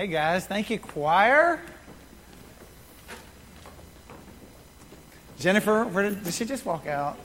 Hey 0.00 0.06
guys, 0.06 0.46
thank 0.46 0.70
you, 0.70 0.78
choir. 0.78 1.60
Jennifer, 5.38 5.84
where 5.84 6.08
did, 6.08 6.24
did 6.24 6.32
she 6.32 6.46
just 6.46 6.64
walk 6.64 6.86
out? 6.86 7.18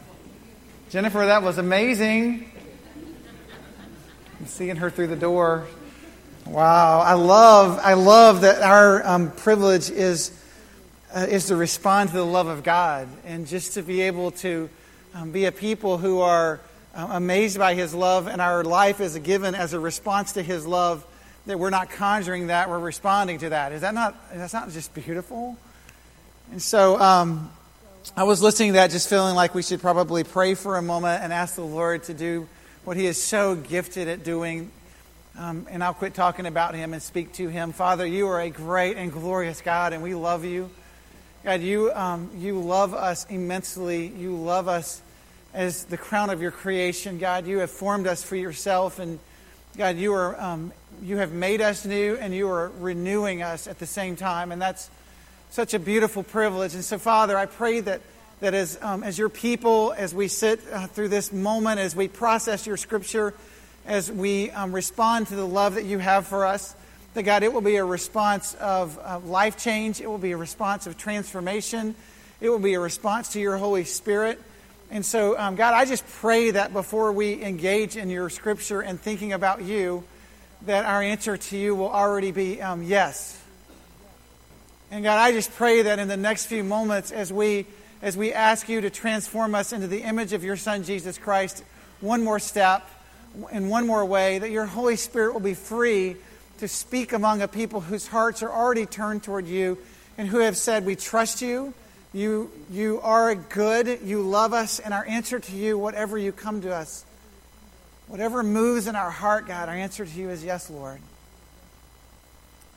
Jennifer, 0.90 1.26
that 1.26 1.42
was 1.42 1.58
amazing. 1.58 2.52
I'm 4.38 4.46
seeing 4.46 4.76
her 4.76 4.90
through 4.90 5.08
the 5.08 5.16
door. 5.16 5.68
Wow, 6.46 7.00
I 7.00 7.14
love, 7.14 7.80
I 7.82 7.94
love 7.94 8.42
that 8.42 8.62
our 8.62 9.08
um, 9.08 9.32
privilege 9.32 9.90
is 9.90 10.38
uh, 11.16 11.28
is 11.30 11.46
to 11.46 11.56
respond 11.56 12.10
to 12.10 12.18
the 12.18 12.26
love 12.26 12.48
of 12.48 12.64
God 12.64 13.08
and 13.24 13.48
just 13.48 13.76
to 13.76 13.84
be 13.84 14.02
able 14.02 14.32
to 14.32 14.70
um, 15.14 15.32
be 15.32 15.46
a 15.46 15.52
people 15.54 15.98
who 15.98 16.20
are 16.20 16.60
uh, 16.94 17.08
amazed 17.12 17.58
by 17.58 17.74
His 17.74 17.94
love, 17.94 18.28
and 18.28 18.42
our 18.42 18.66
life 18.66 19.00
is 19.00 19.18
given 19.20 19.56
as 19.56 19.72
a 19.72 19.80
response 19.80 20.34
to 20.34 20.44
His 20.44 20.68
love. 20.68 21.06
That 21.46 21.60
we're 21.60 21.70
not 21.70 21.90
conjuring 21.92 22.48
that, 22.48 22.70
we're 22.70 22.80
responding 22.80 23.40
to 23.40 23.50
that. 23.50 23.72
Is 23.72 23.82
that 23.82 23.94
not? 23.94 24.16
That's 24.34 24.54
not 24.54 24.72
just 24.72 24.94
beautiful. 24.94 25.58
And 26.52 26.62
so, 26.62 27.00
um, 27.00 27.52
I 28.16 28.24
was 28.24 28.42
listening 28.42 28.70
to 28.70 28.74
that, 28.74 28.92
just 28.92 29.10
feeling 29.10 29.36
like 29.36 29.56
we 29.56 29.64
should 29.64 29.82
probably 29.82 30.24
pray 30.24 30.54
for 30.54 30.78
a 30.78 30.82
moment 30.82 31.24
and 31.24 31.34
ask 31.34 31.56
the 31.56 31.62
Lord 31.62 32.04
to 32.04 32.14
do 32.14 32.48
what 32.84 32.98
He 32.98 33.08
is 33.08 33.22
so 33.22 33.56
gifted 33.56 34.08
at 34.08 34.24
doing. 34.24 34.72
Um, 35.38 35.68
and 35.70 35.84
I'll 35.84 35.94
quit 35.94 36.14
talking 36.14 36.46
about 36.46 36.76
Him 36.76 36.94
and 36.94 37.02
speak 37.02 37.34
to 37.34 37.48
Him. 37.48 37.74
Father, 37.74 38.06
you 38.06 38.28
are 38.28 38.40
a 38.40 38.50
great 38.50 38.96
and 38.98 39.12
glorious 39.12 39.62
God, 39.62 39.92
and 39.92 40.02
we 40.02 40.16
love 40.16 40.46
you. 40.46 40.70
God, 41.44 41.62
you, 41.62 41.92
um, 41.94 42.30
you 42.38 42.60
love 42.60 42.94
us 42.94 43.26
immensely. 43.30 44.08
You 44.08 44.36
love 44.36 44.68
us 44.68 45.02
as 45.54 45.84
the 45.86 45.98
crown 45.98 46.30
of 46.30 46.42
your 46.42 46.52
creation. 46.52 47.18
God, 47.18 47.48
you 47.48 47.60
have 47.60 47.72
formed 47.72 48.08
us 48.08 48.24
for 48.24 48.36
yourself. 48.36 49.00
And 49.00 49.20
God, 49.78 49.98
you, 49.98 50.14
are, 50.14 50.40
um, 50.40 50.72
you 51.04 51.18
have 51.18 51.32
made 51.32 51.62
us 51.62 51.86
new 51.86 52.16
and 52.16 52.34
you 52.34 52.50
are 52.50 52.72
renewing 52.80 53.42
us 53.42 53.68
at 53.68 53.80
the 53.80 53.86
same 53.86 54.16
time. 54.16 54.52
And 54.52 54.62
that's 54.62 54.90
such 55.50 55.74
a 55.74 55.80
beautiful 55.80 56.24
privilege. 56.24 56.74
And 56.74 56.84
so, 56.84 56.98
Father, 56.98 57.38
I 57.38 57.46
pray 57.46 57.80
that, 57.82 58.02
that 58.42 58.54
as, 58.54 58.78
um, 58.82 59.04
as 59.04 59.18
your 59.18 59.30
people, 59.30 59.94
as 59.98 60.14
we 60.14 60.28
sit 60.28 60.60
uh, 60.72 60.88
through 60.88 61.10
this 61.10 61.32
moment, 61.32 61.80
as 61.80 61.96
we 61.96 62.08
process 62.08 62.68
your 62.68 62.78
scripture, 62.78 63.34
as 63.86 64.12
we 64.12 64.52
um, 64.52 64.74
respond 64.74 65.28
to 65.28 65.36
the 65.36 65.48
love 65.48 65.76
that 65.76 65.86
you 65.86 65.98
have 65.98 66.28
for 66.28 66.46
us, 66.46 66.76
that 67.14 67.24
God, 67.24 67.44
it 67.44 67.54
will 67.54 67.62
be 67.62 67.78
a 67.78 67.86
response 67.86 68.54
of, 68.56 68.98
of 69.00 69.26
life 69.26 69.58
change, 69.58 70.02
it 70.02 70.08
will 70.08 70.18
be 70.18 70.34
a 70.34 70.38
response 70.38 70.88
of 70.88 70.98
transformation, 70.98 71.96
it 72.42 72.50
will 72.50 72.60
be 72.60 72.74
a 72.74 72.80
response 72.80 73.30
to 73.30 73.40
your 73.40 73.58
Holy 73.58 73.86
Spirit. 73.86 74.42
And 74.92 75.06
so, 75.06 75.38
um, 75.40 75.56
God, 75.56 75.74
I 75.74 75.86
just 75.86 76.06
pray 76.06 76.52
that 76.52 76.74
before 76.74 77.12
we 77.12 77.42
engage 77.42 77.96
in 77.96 78.10
your 78.10 78.30
scripture 78.30 78.82
and 78.82 79.00
thinking 79.00 79.34
about 79.34 79.64
you, 79.64 80.04
that 80.64 80.86
our 80.86 81.02
answer 81.02 81.38
to 81.38 81.58
you 81.58 81.76
will 81.76 81.90
already 81.90 82.32
be 82.32 82.62
um, 82.62 82.84
yes. 82.84 83.42
And 84.92 85.04
God, 85.04 85.18
I 85.20 85.32
just 85.32 85.54
pray 85.56 85.84
that 85.84 86.00
in 86.00 86.08
the 86.08 86.18
next 86.18 86.46
few 86.46 86.64
moments, 86.64 87.12
as 87.12 87.32
we 87.32 87.66
as 88.02 88.16
we 88.16 88.34
ask 88.34 88.70
you 88.70 88.82
to 88.82 88.90
transform 88.90 89.56
us 89.56 89.74
into 89.74 89.88
the 89.88 90.02
image 90.04 90.34
of 90.34 90.44
your 90.44 90.58
Son 90.58 90.84
Jesus 90.84 91.18
Christ, 91.18 91.64
one 92.02 92.24
more 92.24 92.40
step, 92.40 92.88
in 93.52 93.70
one 93.70 93.88
more 93.88 94.06
way, 94.06 94.38
that 94.38 94.52
your 94.52 94.66
Holy 94.66 94.96
Spirit 94.96 95.34
will 95.34 95.40
be 95.42 95.54
free 95.54 96.16
to 96.60 96.68
speak 96.68 97.14
among 97.14 97.42
a 97.42 97.48
people 97.48 97.82
whose 97.82 98.08
hearts 98.08 98.44
are 98.44 98.52
already 98.52 98.86
turned 98.86 99.24
toward 99.24 99.48
you 99.48 99.78
and 100.18 100.28
who 100.28 100.40
have 100.40 100.58
said, 100.58 100.86
We 100.86 100.96
trust 100.96 101.42
you. 101.42 101.74
You, 102.14 102.50
you 102.72 103.02
are 103.02 103.36
good. 103.36 104.00
You 104.04 104.22
love 104.22 104.54
us. 104.54 104.80
And 104.80 104.94
our 104.94 105.06
answer 105.06 105.40
to 105.40 105.56
you, 105.56 105.78
whatever 105.78 106.18
you 106.18 106.32
come 106.32 106.62
to 106.62 106.74
us, 106.74 107.04
whatever 108.08 108.44
moves 108.44 108.88
in 108.88 108.96
our 108.96 109.12
heart, 109.12 109.48
God, 109.48 109.70
our 109.70 109.76
answer 109.76 110.06
to 110.06 110.12
you 110.12 110.30
is 110.30 110.44
yes, 110.44 110.70
Lord. 110.70 111.00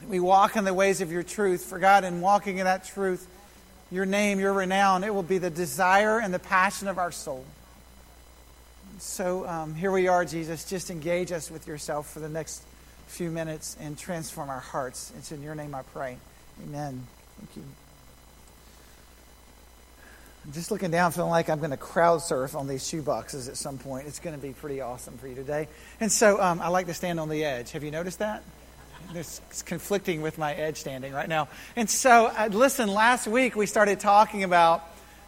We 0.06 0.20
walk 0.20 0.56
in 0.56 0.64
the 0.64 0.74
ways 0.74 1.00
of 1.00 1.10
your 1.10 1.22
truth. 1.22 1.64
For 1.64 1.78
God, 1.78 2.04
in 2.04 2.20
walking 2.20 2.58
in 2.58 2.64
that 2.64 2.84
truth, 2.84 3.26
your 3.90 4.06
name, 4.06 4.38
your 4.38 4.52
renown, 4.52 5.02
it 5.02 5.12
will 5.12 5.22
be 5.22 5.38
the 5.38 5.50
desire 5.50 6.20
and 6.20 6.32
the 6.32 6.38
passion 6.38 6.88
of 6.88 6.98
our 6.98 7.10
soul. 7.10 7.44
So 8.98 9.46
um, 9.46 9.74
here 9.74 9.92
we 9.92 10.08
are, 10.08 10.24
Jesus. 10.24 10.64
Just 10.64 10.90
engage 10.90 11.32
us 11.32 11.50
with 11.50 11.66
yourself 11.66 12.10
for 12.10 12.20
the 12.20 12.28
next 12.28 12.62
few 13.06 13.30
minutes 13.30 13.76
and 13.80 13.96
transform 13.96 14.50
our 14.50 14.60
hearts. 14.60 15.12
It's 15.16 15.32
in 15.32 15.42
your 15.42 15.54
name 15.54 15.74
I 15.74 15.82
pray. 15.82 16.18
Amen. 16.64 17.06
Thank 17.38 17.56
you. 17.56 17.87
I'm 20.44 20.52
just 20.52 20.70
looking 20.70 20.90
down, 20.90 21.12
feeling 21.12 21.30
like 21.30 21.50
I'm 21.50 21.58
going 21.58 21.70
to 21.70 21.76
crowd 21.76 22.22
surf 22.22 22.54
on 22.54 22.66
these 22.66 22.86
shoe 22.86 23.02
boxes 23.02 23.48
at 23.48 23.56
some 23.56 23.78
point. 23.78 24.06
It's 24.06 24.18
going 24.18 24.34
to 24.34 24.40
be 24.40 24.52
pretty 24.52 24.80
awesome 24.80 25.18
for 25.18 25.28
you 25.28 25.34
today. 25.34 25.68
And 26.00 26.10
so 26.10 26.40
um, 26.40 26.60
I 26.60 26.68
like 26.68 26.86
to 26.86 26.94
stand 26.94 27.20
on 27.20 27.28
the 27.28 27.44
edge. 27.44 27.72
Have 27.72 27.84
you 27.84 27.90
noticed 27.90 28.20
that? 28.20 28.42
It's 29.14 29.40
conflicting 29.62 30.22
with 30.22 30.38
my 30.38 30.54
edge 30.54 30.76
standing 30.78 31.12
right 31.12 31.28
now. 31.28 31.48
And 31.76 31.88
so, 31.88 32.26
uh, 32.26 32.48
listen, 32.50 32.88
last 32.88 33.26
week 33.26 33.56
we 33.56 33.66
started 33.66 34.00
talking 34.00 34.44
about 34.44 34.82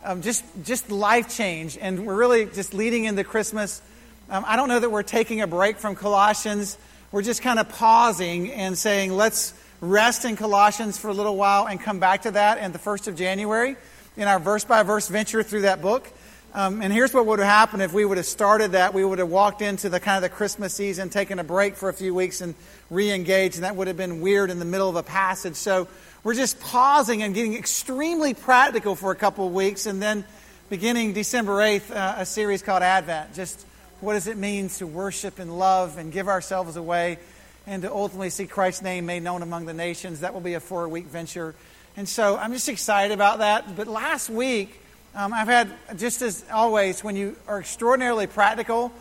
um, 0.05 0.23
just, 0.23 0.45
just 0.65 0.91
life 0.91 1.35
change, 1.35 1.79
and 1.79 2.07
we're 2.07 2.17
really 2.17 2.47
just 2.47 2.75
leading 2.75 3.05
into 3.05 3.25
Christmas. 3.25 3.83
Um, 4.29 4.45
I 4.47 4.57
don't 4.57 4.69
know 4.69 4.81
that 4.81 4.91
we're 4.91 5.03
taking 5.03 5.41
a 5.41 5.47
break 5.47 5.79
from 5.79 5.97
Colossians 5.97 6.79
we're 7.13 7.23
just 7.23 7.43
kind 7.43 7.59
of 7.59 7.69
pausing 7.69 8.53
and 8.53 8.79
saying, 8.79 9.13
let's 9.13 9.53
rest 9.81 10.25
in 10.25 10.37
Colossians 10.37 10.97
for 10.97 11.09
a 11.09 11.13
little 11.13 11.37
while 11.37 11.67
and 11.67 11.81
come 11.81 11.99
back 11.99 12.23
to 12.23 12.31
that 12.31 12.59
in 12.59 12.71
the 12.71 12.79
1st 12.79 13.09
of 13.09 13.17
January 13.17 13.77
in 14.17 14.29
our 14.29 14.39
verse 14.39 14.65
by 14.65 14.83
verse 14.83 15.09
venture 15.09 15.43
through 15.43 15.63
that 15.63 15.81
book. 15.83 16.09
Um, 16.53 16.83
and 16.83 16.93
here's 16.93 17.15
what 17.15 17.27
would 17.27 17.39
have 17.39 17.47
happened 17.49 17.83
if 17.83 17.93
we 17.93 18.05
would 18.05 18.17
have 18.17 18.27
started 18.27 18.73
that. 18.73 18.93
We 18.93 19.05
would 19.05 19.21
have 19.21 19.29
walked 19.29 19.63
into 19.63 19.89
the 19.89 20.01
kind 20.01 20.17
of 20.17 20.23
the 20.29 20.35
Christmas 20.35 20.75
season, 20.75 21.09
taken 21.09 21.39
a 21.39 21.45
break 21.45 21.77
for 21.77 21.89
a 21.89 21.93
few 21.93 22.13
weeks, 22.13 22.41
and 22.41 22.57
re 22.91 23.13
engaged, 23.13 23.55
and 23.55 23.65
that 23.65 23.77
would 23.77 23.87
have 23.87 23.97
been 23.97 24.21
weird 24.21 24.51
in 24.51 24.59
the 24.59 24.65
middle 24.65 24.89
of 24.89 24.97
a 24.97 25.03
passage. 25.05 25.55
So 25.55 25.87
we're 26.25 26.35
just 26.35 26.59
pausing 26.61 27.23
and 27.23 27.35
getting 27.35 27.55
extremely 27.55 28.35
practical 28.35 28.97
for 28.97 29.13
a 29.13 29.17
couple 29.17 29.47
of 29.47 29.55
weeks, 29.55 29.87
and 29.87 30.03
then 30.03 30.25
beginning 30.71 31.13
December 31.13 31.53
8th, 31.59 31.95
uh, 31.95 32.15
a 32.19 32.27
series 32.27 32.63
called 32.63 32.83
Advent. 32.83 33.35
Just 33.35 33.65
what 34.01 34.15
does 34.15 34.27
it 34.27 34.37
mean 34.37 34.71
to 34.71 34.87
worship 34.87 35.39
and 35.39 35.57
love 35.57 35.99
and 35.99 36.11
give 36.11 36.27
ourselves 36.27 36.77
away 36.77 37.19
and 37.67 37.83
to 37.83 37.93
ultimately 37.93 38.31
see 38.31 38.47
Christ's 38.47 38.83
name 38.83 39.07
made 39.07 39.23
known 39.23 39.43
among 39.43 39.67
the 39.67 39.75
nations. 39.75 40.21
That 40.21 40.35
will 40.35 40.41
be 40.41 40.55
a 40.55 40.61
four 40.61 40.89
week 40.89 41.07
venture. 41.07 41.55
And 41.97 42.09
so 42.09 42.37
I'm 42.37 42.53
just 42.53 42.69
excited 42.69 43.13
about 43.13 43.39
that. 43.39 43.77
But 43.77 43.87
last 43.87 44.31
week, 44.31 44.81
um, 45.15 45.35
I've 45.35 45.49
had, 45.49 45.71
just 45.97 46.23
as 46.23 46.45
always, 46.53 47.03
when 47.03 47.17
you 47.17 47.37
are 47.49 47.61
extraordinarily 47.61 48.27
practical, 48.27 48.93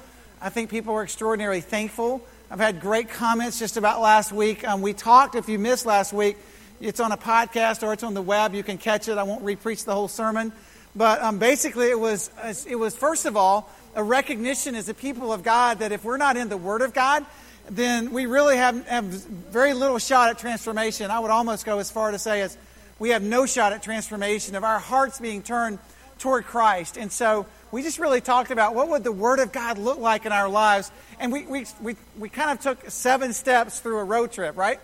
I 0.42 0.50
think 0.50 0.70
people 0.70 0.96
are 0.96 1.04
extraordinarily 1.04 1.62
thankful. 1.62 2.22
I've 2.50 2.60
had 2.60 2.82
great 2.82 3.10
comments 3.10 3.60
just 3.60 3.78
about 3.78 4.02
last 4.02 4.32
week. 4.32 4.68
Um, 4.68 4.82
we 4.82 4.94
talked, 4.94 5.36
if 5.36 5.48
you 5.48 5.60
missed 5.60 5.86
last 5.86 6.14
week, 6.14 6.38
it's 6.82 7.00
on 7.00 7.12
a 7.12 7.18
podcast 7.18 7.84
or 7.84 7.94
it's 7.94 8.04
on 8.04 8.16
the 8.16 8.22
web. 8.22 8.56
You 8.56 8.64
can 8.64 8.78
catch 8.78 9.08
it. 9.08 9.18
I 9.18 9.24
won't 9.24 9.44
repreach 9.44 9.86
the 9.86 9.94
whole 9.94 10.08
sermon. 10.08 10.52
But 10.96 11.22
um, 11.22 11.38
basically, 11.38 11.90
it 11.90 12.00
was, 12.00 12.32
it 12.68 12.76
was, 12.76 12.96
first 12.96 13.26
of 13.26 13.38
all, 13.38 13.70
a 13.96 14.04
recognition 14.04 14.74
as 14.74 14.90
a 14.90 14.94
people 14.96 15.32
of 15.32 15.44
God 15.44 15.80
that 15.80 15.92
if 15.92 16.04
we're 16.04 16.18
not 16.18 16.38
in 16.38 16.50
the 16.50 16.58
Word 16.58 16.82
of 16.82 16.94
God, 16.94 17.26
then 17.70 18.12
we 18.12 18.26
really 18.26 18.58
have, 18.58 18.88
have 18.88 19.04
very 19.04 19.74
little 19.74 20.00
shot 20.00 20.30
at 20.30 20.40
transformation. 20.40 21.12
I 21.12 21.20
would 21.20 21.32
almost 21.32 21.66
go 21.66 21.78
as 21.78 21.92
far 21.92 22.10
to 22.10 22.18
say 22.18 22.42
as 22.42 22.58
we 23.00 23.10
have 23.10 23.24
no 23.24 23.46
shot 23.46 23.74
at 23.74 23.82
transformation 23.82 24.56
of 24.56 24.64
our 24.64 24.80
hearts 24.80 25.20
being 25.20 25.42
turned 25.42 25.80
toward 26.20 26.46
Christ. 26.46 26.98
And 26.98 27.12
so 27.12 27.46
we 27.72 27.82
just 27.82 27.98
really 27.98 28.22
talked 28.22 28.52
about 28.52 28.76
what 28.76 28.90
would 28.90 29.04
the 29.04 29.12
Word 29.12 29.40
of 29.40 29.52
God 29.52 29.78
look 29.78 30.00
like 30.00 30.26
in 30.26 30.32
our 30.32 30.50
lives. 30.50 30.92
And 31.20 31.32
we, 31.32 31.46
we, 31.46 31.66
we, 31.82 31.96
we 32.18 32.30
kind 32.30 32.52
of 32.52 32.60
took 32.60 32.90
seven 32.90 33.34
steps 33.34 33.80
through 33.80 34.00
a 34.00 34.04
road 34.04 34.32
trip, 34.32 34.58
right? 34.58 34.80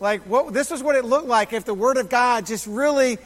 Like, 0.00 0.22
what, 0.22 0.52
this 0.52 0.70
was 0.70 0.82
what 0.82 0.96
it 0.96 1.04
looked 1.04 1.26
like 1.26 1.52
if 1.52 1.64
the 1.64 1.74
Word 1.74 1.98
of 1.98 2.08
God 2.08 2.46
just 2.46 2.66
really 2.66 3.18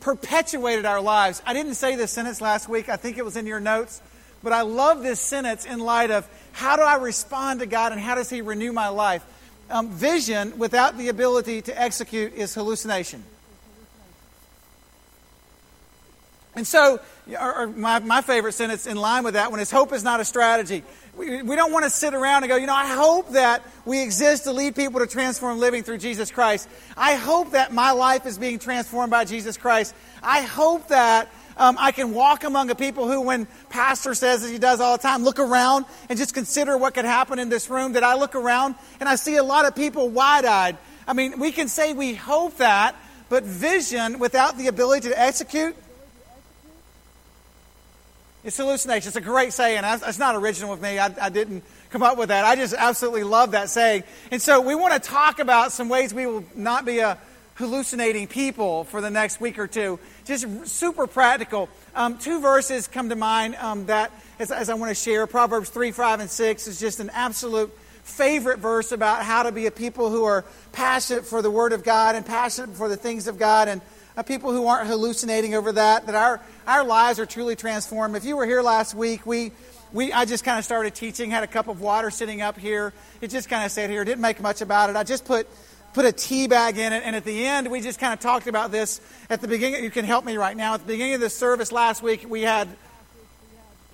perpetuated 0.00 0.84
our 0.84 1.00
lives. 1.00 1.42
I 1.46 1.54
didn't 1.54 1.74
say 1.74 1.96
this 1.96 2.10
sentence 2.10 2.40
last 2.40 2.68
week. 2.68 2.88
I 2.88 2.96
think 2.96 3.18
it 3.18 3.24
was 3.24 3.36
in 3.36 3.46
your 3.46 3.60
notes. 3.60 4.00
But 4.42 4.52
I 4.52 4.62
love 4.62 5.02
this 5.02 5.20
sentence 5.20 5.64
in 5.64 5.78
light 5.78 6.10
of 6.10 6.28
how 6.52 6.76
do 6.76 6.82
I 6.82 6.96
respond 6.96 7.60
to 7.60 7.66
God 7.66 7.92
and 7.92 8.00
how 8.00 8.16
does 8.16 8.28
He 8.28 8.42
renew 8.42 8.72
my 8.72 8.88
life? 8.88 9.24
Um, 9.70 9.90
vision 9.90 10.58
without 10.58 10.98
the 10.98 11.08
ability 11.08 11.62
to 11.62 11.80
execute 11.80 12.34
is 12.34 12.54
hallucination. 12.54 13.22
And 16.54 16.66
so, 16.66 17.00
or, 17.40 17.66
my, 17.68 17.98
my 18.00 18.20
favorite 18.20 18.52
sentence 18.52 18.86
in 18.86 18.98
line 18.98 19.24
with 19.24 19.34
that 19.34 19.50
one 19.50 19.60
is 19.60 19.70
hope 19.70 19.92
is 19.92 20.04
not 20.04 20.20
a 20.20 20.24
strategy. 20.24 20.82
We, 21.16 21.42
we 21.42 21.56
don't 21.56 21.72
want 21.72 21.84
to 21.84 21.90
sit 21.90 22.12
around 22.12 22.42
and 22.42 22.50
go, 22.50 22.56
you 22.56 22.66
know, 22.66 22.74
I 22.74 22.94
hope 22.94 23.30
that 23.30 23.62
we 23.86 24.02
exist 24.02 24.44
to 24.44 24.52
lead 24.52 24.76
people 24.76 25.00
to 25.00 25.06
transform 25.06 25.58
living 25.58 25.82
through 25.82 25.98
Jesus 25.98 26.30
Christ. 26.30 26.68
I 26.94 27.14
hope 27.14 27.52
that 27.52 27.72
my 27.72 27.92
life 27.92 28.26
is 28.26 28.36
being 28.36 28.58
transformed 28.58 29.10
by 29.10 29.24
Jesus 29.24 29.56
Christ. 29.56 29.94
I 30.22 30.42
hope 30.42 30.88
that 30.88 31.32
um, 31.56 31.76
I 31.78 31.92
can 31.92 32.12
walk 32.12 32.44
among 32.44 32.70
a 32.70 32.74
people 32.74 33.08
who, 33.08 33.22
when 33.22 33.46
Pastor 33.70 34.14
says, 34.14 34.42
as 34.44 34.50
he 34.50 34.58
does 34.58 34.80
all 34.80 34.96
the 34.96 35.02
time, 35.02 35.24
look 35.24 35.38
around 35.38 35.86
and 36.10 36.18
just 36.18 36.34
consider 36.34 36.76
what 36.76 36.92
could 36.92 37.04
happen 37.06 37.38
in 37.38 37.48
this 37.48 37.70
room, 37.70 37.94
that 37.94 38.04
I 38.04 38.14
look 38.14 38.34
around 38.34 38.74
and 39.00 39.08
I 39.08 39.14
see 39.14 39.36
a 39.36 39.44
lot 39.44 39.64
of 39.64 39.74
people 39.74 40.10
wide 40.10 40.44
eyed. 40.44 40.76
I 41.06 41.14
mean, 41.14 41.38
we 41.38 41.50
can 41.50 41.68
say 41.68 41.94
we 41.94 42.14
hope 42.14 42.58
that, 42.58 42.94
but 43.30 43.44
vision 43.44 44.18
without 44.18 44.58
the 44.58 44.66
ability 44.66 45.08
to 45.08 45.18
execute 45.18 45.76
It's 48.44 48.56
hallucination. 48.56 49.06
It's 49.06 49.16
a 49.16 49.20
great 49.20 49.52
saying. 49.52 49.82
It's 49.84 50.18
not 50.18 50.34
original 50.34 50.72
with 50.72 50.82
me. 50.82 50.98
I, 50.98 51.14
I, 51.20 51.28
didn't 51.28 51.62
come 51.90 52.02
up 52.02 52.18
with 52.18 52.30
that. 52.30 52.44
I 52.44 52.56
just 52.56 52.74
absolutely 52.74 53.22
love 53.22 53.52
that 53.52 53.70
saying. 53.70 54.02
And 54.32 54.42
so 54.42 54.60
we 54.60 54.74
want 54.74 54.94
to 54.94 54.98
talk 54.98 55.38
about 55.38 55.70
some 55.70 55.88
ways 55.88 56.12
we 56.12 56.26
will 56.26 56.44
not 56.56 56.84
be 56.84 56.98
a 56.98 57.18
hallucinating 57.54 58.26
people 58.26 58.82
for 58.82 59.00
the 59.00 59.10
next 59.10 59.40
week 59.40 59.60
or 59.60 59.68
two. 59.68 60.00
Just 60.24 60.66
super 60.66 61.06
practical. 61.06 61.68
Um, 61.94 62.18
two 62.18 62.40
verses 62.40 62.88
come 62.88 63.10
to 63.10 63.16
mind 63.16 63.54
um, 63.56 63.86
that, 63.86 64.10
as, 64.40 64.50
as 64.50 64.68
I 64.68 64.74
want 64.74 64.88
to 64.88 64.94
share. 64.96 65.28
Proverbs 65.28 65.68
3, 65.70 65.92
5, 65.92 66.20
and 66.20 66.30
6 66.30 66.66
is 66.66 66.80
just 66.80 66.98
an 66.98 67.10
absolute 67.10 67.70
favorite 68.02 68.58
verse 68.58 68.90
about 68.90 69.22
how 69.22 69.44
to 69.44 69.52
be 69.52 69.66
a 69.66 69.70
people 69.70 70.10
who 70.10 70.24
are 70.24 70.44
passionate 70.72 71.24
for 71.26 71.42
the 71.42 71.50
Word 71.50 71.72
of 71.72 71.84
God 71.84 72.16
and 72.16 72.26
passionate 72.26 72.74
for 72.74 72.88
the 72.88 72.96
things 72.96 73.28
of 73.28 73.38
God. 73.38 73.68
And 73.68 73.80
people 74.22 74.52
who 74.52 74.66
aren't 74.66 74.88
hallucinating 74.88 75.54
over 75.54 75.72
that, 75.72 76.06
that 76.06 76.14
our, 76.14 76.40
our 76.66 76.84
lives 76.84 77.18
are 77.18 77.24
truly 77.24 77.56
transformed. 77.56 78.14
If 78.14 78.24
you 78.26 78.36
were 78.36 78.44
here 78.44 78.60
last 78.60 78.94
week, 78.94 79.24
we, 79.24 79.52
we, 79.92 80.12
I 80.12 80.26
just 80.26 80.44
kind 80.44 80.58
of 80.58 80.64
started 80.64 80.94
teaching, 80.94 81.30
had 81.30 81.42
a 81.42 81.46
cup 81.46 81.68
of 81.68 81.80
water 81.80 82.10
sitting 82.10 82.42
up 82.42 82.58
here. 82.58 82.92
It 83.22 83.28
just 83.28 83.48
kind 83.48 83.64
of 83.64 83.70
sat 83.70 83.88
here, 83.88 84.04
didn't 84.04 84.20
make 84.20 84.40
much 84.40 84.60
about 84.60 84.90
it. 84.90 84.96
I 84.96 85.04
just 85.04 85.24
put, 85.24 85.48
put 85.94 86.04
a 86.04 86.12
tea 86.12 86.46
bag 86.46 86.76
in 86.76 86.92
it, 86.92 87.02
and 87.06 87.16
at 87.16 87.24
the 87.24 87.46
end, 87.46 87.70
we 87.70 87.80
just 87.80 87.98
kind 87.98 88.12
of 88.12 88.20
talked 88.20 88.46
about 88.46 88.70
this. 88.70 89.00
At 89.30 89.40
the 89.40 89.48
beginning, 89.48 89.82
you 89.82 89.90
can 89.90 90.04
help 90.04 90.26
me 90.26 90.36
right 90.36 90.56
now. 90.56 90.74
At 90.74 90.80
the 90.80 90.86
beginning 90.86 91.14
of 91.14 91.20
the 91.20 91.30
service 91.30 91.72
last 91.72 92.02
week, 92.02 92.26
we 92.28 92.42
had 92.42 92.68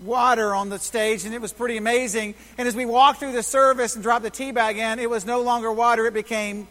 water 0.03 0.55
on 0.55 0.69
the 0.69 0.79
stage, 0.79 1.25
and 1.25 1.35
it 1.35 1.41
was 1.41 1.53
pretty 1.53 1.77
amazing. 1.77 2.35
And 2.57 2.67
as 2.67 2.75
we 2.77 2.87
walked 2.87 3.21
through 3.21 3.33
the 3.33 3.43
service 3.43 3.95
and 3.95 4.03
dropped 4.03 4.25
the 4.25 4.31
tea 4.31 4.53
bag 4.53 4.79
in, 4.79 4.99
it 4.99 5.11
was 5.11 5.25
no 5.25 5.43
longer 5.43 5.73
water, 5.73 6.07
it 6.07 6.15
became 6.15 6.69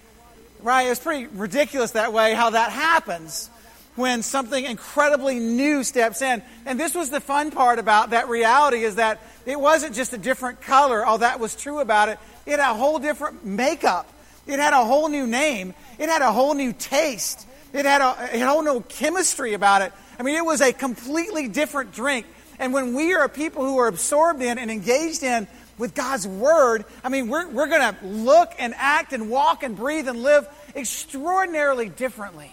Right? 0.61 0.87
It's 0.87 0.99
pretty 0.99 1.27
ridiculous 1.27 1.91
that 1.91 2.13
way 2.13 2.33
how 2.33 2.51
that 2.51 2.71
happens 2.71 3.49
when 3.95 4.21
something 4.21 4.63
incredibly 4.63 5.39
new 5.39 5.83
steps 5.83 6.21
in. 6.21 6.41
And 6.65 6.79
this 6.79 6.93
was 6.93 7.09
the 7.09 7.19
fun 7.19 7.51
part 7.51 7.79
about 7.79 8.11
that 8.11 8.29
reality 8.29 8.83
is 8.83 8.95
that 8.95 9.19
it 9.45 9.59
wasn't 9.59 9.95
just 9.95 10.13
a 10.13 10.17
different 10.17 10.61
color. 10.61 11.03
All 11.03 11.17
that 11.19 11.39
was 11.39 11.55
true 11.55 11.79
about 11.79 12.09
it. 12.09 12.19
It 12.45 12.51
had 12.51 12.59
a 12.59 12.73
whole 12.75 12.99
different 12.99 13.43
makeup. 13.43 14.07
It 14.45 14.59
had 14.59 14.73
a 14.73 14.85
whole 14.85 15.09
new 15.09 15.27
name. 15.27 15.73
It 15.97 16.09
had 16.09 16.21
a 16.21 16.31
whole 16.31 16.53
new 16.53 16.73
taste. 16.73 17.47
It 17.73 17.85
had 17.85 18.01
a, 18.01 18.37
a 18.37 18.39
whole 18.39 18.61
new 18.61 18.81
chemistry 18.81 19.53
about 19.53 19.81
it. 19.81 19.91
I 20.19 20.23
mean, 20.23 20.35
it 20.35 20.45
was 20.45 20.61
a 20.61 20.73
completely 20.73 21.47
different 21.47 21.91
drink. 21.91 22.25
And 22.59 22.73
when 22.73 22.93
we 22.93 23.13
are 23.13 23.27
people 23.27 23.65
who 23.65 23.77
are 23.77 23.87
absorbed 23.87 24.41
in 24.41 24.57
and 24.57 24.71
engaged 24.71 25.23
in 25.23 25.47
with 25.77 25.93
God's 25.93 26.27
Word, 26.27 26.85
I 27.03 27.09
mean, 27.09 27.27
we're, 27.27 27.47
we're 27.47 27.67
going 27.67 27.93
to 27.93 28.05
look 28.05 28.53
and 28.57 28.73
act 28.77 29.13
and 29.13 29.29
walk 29.29 29.63
and 29.63 29.75
breathe 29.75 30.07
and 30.07 30.23
live 30.23 30.47
extraordinarily 30.75 31.89
differently. 31.89 32.51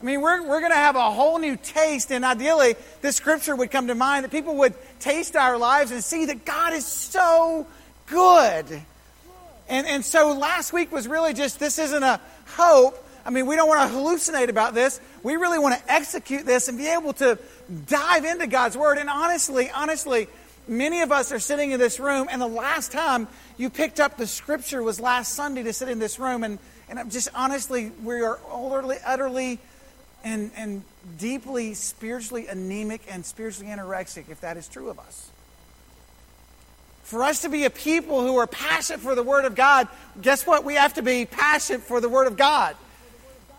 I 0.00 0.04
mean, 0.04 0.20
we're, 0.20 0.42
we're 0.42 0.60
going 0.60 0.72
to 0.72 0.76
have 0.76 0.96
a 0.96 1.10
whole 1.10 1.38
new 1.38 1.56
taste, 1.56 2.10
and 2.12 2.24
ideally, 2.24 2.74
this 3.00 3.16
scripture 3.16 3.56
would 3.56 3.70
come 3.70 3.86
to 3.86 3.94
mind 3.94 4.24
that 4.24 4.30
people 4.30 4.56
would 4.56 4.74
taste 5.00 5.36
our 5.36 5.56
lives 5.56 5.92
and 5.92 6.04
see 6.04 6.26
that 6.26 6.44
God 6.44 6.74
is 6.74 6.84
so 6.84 7.66
good. 8.06 8.82
And, 9.68 9.86
and 9.86 10.04
so 10.04 10.36
last 10.36 10.72
week 10.72 10.92
was 10.92 11.08
really 11.08 11.32
just 11.32 11.58
this 11.58 11.78
isn't 11.78 12.02
a 12.02 12.20
hope. 12.48 13.00
I 13.24 13.30
mean, 13.30 13.46
we 13.46 13.56
don't 13.56 13.68
want 13.68 13.90
to 13.90 13.96
hallucinate 13.96 14.50
about 14.50 14.74
this. 14.74 15.00
We 15.22 15.36
really 15.36 15.58
want 15.58 15.80
to 15.80 15.90
execute 15.92 16.44
this 16.44 16.68
and 16.68 16.76
be 16.76 16.88
able 16.88 17.14
to 17.14 17.38
dive 17.86 18.26
into 18.26 18.46
God's 18.46 18.76
Word. 18.76 18.98
And 18.98 19.08
honestly, 19.08 19.70
honestly, 19.70 20.28
Many 20.66 21.02
of 21.02 21.12
us 21.12 21.30
are 21.30 21.38
sitting 21.38 21.72
in 21.72 21.78
this 21.78 22.00
room, 22.00 22.28
and 22.30 22.40
the 22.40 22.46
last 22.46 22.90
time 22.90 23.28
you 23.58 23.68
picked 23.68 24.00
up 24.00 24.16
the 24.16 24.26
scripture 24.26 24.82
was 24.82 24.98
last 24.98 25.34
Sunday 25.34 25.62
to 25.62 25.72
sit 25.72 25.88
in 25.88 25.98
this 25.98 26.18
room. 26.18 26.42
And, 26.42 26.58
and 26.88 26.98
I'm 26.98 27.10
just 27.10 27.28
honestly, 27.34 27.92
we 28.02 28.22
are 28.22 28.38
utterly, 28.50 28.96
utterly 29.04 29.58
and, 30.24 30.50
and 30.56 30.82
deeply 31.18 31.74
spiritually 31.74 32.46
anemic 32.46 33.02
and 33.10 33.24
spiritually 33.26 33.70
anorexic, 33.70 34.30
if 34.30 34.40
that 34.40 34.56
is 34.56 34.66
true 34.66 34.88
of 34.88 34.98
us. 34.98 35.30
For 37.02 37.22
us 37.22 37.42
to 37.42 37.50
be 37.50 37.64
a 37.64 37.70
people 37.70 38.22
who 38.22 38.38
are 38.38 38.46
passionate 38.46 39.00
for 39.00 39.14
the 39.14 39.22
Word 39.22 39.44
of 39.44 39.54
God, 39.54 39.88
guess 40.22 40.46
what? 40.46 40.64
We 40.64 40.76
have 40.76 40.94
to 40.94 41.02
be 41.02 41.26
passionate 41.26 41.82
for 41.82 42.00
the 42.00 42.08
Word 42.08 42.26
of 42.26 42.38
God. 42.38 42.74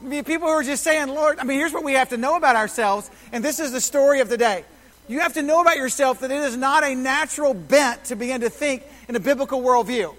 Be 0.02 0.24
people 0.24 0.48
who 0.48 0.54
are 0.54 0.64
just 0.64 0.84
saying, 0.84 1.10
Lord, 1.10 1.38
I 1.38 1.44
mean, 1.44 1.60
here's 1.60 1.72
what 1.72 1.84
we 1.84 1.94
have 1.94 2.10
to 2.10 2.18
know 2.18 2.36
about 2.36 2.56
ourselves, 2.56 3.10
and 3.32 3.46
this 3.46 3.60
is 3.60 3.72
the 3.72 3.80
story 3.80 4.20
of 4.20 4.30
the 4.30 4.38
day. 4.38 4.66
You 5.08 5.20
have 5.20 5.34
to 5.34 5.42
know 5.42 5.62
about 5.62 5.78
yourself 5.78 6.22
that 6.22 6.32
it 6.32 6.42
is 6.42 6.58
not 6.58 6.84
a 6.84 6.96
natural 6.96 7.54
bent 7.54 8.06
to 8.06 8.16
begin 8.16 8.42
to 8.42 8.50
think 8.50 8.84
in 9.08 9.16
a 9.16 9.20
biblical 9.20 9.62
worldview. 9.62 10.16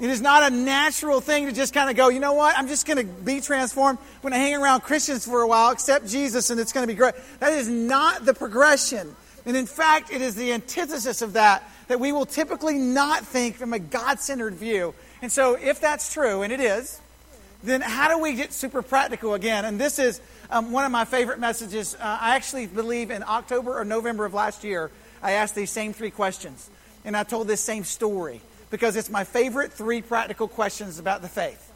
It 0.00 0.10
is 0.10 0.20
not 0.20 0.50
a 0.50 0.54
natural 0.54 1.20
thing 1.20 1.46
to 1.46 1.52
just 1.52 1.74
kind 1.74 1.90
of 1.90 1.96
go, 1.96 2.08
you 2.08 2.20
know 2.20 2.32
what, 2.32 2.56
I'm 2.56 2.68
just 2.68 2.86
going 2.86 2.98
to 2.98 3.04
be 3.04 3.40
transformed 3.40 3.98
I'm 3.98 4.22
going 4.22 4.32
to 4.32 4.38
hang 4.38 4.54
around 4.54 4.80
Christians 4.80 5.26
for 5.26 5.42
a 5.42 5.46
while, 5.46 5.70
accept 5.70 6.08
Jesus, 6.08 6.50
and 6.50 6.60
it's 6.60 6.72
going 6.72 6.84
to 6.84 6.92
be 6.92 6.96
great. 6.96 7.14
That 7.40 7.52
is 7.52 7.68
not 7.68 8.24
the 8.24 8.32
progression. 8.32 9.14
And 9.44 9.56
in 9.56 9.66
fact, 9.66 10.12
it 10.12 10.22
is 10.22 10.36
the 10.36 10.52
antithesis 10.52 11.20
of 11.20 11.32
that, 11.32 11.68
that 11.88 11.98
we 11.98 12.12
will 12.12 12.26
typically 12.26 12.78
not 12.78 13.26
think 13.26 13.56
from 13.56 13.72
a 13.72 13.78
God 13.80 14.20
centered 14.20 14.54
view. 14.54 14.94
And 15.20 15.30
so, 15.30 15.54
if 15.54 15.80
that's 15.80 16.12
true, 16.12 16.42
and 16.42 16.52
it 16.52 16.60
is, 16.60 17.00
then 17.62 17.80
how 17.80 18.08
do 18.08 18.18
we 18.18 18.34
get 18.34 18.52
super 18.52 18.82
practical 18.82 19.34
again? 19.34 19.64
And 19.64 19.80
this 19.80 19.98
is 19.98 20.20
um, 20.50 20.72
one 20.72 20.84
of 20.84 20.92
my 20.92 21.04
favorite 21.04 21.38
messages. 21.38 21.94
Uh, 21.94 22.18
I 22.20 22.36
actually 22.36 22.66
believe 22.66 23.10
in 23.10 23.22
October 23.22 23.78
or 23.78 23.84
November 23.84 24.24
of 24.24 24.34
last 24.34 24.64
year, 24.64 24.90
I 25.22 25.32
asked 25.32 25.54
these 25.54 25.70
same 25.70 25.92
three 25.92 26.10
questions. 26.10 26.68
And 27.04 27.16
I 27.16 27.22
told 27.22 27.48
this 27.48 27.60
same 27.60 27.84
story 27.84 28.40
because 28.70 28.96
it's 28.96 29.10
my 29.10 29.24
favorite 29.24 29.72
three 29.72 30.02
practical 30.02 30.48
questions 30.48 30.98
about 30.98 31.22
the 31.22 31.28
faith. 31.28 31.70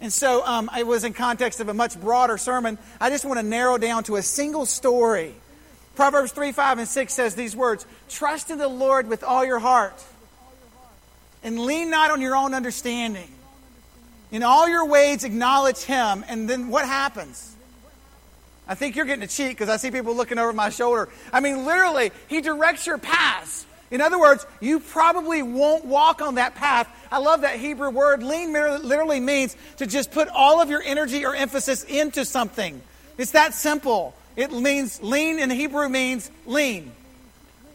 And 0.00 0.12
so 0.12 0.44
um, 0.44 0.68
it 0.76 0.86
was 0.86 1.04
in 1.04 1.12
context 1.12 1.60
of 1.60 1.68
a 1.68 1.74
much 1.74 2.00
broader 2.00 2.36
sermon. 2.36 2.78
I 3.00 3.08
just 3.10 3.24
want 3.24 3.38
to 3.38 3.46
narrow 3.46 3.78
down 3.78 4.04
to 4.04 4.16
a 4.16 4.22
single 4.22 4.66
story. 4.66 5.34
Proverbs 5.94 6.32
3, 6.32 6.52
5, 6.52 6.78
and 6.78 6.88
6 6.88 7.12
says 7.12 7.34
these 7.34 7.54
words 7.54 7.86
Trust 8.08 8.50
in 8.50 8.58
the 8.58 8.68
Lord 8.68 9.08
with 9.08 9.22
all 9.22 9.44
your 9.44 9.58
heart, 9.58 10.02
and 11.42 11.60
lean 11.60 11.90
not 11.90 12.10
on 12.10 12.20
your 12.20 12.34
own 12.34 12.54
understanding. 12.54 13.28
In 14.32 14.42
all 14.42 14.68
your 14.68 14.86
ways, 14.86 15.22
acknowledge 15.22 15.82
Him. 15.82 16.24
And 16.26 16.48
then 16.48 16.68
what 16.68 16.86
happens? 16.86 17.54
I 18.66 18.74
think 18.74 18.96
you're 18.96 19.04
getting 19.04 19.22
a 19.22 19.28
cheat 19.28 19.50
because 19.50 19.68
I 19.68 19.76
see 19.76 19.90
people 19.90 20.16
looking 20.16 20.38
over 20.38 20.52
my 20.52 20.70
shoulder. 20.70 21.08
I 21.32 21.40
mean, 21.40 21.64
literally, 21.64 22.10
He 22.28 22.40
directs 22.40 22.86
your 22.86 22.98
paths. 22.98 23.66
In 23.90 24.00
other 24.00 24.18
words, 24.18 24.46
you 24.60 24.80
probably 24.80 25.42
won't 25.42 25.84
walk 25.84 26.22
on 26.22 26.36
that 26.36 26.54
path. 26.54 26.88
I 27.12 27.18
love 27.18 27.42
that 27.42 27.60
Hebrew 27.60 27.90
word. 27.90 28.22
Lean 28.22 28.54
literally 28.54 29.20
means 29.20 29.54
to 29.76 29.86
just 29.86 30.10
put 30.10 30.28
all 30.28 30.62
of 30.62 30.70
your 30.70 30.82
energy 30.82 31.26
or 31.26 31.34
emphasis 31.34 31.84
into 31.84 32.24
something. 32.24 32.80
It's 33.18 33.32
that 33.32 33.52
simple. 33.52 34.14
It 34.34 34.50
means 34.50 35.02
lean 35.02 35.38
in 35.38 35.50
Hebrew 35.50 35.90
means 35.90 36.30
lean. 36.46 36.90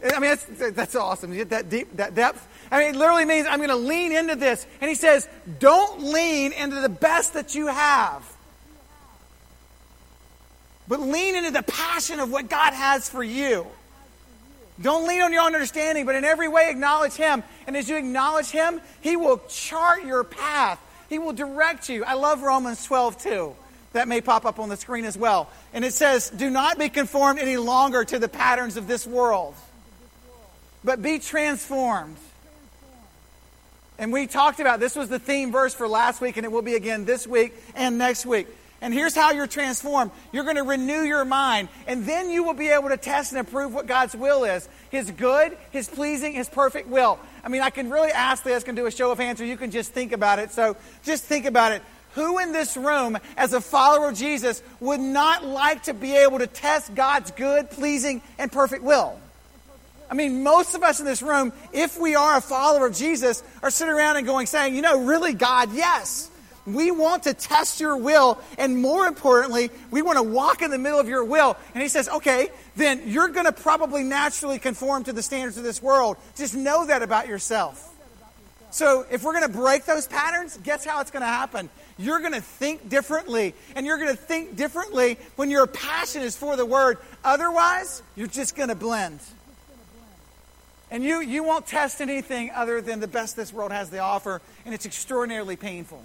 I 0.03 0.19
mean, 0.19 0.37
that's, 0.37 0.71
that's 0.75 0.95
awesome. 0.95 1.31
You 1.31 1.37
get 1.45 1.49
that 1.49 1.69
deep, 1.69 1.95
that 1.97 2.15
depth. 2.15 2.47
I 2.71 2.79
mean, 2.79 2.95
it 2.95 2.97
literally 2.97 3.25
means 3.25 3.47
I'm 3.49 3.57
going 3.57 3.69
to 3.69 3.75
lean 3.75 4.11
into 4.11 4.35
this. 4.35 4.65
And 4.81 4.89
he 4.89 4.95
says, 4.95 5.27
don't 5.59 6.03
lean 6.03 6.51
into 6.51 6.81
the 6.81 6.89
best 6.89 7.33
that 7.33 7.55
you 7.55 7.67
have 7.67 8.37
but 10.87 11.01
lean 11.01 11.35
into 11.35 11.51
the 11.51 11.63
passion 11.63 12.19
of 12.19 12.31
what 12.31 12.49
God 12.49 12.73
has 12.73 13.09
for 13.09 13.23
you. 13.23 13.67
Don't 14.81 15.07
lean 15.07 15.21
on 15.21 15.33
your 15.33 15.41
own 15.41 15.53
understanding, 15.55 16.05
but 16.05 16.15
in 16.15 16.23
every 16.23 16.47
way 16.47 16.69
acknowledge 16.69 17.13
Him. 17.13 17.43
And 17.65 17.75
as 17.75 17.89
you 17.89 17.97
acknowledge 17.97 18.49
Him, 18.49 18.79
He 19.01 19.15
will 19.15 19.41
chart 19.49 20.05
your 20.05 20.23
path. 20.23 20.79
He 21.09 21.19
will 21.19 21.33
direct 21.33 21.89
you. 21.89 22.03
I 22.03 22.13
love 22.13 22.41
Romans 22.41 22.83
12 22.85 23.17
too. 23.21 23.55
That 23.93 24.07
may 24.07 24.21
pop 24.21 24.45
up 24.45 24.59
on 24.59 24.69
the 24.69 24.77
screen 24.77 25.05
as 25.05 25.17
well. 25.17 25.49
And 25.73 25.83
it 25.83 25.93
says, 25.93 26.29
Do 26.29 26.49
not 26.49 26.77
be 26.77 26.89
conformed 26.89 27.39
any 27.39 27.57
longer 27.57 28.05
to 28.05 28.19
the 28.19 28.27
patterns 28.27 28.77
of 28.77 28.87
this 28.87 29.07
world, 29.07 29.55
but 30.83 31.01
be 31.01 31.17
transformed. 31.19 32.17
And 33.99 34.13
we 34.13 34.27
talked 34.27 34.59
about 34.59 34.79
this 34.79 34.95
was 34.95 35.09
the 35.09 35.19
theme 35.19 35.51
verse 35.51 35.73
for 35.73 35.87
last 35.87 36.21
week, 36.21 36.37
and 36.37 36.45
it 36.45 36.51
will 36.51 36.61
be 36.61 36.75
again 36.75 37.05
this 37.05 37.25
week 37.25 37.53
and 37.75 37.97
next 37.97 38.25
week. 38.25 38.47
And 38.79 38.93
here's 38.93 39.15
how 39.15 39.31
you're 39.31 39.47
transformed 39.47 40.11
you're 40.31 40.43
going 40.43 40.57
to 40.57 40.63
renew 40.63 41.01
your 41.01 41.25
mind, 41.25 41.69
and 41.87 42.05
then 42.05 42.29
you 42.29 42.43
will 42.43 42.53
be 42.53 42.69
able 42.69 42.89
to 42.89 42.97
test 42.97 43.31
and 43.31 43.41
approve 43.41 43.73
what 43.73 43.87
God's 43.87 44.15
will 44.15 44.43
is 44.43 44.69
His 44.89 45.09
good, 45.09 45.57
His 45.71 45.87
pleasing, 45.87 46.33
His 46.33 46.47
perfect 46.47 46.87
will. 46.87 47.19
I 47.43 47.49
mean, 47.49 47.61
I 47.61 47.71
can 47.71 47.89
really 47.89 48.11
ask 48.11 48.43
this, 48.43 48.63
can 48.63 48.75
do 48.75 48.85
a 48.85 48.91
show 48.91 49.11
of 49.11 49.17
hands, 49.17 49.41
or 49.41 49.45
you 49.45 49.57
can 49.57 49.71
just 49.71 49.93
think 49.93 50.11
about 50.11 50.37
it. 50.37 50.51
So 50.51 50.77
just 51.03 51.23
think 51.23 51.45
about 51.45 51.71
it. 51.71 51.81
Who 52.13 52.39
in 52.39 52.51
this 52.51 52.77
room, 52.77 53.17
as 53.35 53.53
a 53.53 53.61
follower 53.61 54.09
of 54.09 54.15
Jesus, 54.15 54.61
would 54.79 54.99
not 54.99 55.43
like 55.43 55.83
to 55.83 55.93
be 55.93 56.15
able 56.15 56.39
to 56.39 56.47
test 56.47 56.93
God's 56.93 57.31
good, 57.31 57.69
pleasing, 57.69 58.21
and 58.37 58.51
perfect 58.51 58.83
will? 58.83 59.19
I 60.09 60.13
mean, 60.13 60.43
most 60.43 60.75
of 60.75 60.83
us 60.83 60.99
in 60.99 61.05
this 61.05 61.21
room, 61.21 61.51
if 61.73 61.99
we 61.99 62.15
are 62.15 62.37
a 62.37 62.41
follower 62.41 62.87
of 62.87 62.95
Jesus, 62.95 63.43
are 63.61 63.69
sitting 63.69 63.93
around 63.93 64.17
and 64.17 64.25
going, 64.25 64.47
saying, 64.47 64.75
you 64.75 64.81
know, 64.81 65.03
really, 65.03 65.33
God, 65.33 65.73
yes. 65.73 66.31
We 66.65 66.91
want 66.91 67.23
to 67.23 67.33
test 67.33 67.79
your 67.79 67.95
will, 67.95 68.41
and 68.57 68.81
more 68.81 69.05
importantly, 69.05 69.69
we 69.89 70.01
want 70.01 70.17
to 70.17 70.23
walk 70.23 70.61
in 70.61 70.69
the 70.69 70.77
middle 70.77 70.99
of 70.99 71.07
your 71.07 71.23
will. 71.23 71.55
And 71.73 71.81
he 71.81 71.87
says, 71.87 72.09
okay, 72.09 72.49
then 72.75 73.03
you're 73.05 73.29
going 73.29 73.45
to 73.45 73.53
probably 73.53 74.03
naturally 74.03 74.59
conform 74.59 75.05
to 75.05 75.13
the 75.13 75.23
standards 75.23 75.57
of 75.57 75.63
this 75.63 75.81
world. 75.81 76.17
Just 76.35 76.55
know 76.55 76.85
that 76.85 77.03
about 77.03 77.27
yourself. 77.29 77.93
So 78.69 79.05
if 79.09 79.23
we're 79.23 79.31
going 79.31 79.49
to 79.49 79.57
break 79.57 79.85
those 79.85 80.07
patterns, 80.07 80.59
guess 80.61 80.83
how 80.83 80.99
it's 80.99 81.09
going 81.09 81.21
to 81.21 81.27
happen? 81.27 81.69
You're 81.97 82.19
going 82.19 82.33
to 82.33 82.41
think 82.41 82.89
differently, 82.89 83.55
and 83.75 83.85
you're 83.85 83.97
going 83.97 84.09
to 84.09 84.21
think 84.21 84.57
differently 84.57 85.17
when 85.37 85.49
your 85.49 85.67
passion 85.67 86.21
is 86.21 86.35
for 86.35 86.57
the 86.57 86.65
word. 86.65 86.97
Otherwise, 87.23 88.03
you're 88.17 88.27
just 88.27 88.57
going 88.57 88.69
to 88.69 88.75
blend. 88.75 89.21
And 90.89 91.03
you, 91.03 91.21
you 91.21 91.43
won't 91.43 91.67
test 91.67 91.99
anything 91.99 92.51
other 92.51 92.81
than 92.81 92.99
the 92.99 93.07
best 93.07 93.35
this 93.35 93.51
world 93.51 93.71
has 93.71 93.89
to 93.89 93.99
offer, 93.99 94.41
and 94.65 94.73
it's 94.73 94.85
extraordinarily 94.85 95.55
painful. 95.55 96.01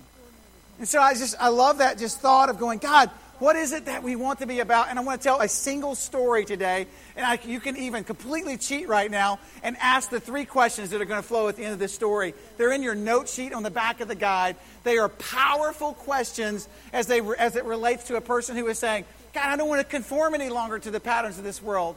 And 0.79 0.89
so 0.89 1.01
I 1.01 1.15
just, 1.15 1.37
I 1.39 1.49
love 1.49 1.79
that 1.79 1.99
just 1.99 2.21
thought 2.21 2.49
of 2.49 2.59
going, 2.59 2.79
God, 2.79 3.11
what 3.39 3.57
is 3.57 3.73
it 3.73 3.87
that 3.87 4.05
we 4.05 4.15
want 4.15 4.39
to 4.39 4.47
be 4.47 4.61
about? 4.61 4.89
And 4.89 4.99
I 4.99 5.03
want 5.03 5.21
to 5.21 5.25
tell 5.25 5.41
a 5.41 5.49
single 5.49 5.97
story 5.97 6.45
today. 6.45 6.87
And 7.17 7.27
I, 7.27 7.41
you 7.45 7.59
can 7.59 7.77
even 7.77 8.05
completely 8.05 8.57
cheat 8.57 8.87
right 8.87 9.11
now 9.11 9.41
and 9.65 9.77
ask 9.81 10.11
the 10.11 10.21
three 10.21 10.45
questions 10.45 10.91
that 10.91 11.01
are 11.01 11.05
going 11.05 11.21
to 11.21 11.27
flow 11.27 11.49
at 11.49 11.57
the 11.57 11.65
end 11.65 11.73
of 11.73 11.81
this 11.81 11.93
story. 11.93 12.35
They're 12.57 12.73
in 12.73 12.85
your 12.85 12.95
note 12.95 13.29
sheet 13.29 13.53
on 13.53 13.65
the 13.65 13.71
back 13.71 14.01
of 14.01 14.07
the 14.07 14.15
guide. 14.15 14.55
They 14.85 14.99
are 14.99 15.09
powerful 15.09 15.95
questions 15.95 16.69
as, 16.93 17.09
they, 17.09 17.21
as 17.21 17.57
it 17.57 17.65
relates 17.65 18.05
to 18.05 18.17
a 18.17 18.21
person 18.21 18.57
who 18.57 18.69
is 18.69 18.79
saying, 18.79 19.07
God, 19.35 19.47
I 19.47 19.57
don't 19.57 19.69
want 19.69 19.81
to 19.81 19.89
conform 19.89 20.35
any 20.35 20.49
longer 20.49 20.79
to 20.79 20.91
the 20.93 21.01
patterns 21.01 21.37
of 21.37 21.43
this 21.43 21.61
world. 21.61 21.97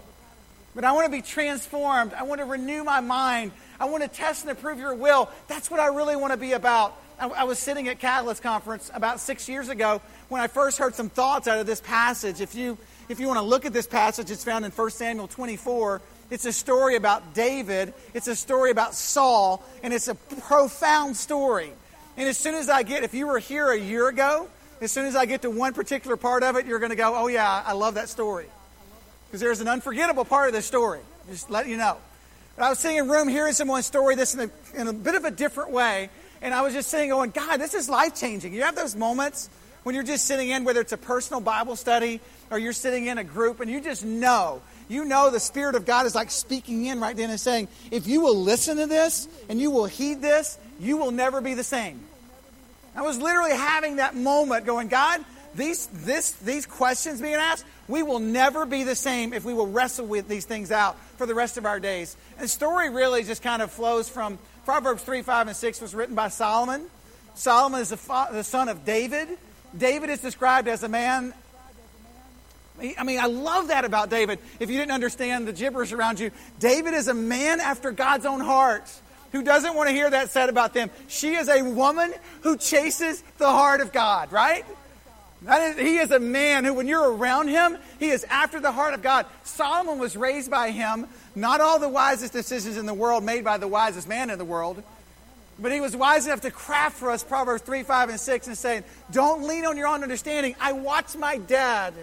But 0.76 0.84
I 0.84 0.92
want 0.92 1.06
to 1.06 1.12
be 1.12 1.22
transformed. 1.22 2.14
I 2.14 2.24
want 2.24 2.40
to 2.40 2.46
renew 2.46 2.84
my 2.84 3.00
mind. 3.00 3.54
I 3.80 3.86
want 3.86 4.04
to 4.04 4.10
test 4.10 4.44
and 4.44 4.52
approve 4.52 4.78
your 4.78 4.94
will. 4.94 5.30
That's 5.48 5.72
what 5.72 5.80
I 5.80 5.88
really 5.88 6.18
want 6.18 6.34
to 6.34 6.38
be 6.38 6.52
about. 6.52 7.00
I, 7.18 7.30
I 7.30 7.44
was 7.46 7.60
sitting 7.60 7.88
at 7.88 8.00
Catalyst 8.00 8.44
Conference 8.44 8.92
about 8.94 9.22
six 9.22 9.48
years 9.48 9.70
ago 9.70 10.02
when 10.28 10.42
I 10.42 10.48
first 10.48 10.78
heard 10.78 10.94
some 10.94 11.10
thoughts 11.10 11.48
out 11.48 11.60
of 11.60 11.66
this 11.66 11.80
passage. 11.80 12.42
If 12.42 12.56
you, 12.56 12.78
if 13.08 13.22
you 13.22 13.28
want 13.28 13.40
to 13.40 13.46
look 13.46 13.66
at 13.66 13.72
this 13.72 13.88
passage, 13.88 14.30
it's 14.30 14.44
found 14.44 14.66
in 14.66 14.72
1 14.72 14.90
Samuel 14.92 15.28
24. 15.28 16.02
It's 16.30 16.46
a 16.46 16.52
story 16.52 16.96
about 16.96 17.34
David, 17.34 17.94
it's 18.16 18.28
a 18.28 18.36
story 18.36 18.72
about 18.72 18.96
Saul, 18.96 19.64
and 19.84 19.94
it's 19.94 20.08
a 20.08 20.16
profound 20.16 21.16
story. 21.16 21.72
And 22.18 22.28
as 22.28 22.38
soon 22.38 22.56
as 22.56 22.68
I 22.68 22.84
get, 22.84 23.04
if 23.04 23.14
you 23.14 23.28
were 23.28 23.40
here 23.40 23.70
a 23.70 23.78
year 23.78 24.08
ago, 24.08 24.50
as 24.82 24.92
soon 24.92 25.06
as 25.06 25.16
I 25.16 25.26
get 25.26 25.44
to 25.44 25.52
one 25.52 25.74
particular 25.74 26.18
part 26.18 26.44
of 26.44 26.56
it, 26.56 26.66
you're 26.66 26.80
going 26.80 26.90
to 26.90 26.96
go, 26.96 27.16
oh, 27.16 27.28
yeah, 27.28 27.64
I 27.66 27.74
love 27.74 27.94
that 27.94 28.10
story. 28.10 28.48
Because 29.36 29.42
there's 29.42 29.60
an 29.60 29.68
unforgettable 29.68 30.24
part 30.24 30.48
of 30.48 30.54
the 30.54 30.62
story. 30.62 31.02
Just 31.30 31.50
let 31.50 31.68
you 31.68 31.76
know. 31.76 31.98
But 32.56 32.64
I 32.64 32.70
was 32.70 32.80
sitting 32.80 32.96
in 32.96 33.10
a 33.10 33.12
room 33.12 33.28
hearing 33.28 33.52
someone's 33.52 33.86
story 33.86 34.16
this 34.16 34.34
in 34.34 34.50
a, 34.50 34.80
in 34.80 34.88
a 34.88 34.94
bit 34.94 35.14
of 35.14 35.26
a 35.26 35.32
different 35.32 35.72
way. 35.72 36.10
And 36.42 36.54
I 36.54 36.62
was 36.62 36.74
just 36.74 36.90
sitting 36.90 37.10
going, 37.10 37.32
God, 37.32 37.58
this 37.58 37.74
is 37.74 37.90
life 37.90 38.16
changing. 38.16 38.54
You 38.54 38.62
have 38.62 38.78
those 38.78 38.96
moments 38.96 39.50
when 39.84 39.94
you're 39.94 40.06
just 40.06 40.24
sitting 40.24 40.48
in, 40.48 40.64
whether 40.64 40.80
it's 40.80 40.94
a 40.94 40.98
personal 40.98 41.42
Bible 41.42 41.76
study 41.76 42.22
or 42.50 42.58
you're 42.58 42.72
sitting 42.72 43.08
in 43.08 43.18
a 43.18 43.26
group, 43.26 43.60
and 43.60 43.70
you 43.70 43.82
just 43.82 44.06
know, 44.06 44.62
you 44.88 45.04
know 45.04 45.30
the 45.30 45.42
Spirit 45.42 45.76
of 45.76 45.86
God 45.86 46.06
is 46.06 46.16
like 46.16 46.32
speaking 46.32 46.86
in 46.86 47.02
right 47.02 47.18
then 47.18 47.30
and 47.30 47.38
saying, 47.38 47.68
if 47.92 48.08
you 48.08 48.22
will 48.22 48.42
listen 48.42 48.78
to 48.78 48.88
this 48.88 49.28
and 49.50 49.60
you 49.60 49.70
will 49.70 49.84
heed 49.84 50.22
this, 50.22 50.58
you 50.80 50.96
will 50.96 51.12
never 51.12 51.42
be 51.42 51.56
the 51.56 51.64
same. 51.66 52.00
I 52.96 53.02
was 53.02 53.18
literally 53.18 53.52
having 53.52 53.98
that 53.98 54.16
moment 54.16 54.66
going, 54.66 54.88
God, 54.88 55.26
these, 55.56 55.88
this, 55.88 56.32
these 56.34 56.66
questions 56.66 57.22
being 57.22 57.36
asked, 57.36 57.66
we 57.88 58.04
will 58.04 58.20
never 58.20 58.66
be 58.66 58.84
the 58.84 58.96
same 58.96 59.34
if 59.34 59.46
we 59.46 59.54
will 59.54 59.68
wrestle 59.68 60.06
with 60.06 60.28
these 60.28 60.46
things 60.46 60.72
out 60.72 60.98
for 61.18 61.26
the 61.26 61.36
rest 61.36 61.58
of 61.58 61.66
our 61.66 61.80
days. 61.80 62.18
And 62.34 62.46
the 62.46 62.48
story 62.48 62.90
really 62.90 63.24
just 63.24 63.42
kind 63.42 63.62
of 63.62 63.72
flows 63.72 64.10
from 64.10 64.38
Proverbs 64.66 65.04
3, 65.04 65.22
5, 65.22 65.48
and 65.48 65.56
6 65.56 65.82
was 65.82 65.96
written 65.96 66.16
by 66.16 66.28
Solomon. 66.30 66.86
Solomon 67.36 67.82
is 67.82 67.90
the, 67.90 67.98
fa- 67.98 68.30
the 68.32 68.44
son 68.44 68.70
of 68.70 68.86
David. 68.86 69.30
David 69.78 70.10
is 70.10 70.20
described 70.20 70.68
as 70.68 70.84
a 70.84 70.90
man. 70.90 71.34
I 72.98 73.04
mean, 73.04 73.20
I 73.20 73.28
love 73.28 73.70
that 73.70 73.86
about 73.86 74.10
David. 74.10 74.40
If 74.60 74.70
you 74.70 74.78
didn't 74.78 74.92
understand 74.92 75.48
the 75.48 75.54
gibberish 75.54 75.94
around 75.94 76.20
you, 76.20 76.32
David 76.60 76.94
is 76.94 77.08
a 77.08 77.14
man 77.14 77.62
after 77.62 77.92
God's 77.92 78.26
own 78.26 78.42
heart 78.42 78.92
who 79.32 79.44
doesn't 79.44 79.76
want 79.76 79.90
to 79.90 79.96
hear 79.96 80.10
that 80.10 80.32
said 80.32 80.50
about 80.50 80.74
them. 80.74 80.90
She 81.08 81.36
is 81.36 81.48
a 81.48 81.62
woman 81.62 82.14
who 82.42 82.58
chases 82.58 83.24
the 83.38 83.50
heart 83.50 83.82
of 83.82 83.94
God, 83.94 84.32
right? 84.32 84.66
He 85.78 85.98
is 85.98 86.10
a 86.10 86.20
man 86.20 86.66
who, 86.66 86.74
when 86.74 86.88
you're 86.88 87.14
around 87.14 87.50
him, 87.50 87.78
he 88.00 88.10
is 88.10 88.24
after 88.26 88.60
the 88.60 88.72
heart 88.72 88.96
of 88.96 89.04
God. 89.04 89.28
Solomon 89.44 90.00
was 90.00 90.18
raised 90.18 90.50
by 90.50 90.72
him. 90.72 91.08
Not 91.36 91.62
all 91.62 91.78
the 91.80 91.90
wisest 91.90 92.34
decisions 92.34 92.78
in 92.78 92.86
the 92.86 92.94
world 92.94 93.24
made 93.24 93.44
by 93.44 93.58
the 93.58 93.68
wisest 93.68 94.08
man 94.08 94.30
in 94.32 94.40
the 94.40 94.46
world. 94.46 94.82
But 95.60 95.72
he 95.72 95.82
was 95.82 95.96
wise 95.96 96.26
enough 96.26 96.42
to 96.42 96.52
craft 96.52 96.98
for 96.98 97.12
us 97.12 97.24
Proverbs 97.24 97.62
3, 97.62 97.84
5, 97.84 98.10
and 98.10 98.20
6 98.20 98.48
and 98.48 98.58
saying, 98.58 98.84
Don't 99.12 99.48
lean 99.48 99.66
on 99.66 99.78
your 99.78 99.88
own 99.88 100.02
understanding. 100.02 100.56
I 100.60 100.74
watched 100.74 101.18
my 101.18 101.38
dad. 101.38 101.94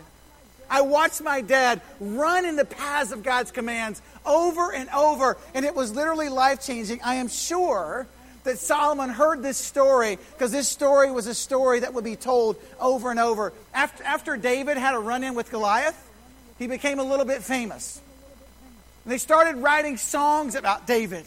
I 0.71 0.83
watched 0.83 1.21
my 1.21 1.41
dad 1.43 1.83
run 2.01 2.47
in 2.47 2.57
the 2.57 2.65
paths 2.65 3.13
of 3.13 3.23
God's 3.23 3.51
commands 3.51 4.01
over 4.25 4.73
and 4.73 4.89
over, 4.91 5.37
and 5.53 5.67
it 5.67 5.75
was 5.75 5.93
literally 5.93 6.31
life 6.31 6.65
changing. 6.65 7.01
I 7.03 7.17
am 7.17 7.29
sure 7.29 8.07
that 8.45 8.59
Solomon 8.59 9.11
heard 9.11 9.43
this 9.43 9.57
story 9.57 10.19
because 10.33 10.53
this 10.53 10.69
story 10.69 11.11
was 11.11 11.27
a 11.27 11.35
story 11.35 11.81
that 11.81 11.95
would 11.95 12.05
be 12.05 12.17
told 12.17 12.57
over 12.81 13.11
and 13.11 13.21
over. 13.21 13.53
After, 13.73 14.03
after 14.05 14.37
David 14.37 14.77
had 14.77 14.95
a 14.95 14.99
run 14.99 15.23
in 15.25 15.35
with 15.35 15.51
Goliath, 15.51 16.11
he 16.59 16.67
became 16.67 16.99
a 16.99 17.05
little 17.05 17.25
bit 17.25 17.43
famous. 17.43 18.01
And 19.05 19.13
they 19.13 19.19
started 19.19 19.57
writing 19.57 19.97
songs 19.97 20.55
about 20.55 20.87
David. 20.87 21.25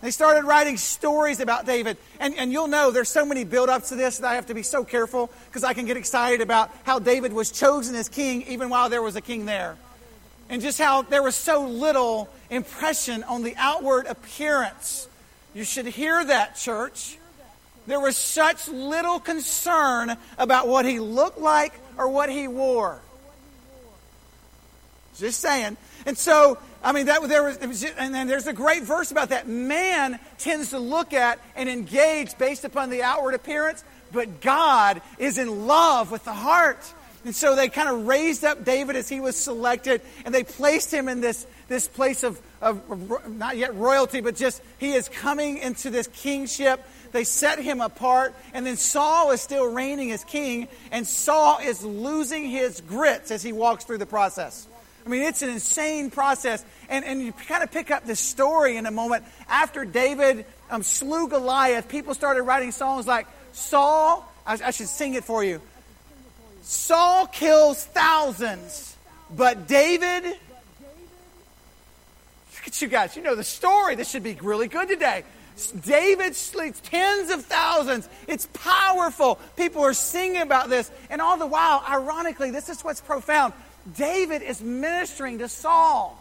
They 0.00 0.10
started 0.10 0.44
writing 0.44 0.76
stories 0.76 1.40
about 1.40 1.66
David. 1.66 1.96
And, 2.20 2.34
and 2.36 2.52
you'll 2.52 2.68
know 2.68 2.90
there's 2.90 3.08
so 3.08 3.24
many 3.24 3.44
build 3.44 3.68
ups 3.68 3.88
to 3.88 3.96
this 3.96 4.18
that 4.18 4.30
I 4.30 4.34
have 4.34 4.46
to 4.46 4.54
be 4.54 4.62
so 4.62 4.84
careful 4.84 5.30
because 5.48 5.64
I 5.64 5.72
can 5.72 5.86
get 5.86 5.96
excited 5.96 6.40
about 6.40 6.70
how 6.84 6.98
David 6.98 7.32
was 7.32 7.50
chosen 7.50 7.94
as 7.94 8.08
king 8.08 8.42
even 8.42 8.68
while 8.68 8.88
there 8.88 9.02
was 9.02 9.16
a 9.16 9.20
king 9.20 9.46
there. 9.46 9.76
And 10.48 10.62
just 10.62 10.78
how 10.78 11.02
there 11.02 11.22
was 11.22 11.34
so 11.34 11.66
little 11.66 12.28
impression 12.50 13.24
on 13.24 13.42
the 13.42 13.54
outward 13.56 14.06
appearance 14.06 15.08
you 15.56 15.64
should 15.64 15.86
hear 15.86 16.22
that, 16.22 16.56
church. 16.56 17.16
There 17.86 17.98
was 17.98 18.18
such 18.18 18.68
little 18.68 19.18
concern 19.18 20.14
about 20.36 20.68
what 20.68 20.84
he 20.84 21.00
looked 21.00 21.38
like 21.38 21.72
or 21.96 22.10
what 22.10 22.28
he 22.28 22.46
wore. 22.46 23.00
Just 25.16 25.40
saying. 25.40 25.78
And 26.04 26.18
so, 26.18 26.58
I 26.84 26.92
mean, 26.92 27.06
that 27.06 27.26
there 27.26 27.42
was, 27.42 27.58
was 27.60 27.80
just, 27.80 27.94
and 27.96 28.14
then 28.14 28.26
there's 28.26 28.46
a 28.46 28.52
great 28.52 28.82
verse 28.82 29.10
about 29.10 29.30
that. 29.30 29.48
Man 29.48 30.20
tends 30.36 30.70
to 30.70 30.78
look 30.78 31.14
at 31.14 31.38
and 31.54 31.70
engage 31.70 32.36
based 32.36 32.66
upon 32.66 32.90
the 32.90 33.02
outward 33.02 33.32
appearance, 33.32 33.82
but 34.12 34.42
God 34.42 35.00
is 35.18 35.38
in 35.38 35.66
love 35.66 36.10
with 36.10 36.24
the 36.24 36.34
heart. 36.34 36.92
And 37.26 37.34
so 37.34 37.56
they 37.56 37.68
kind 37.68 37.88
of 37.88 38.06
raised 38.06 38.44
up 38.44 38.64
David 38.64 38.94
as 38.94 39.08
he 39.08 39.18
was 39.18 39.34
selected, 39.34 40.00
and 40.24 40.32
they 40.32 40.44
placed 40.44 40.94
him 40.94 41.08
in 41.08 41.20
this, 41.20 41.44
this 41.66 41.88
place 41.88 42.22
of, 42.22 42.40
of 42.62 43.28
not 43.36 43.56
yet 43.56 43.74
royalty, 43.74 44.20
but 44.20 44.36
just 44.36 44.62
he 44.78 44.92
is 44.92 45.08
coming 45.08 45.58
into 45.58 45.90
this 45.90 46.06
kingship. 46.06 46.80
They 47.10 47.24
set 47.24 47.58
him 47.58 47.80
apart, 47.80 48.32
and 48.54 48.64
then 48.64 48.76
Saul 48.76 49.32
is 49.32 49.40
still 49.40 49.66
reigning 49.66 50.12
as 50.12 50.22
king, 50.22 50.68
and 50.92 51.04
Saul 51.04 51.58
is 51.60 51.82
losing 51.82 52.48
his 52.48 52.80
grits 52.80 53.32
as 53.32 53.42
he 53.42 53.52
walks 53.52 53.82
through 53.82 53.98
the 53.98 54.06
process. 54.06 54.68
I 55.04 55.08
mean, 55.08 55.22
it's 55.22 55.42
an 55.42 55.50
insane 55.50 56.12
process. 56.12 56.64
And, 56.88 57.04
and 57.04 57.20
you 57.20 57.32
kind 57.32 57.64
of 57.64 57.72
pick 57.72 57.90
up 57.90 58.04
this 58.04 58.20
story 58.20 58.76
in 58.76 58.86
a 58.86 58.92
moment. 58.92 59.24
After 59.48 59.84
David 59.84 60.46
um, 60.70 60.84
slew 60.84 61.26
Goliath, 61.26 61.88
people 61.88 62.14
started 62.14 62.42
writing 62.42 62.70
songs 62.70 63.08
like, 63.08 63.26
Saul, 63.52 64.32
I, 64.46 64.58
I 64.64 64.70
should 64.70 64.88
sing 64.88 65.14
it 65.14 65.24
for 65.24 65.42
you. 65.42 65.60
Saul 66.68 67.28
kills 67.28 67.84
thousands, 67.84 68.96
but 69.30 69.68
David. 69.68 70.24
Look 70.24 70.36
at 72.66 72.82
you 72.82 72.88
guys. 72.88 73.14
You 73.14 73.22
know 73.22 73.36
the 73.36 73.44
story. 73.44 73.94
This 73.94 74.10
should 74.10 74.24
be 74.24 74.36
really 74.42 74.66
good 74.66 74.88
today. 74.88 75.22
David 75.84 76.34
sleeps 76.34 76.80
tens 76.80 77.30
of 77.30 77.44
thousands. 77.44 78.08
It's 78.26 78.48
powerful. 78.52 79.38
People 79.56 79.82
are 79.82 79.94
singing 79.94 80.42
about 80.42 80.68
this. 80.68 80.90
And 81.08 81.20
all 81.20 81.36
the 81.36 81.46
while, 81.46 81.84
ironically, 81.88 82.50
this 82.50 82.68
is 82.68 82.82
what's 82.82 83.00
profound. 83.00 83.52
David 83.96 84.42
is 84.42 84.60
ministering 84.60 85.38
to 85.38 85.48
Saul. 85.48 86.20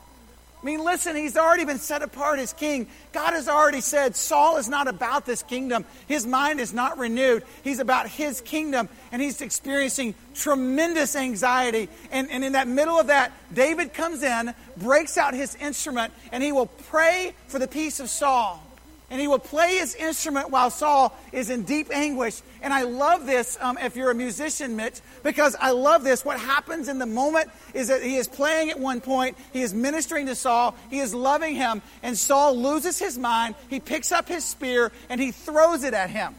I 0.66 0.68
mean, 0.68 0.84
listen, 0.84 1.16
he's 1.16 1.38
already 1.38 1.64
been 1.64 1.78
set 1.78 2.02
apart 2.02 2.40
as 2.40 2.52
king. 2.52 2.88
God 3.12 3.34
has 3.34 3.48
already 3.48 3.82
said 3.82 4.16
Saul 4.16 4.58
is 4.58 4.68
not 4.68 4.88
about 4.88 5.24
this 5.24 5.44
kingdom. 5.44 5.86
His 6.08 6.26
mind 6.26 6.60
is 6.60 6.74
not 6.74 6.98
renewed. 6.98 7.44
He's 7.64 7.78
about 7.78 8.10
his 8.10 8.42
kingdom, 8.42 8.90
and 9.12 9.22
he's 9.22 9.42
experiencing 9.42 10.16
tremendous 10.34 11.16
anxiety. 11.16 11.88
And, 12.10 12.32
and 12.32 12.44
in 12.44 12.54
that 12.54 12.68
middle 12.68 13.00
of 13.00 13.08
that, 13.08 13.32
David 13.54 13.94
comes 13.94 14.24
in, 14.24 14.56
breaks 14.76 15.20
out 15.20 15.36
his 15.36 15.54
instrument, 15.54 16.12
and 16.32 16.42
he 16.42 16.52
will 16.52 16.66
pray 16.66 17.36
for 17.46 17.60
the 17.60 17.68
peace 17.68 18.00
of 18.00 18.10
Saul 18.10 18.65
and 19.10 19.22
he 19.22 19.28
will 19.28 19.40
play 19.40 19.78
his 19.78 19.96
instrument 19.96 20.50
while 20.50 20.70
Saul 20.70 21.16
is 21.32 21.50
in 21.50 21.64
deep 21.64 21.92
anguish. 21.94 22.42
And 22.62 22.74
I 22.74 22.84
love 22.84 23.26
this 23.26 23.58
um, 23.62 23.78
if 23.78 23.96
you're 23.96 24.10
a 24.10 24.16
musician, 24.16 24.76
Mitch, 24.76 25.00
because 25.24 25.56
I 25.60 25.72
love 25.72 26.04
this. 26.04 26.26
What 26.26 26.40
happens 26.40 26.88
in 26.88 26.98
the 26.98 27.06
moment 27.06 27.50
is 27.74 27.90
that 27.90 28.02
he 28.02 28.16
is 28.16 28.28
playing 28.28 28.72
at 28.72 28.80
one 28.80 29.02
point, 29.02 29.38
he 29.54 29.62
is 29.62 29.74
ministering 29.74 30.26
to 30.26 30.36
Saul, 30.36 30.76
he 30.90 31.00
is 31.00 31.14
loving 31.14 31.56
him, 31.56 31.82
and 32.02 32.18
Saul 32.18 32.58
loses 32.58 32.98
his 32.98 33.18
mind. 33.18 33.56
He 33.70 33.80
picks 33.80 34.12
up 34.12 34.28
his 34.28 34.44
spear 34.44 34.92
and 35.10 35.22
he 35.22 35.32
throws 35.32 35.84
it 35.84 35.94
at 35.94 36.10
him. 36.10 36.34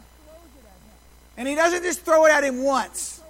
And 1.36 1.46
he 1.46 1.54
doesn't 1.54 1.82
just 1.82 2.00
throw 2.00 2.26
it 2.26 2.30
at 2.30 2.42
him 2.44 2.62
once, 2.62 3.22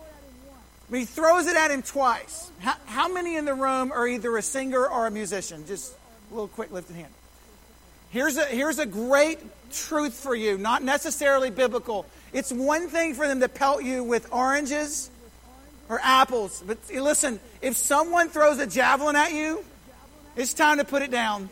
but 0.89 1.01
he 1.01 1.05
throws 1.05 1.47
it 1.47 1.57
at 1.57 1.71
him 1.71 1.83
twice. 1.83 2.51
How, 2.61 2.75
how 2.87 3.13
many 3.13 3.37
in 3.37 3.45
the 3.45 3.55
room 3.55 3.93
are 3.93 4.07
either 4.07 4.37
a 4.37 4.43
singer 4.43 4.87
or 4.87 5.07
a 5.07 5.11
musician? 5.11 5.67
Just 5.67 5.93
a 6.31 6.35
little 6.35 6.49
quick 6.49 6.71
lift 6.71 6.89
lifted 6.89 7.03
hand. 7.03 7.13
Here's 8.11 8.37
a, 8.37 8.45
here's 8.45 8.79
a 8.79 8.87
great 8.87 9.39
truth 9.73 10.15
for 10.15 10.35
you, 10.35 10.59
not 10.59 10.83
necessarily 10.83 11.51
biblical. 11.51 12.07
It's 12.33 12.53
one 12.53 12.89
thing 12.89 13.15
for 13.15 13.27
them 13.27 13.41
to 13.41 13.49
pelt 13.49 13.83
you 13.83 14.05
with 14.05 14.33
oranges 14.33 15.11
or 15.89 16.01
apples. 16.03 16.63
But 16.67 16.79
listen, 16.93 17.41
if 17.63 17.77
someone 17.77 18.29
throws 18.29 18.59
a 18.59 18.67
javelin 18.67 19.17
at 19.17 19.33
you, 19.33 19.65
it's 20.37 20.55
time 20.55 20.79
to 20.79 20.85
put 20.85 21.03
it 21.03 21.11
down. 21.11 21.49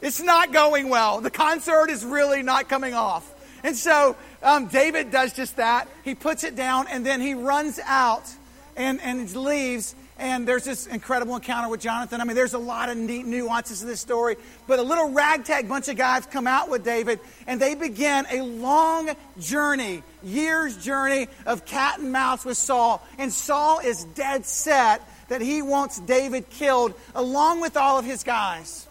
It's 0.00 0.22
not 0.22 0.52
going 0.52 0.88
well. 0.88 1.20
The 1.20 1.30
concert 1.30 1.90
is 1.90 2.04
really 2.04 2.42
not 2.42 2.68
coming 2.68 2.94
off. 2.94 3.34
And 3.64 3.76
so 3.76 4.16
um, 4.42 4.68
David 4.68 5.10
does 5.10 5.32
just 5.32 5.56
that. 5.56 5.88
He 6.04 6.14
puts 6.14 6.44
it 6.44 6.54
down 6.54 6.86
and 6.88 7.04
then 7.04 7.20
he 7.20 7.34
runs 7.34 7.80
out 7.84 8.32
and, 8.76 9.00
and 9.00 9.34
leaves. 9.34 9.94
And 10.18 10.48
there's 10.48 10.64
this 10.64 10.86
incredible 10.86 11.36
encounter 11.36 11.68
with 11.68 11.80
Jonathan. 11.80 12.20
I 12.20 12.24
mean, 12.24 12.34
there's 12.34 12.54
a 12.54 12.58
lot 12.58 12.88
of 12.88 12.96
neat 12.96 13.24
nuances 13.24 13.80
to 13.80 13.86
this 13.86 14.00
story. 14.00 14.36
But 14.66 14.80
a 14.80 14.82
little 14.82 15.10
ragtag 15.10 15.68
bunch 15.68 15.88
of 15.88 15.96
guys 15.96 16.26
come 16.26 16.48
out 16.48 16.68
with 16.68 16.84
David 16.84 17.20
and 17.46 17.60
they 17.60 17.76
begin 17.76 18.26
a 18.30 18.42
long 18.42 19.10
journey, 19.38 20.02
years' 20.24 20.76
journey 20.76 21.28
of 21.46 21.64
cat 21.64 22.00
and 22.00 22.10
mouse 22.10 22.44
with 22.44 22.56
Saul. 22.56 23.06
And 23.16 23.32
Saul 23.32 23.78
is 23.78 24.04
dead 24.04 24.44
set 24.44 25.08
that 25.28 25.40
he 25.40 25.62
wants 25.62 26.00
David 26.00 26.50
killed 26.50 26.94
along 27.14 27.60
with 27.60 27.76
all 27.76 27.98
of 27.98 28.04
his 28.04 28.24
guys. 28.24 28.87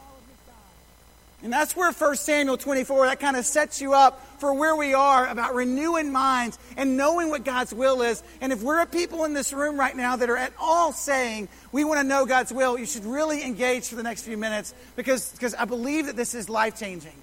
And 1.44 1.54
that's 1.54 1.76
where 1.76 1.92
1 1.92 2.16
Samuel 2.16 2.58
24, 2.58 3.06
that 3.06 3.20
kind 3.20 3.38
of 3.38 3.46
sets 3.46 3.80
you 3.80 3.94
up 3.94 4.26
for 4.40 4.54
where 4.54 4.76
we 4.76 4.96
are 4.96 5.28
about 5.28 5.54
renewing 5.54 6.12
minds 6.12 6.58
and 6.76 6.98
knowing 6.98 7.30
what 7.30 7.46
God's 7.46 7.74
will 7.74 8.02
is. 8.02 8.24
And 8.42 8.52
if 8.52 8.64
we're 8.64 8.82
a 8.82 8.88
people 8.88 9.24
in 9.24 9.34
this 9.34 9.54
room 9.54 9.80
right 9.80 9.96
now 9.96 10.16
that 10.16 10.30
are 10.32 10.38
at 10.38 10.54
all 10.60 10.92
saying 10.92 11.48
we 11.72 11.84
want 11.84 12.00
to 12.00 12.08
know 12.08 12.26
God's 12.26 12.52
will, 12.52 12.80
you 12.80 12.88
should 12.88 13.06
really 13.06 13.44
engage 13.44 13.88
for 13.88 13.96
the 13.96 14.04
next 14.04 14.24
few 14.24 14.36
minutes 14.36 14.74
because, 14.96 15.32
because 15.32 15.54
I 15.54 15.66
believe 15.66 16.08
that 16.08 16.16
this 16.16 16.34
is 16.34 16.50
life 16.50 16.80
changing. 16.80 17.14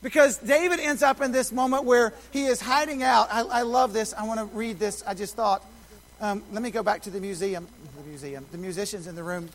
Because 0.00 0.38
David 0.38 0.78
ends 0.78 1.02
up 1.02 1.20
in 1.20 1.32
this 1.32 1.50
moment 1.52 1.84
where 1.84 2.14
he 2.30 2.44
is 2.44 2.60
hiding 2.60 3.02
out. 3.02 3.28
I, 3.32 3.42
I 3.42 3.62
love 3.62 3.92
this. 3.92 4.14
I 4.14 4.26
want 4.26 4.40
to 4.40 4.46
read 4.56 4.78
this. 4.78 5.02
I 5.06 5.14
just 5.14 5.34
thought, 5.34 5.64
um, 6.20 6.42
let 6.52 6.62
me 6.62 6.70
go 6.70 6.82
back 6.82 7.02
to 7.02 7.10
the 7.10 7.20
museum. 7.20 7.66
The 7.96 8.08
museum. 8.08 8.46
The 8.52 8.58
musicians 8.58 9.06
in 9.06 9.14
the 9.14 9.24
room. 9.24 9.50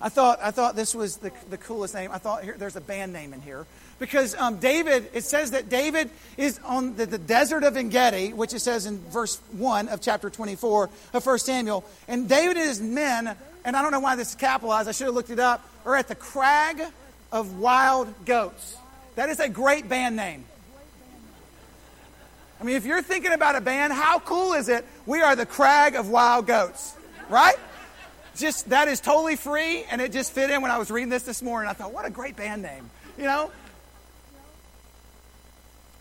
I 0.00 0.08
thought, 0.08 0.38
I 0.40 0.52
thought 0.52 0.76
this 0.76 0.94
was 0.94 1.16
the, 1.16 1.32
the 1.50 1.58
coolest 1.58 1.94
name. 1.94 2.10
I 2.12 2.18
thought 2.18 2.44
here, 2.44 2.54
there's 2.56 2.76
a 2.76 2.80
band 2.80 3.12
name 3.12 3.32
in 3.32 3.40
here. 3.40 3.66
Because 3.98 4.36
um, 4.36 4.58
David, 4.58 5.10
it 5.12 5.24
says 5.24 5.50
that 5.50 5.68
David 5.68 6.08
is 6.36 6.60
on 6.64 6.94
the, 6.94 7.04
the 7.04 7.18
desert 7.18 7.64
of 7.64 7.76
Engedi, 7.76 8.32
which 8.32 8.54
it 8.54 8.60
says 8.60 8.86
in 8.86 9.00
verse 9.10 9.40
1 9.52 9.88
of 9.88 10.00
chapter 10.00 10.30
24 10.30 10.88
of 11.14 11.26
1 11.26 11.38
Samuel. 11.40 11.84
And 12.06 12.28
David 12.28 12.56
and 12.56 12.66
his 12.66 12.80
men, 12.80 13.34
and 13.64 13.76
I 13.76 13.82
don't 13.82 13.90
know 13.90 13.98
why 13.98 14.14
this 14.14 14.30
is 14.30 14.34
capitalized, 14.36 14.88
I 14.88 14.92
should 14.92 15.06
have 15.06 15.14
looked 15.14 15.30
it 15.30 15.40
up, 15.40 15.68
are 15.84 15.96
at 15.96 16.06
the 16.06 16.14
crag 16.14 16.80
of 17.32 17.58
wild 17.58 18.24
goats. 18.24 18.76
That 19.16 19.30
is 19.30 19.40
a 19.40 19.48
great 19.48 19.88
band 19.88 20.14
name. 20.14 20.44
I 22.60 22.64
mean, 22.64 22.76
if 22.76 22.86
you're 22.86 23.02
thinking 23.02 23.32
about 23.32 23.56
a 23.56 23.60
band, 23.60 23.92
how 23.92 24.20
cool 24.20 24.52
is 24.52 24.68
it? 24.68 24.84
We 25.06 25.22
are 25.22 25.34
the 25.34 25.46
crag 25.46 25.96
of 25.96 26.08
wild 26.08 26.46
goats, 26.46 26.94
right? 27.28 27.56
Just 28.38 28.70
that 28.70 28.88
is 28.88 29.00
totally 29.00 29.36
free, 29.36 29.84
and 29.90 30.00
it 30.00 30.12
just 30.12 30.32
fit 30.32 30.50
in 30.50 30.62
when 30.62 30.70
I 30.70 30.78
was 30.78 30.90
reading 30.90 31.10
this 31.10 31.24
this 31.24 31.42
morning. 31.42 31.68
I 31.68 31.72
thought, 31.72 31.92
what 31.92 32.06
a 32.06 32.10
great 32.10 32.36
band 32.36 32.62
name, 32.62 32.88
you 33.16 33.24
know? 33.24 33.50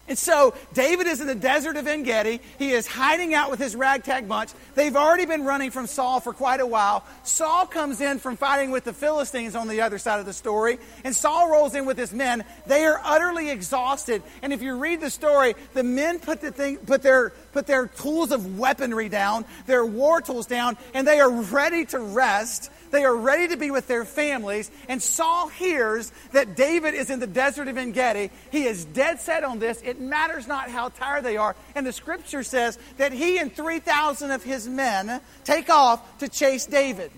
And 0.07 0.17
so 0.17 0.53
David 0.73 1.07
is 1.07 1.21
in 1.21 1.27
the 1.27 1.35
desert 1.35 1.75
of 1.75 1.85
En 1.87 2.03
Gedi. 2.03 2.39
He 2.57 2.71
is 2.71 2.87
hiding 2.87 3.33
out 3.33 3.51
with 3.51 3.59
his 3.59 3.75
ragtag 3.75 4.27
bunch. 4.27 4.51
They've 4.75 4.95
already 4.95 5.25
been 5.25 5.43
running 5.43 5.71
from 5.71 5.87
Saul 5.87 6.19
for 6.19 6.33
quite 6.33 6.59
a 6.59 6.65
while. 6.65 7.05
Saul 7.23 7.65
comes 7.65 7.99
in 7.99 8.19
from 8.19 8.37
fighting 8.37 8.71
with 8.71 8.83
the 8.83 8.93
Philistines 8.93 9.55
on 9.55 9.67
the 9.67 9.81
other 9.81 9.97
side 9.97 10.19
of 10.19 10.25
the 10.25 10.33
story, 10.33 10.79
and 11.03 11.15
Saul 11.15 11.49
rolls 11.49 11.75
in 11.75 11.85
with 11.85 11.97
his 11.97 12.13
men. 12.13 12.43
They 12.67 12.85
are 12.85 13.01
utterly 13.03 13.49
exhausted. 13.49 14.23
And 14.41 14.53
if 14.53 14.61
you 14.61 14.77
read 14.77 15.01
the 15.01 15.09
story, 15.09 15.55
the 15.73 15.83
men 15.83 16.19
put 16.19 16.41
the 16.41 16.51
thing, 16.51 16.77
put 16.77 17.01
their 17.01 17.31
put 17.51 17.67
their 17.67 17.87
tools 17.87 18.31
of 18.31 18.57
weaponry 18.59 19.09
down, 19.09 19.45
their 19.65 19.85
war 19.85 20.21
tools 20.21 20.45
down, 20.45 20.77
and 20.93 21.07
they 21.07 21.19
are 21.19 21.31
ready 21.31 21.85
to 21.85 21.99
rest. 21.99 22.71
They 22.91 23.03
are 23.03 23.15
ready 23.15 23.49
to 23.49 23.57
be 23.57 23.71
with 23.71 23.87
their 23.87 24.05
families. 24.05 24.71
And 24.87 25.01
Saul 25.01 25.49
hears 25.49 26.11
that 26.31 26.55
David 26.55 26.93
is 26.93 27.09
in 27.09 27.19
the 27.19 27.27
desert 27.27 27.67
of 27.67 27.77
En 27.77 27.91
Gedi. 27.91 28.31
He 28.51 28.63
is 28.63 28.85
dead 28.85 29.19
set 29.19 29.43
on 29.43 29.59
this. 29.59 29.81
It 29.97 30.03
matters 30.03 30.47
not 30.47 30.69
how 30.69 30.89
tired 30.89 31.23
they 31.23 31.37
are. 31.37 31.55
And 31.73 31.85
the 31.85 31.91
scripture 31.91 32.43
says 32.43 32.77
that 32.97 33.11
he 33.11 33.39
and 33.39 33.53
3,000 33.53 34.31
of 34.31 34.43
his 34.43 34.67
men 34.67 35.21
take 35.43 35.69
off 35.69 36.19
to 36.19 36.29
chase 36.29 36.65
David. 36.67 37.11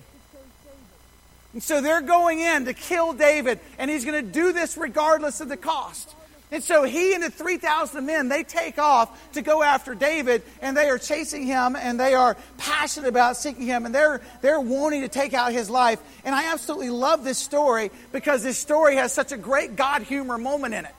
And 1.54 1.62
so 1.62 1.82
they're 1.82 2.02
going 2.02 2.40
in 2.40 2.66
to 2.66 2.74
kill 2.74 3.14
David, 3.14 3.60
and 3.78 3.90
he's 3.90 4.06
going 4.06 4.24
to 4.24 4.32
do 4.32 4.54
this 4.54 4.78
regardless 4.78 5.42
of 5.42 5.50
the 5.50 5.58
cost. 5.58 6.16
And 6.52 6.64
so 6.64 6.84
he 6.84 7.14
and 7.14 7.22
the 7.22 7.30
3,000 7.30 8.06
men, 8.06 8.30
they 8.30 8.44
take 8.44 8.80
off 8.80 9.32
to 9.34 9.42
go 9.42 9.62
after 9.62 9.94
David, 9.94 10.42
and 10.62 10.78
they 10.78 10.90
are 10.90 10.98
chasing 10.98 11.46
him, 11.46 11.76
and 11.76 12.00
they 12.00 12.14
are 12.14 12.38
passionate 12.58 13.10
about 13.10 13.36
seeking 13.36 13.66
him, 13.66 13.86
and 13.86 13.94
they're, 13.94 14.22
they're 14.42 14.60
wanting 14.60 15.02
to 15.02 15.10
take 15.10 15.34
out 15.34 15.52
his 15.52 15.70
life. 15.70 16.00
And 16.24 16.34
I 16.34 16.52
absolutely 16.52 16.92
love 16.92 17.24
this 17.24 17.38
story 17.38 17.92
because 18.12 18.42
this 18.42 18.58
story 18.58 18.96
has 18.96 19.12
such 19.12 19.32
a 19.32 19.38
great 19.38 19.76
God 19.76 20.04
humor 20.04 20.38
moment 20.38 20.76
in 20.76 20.86
it. 20.86 20.96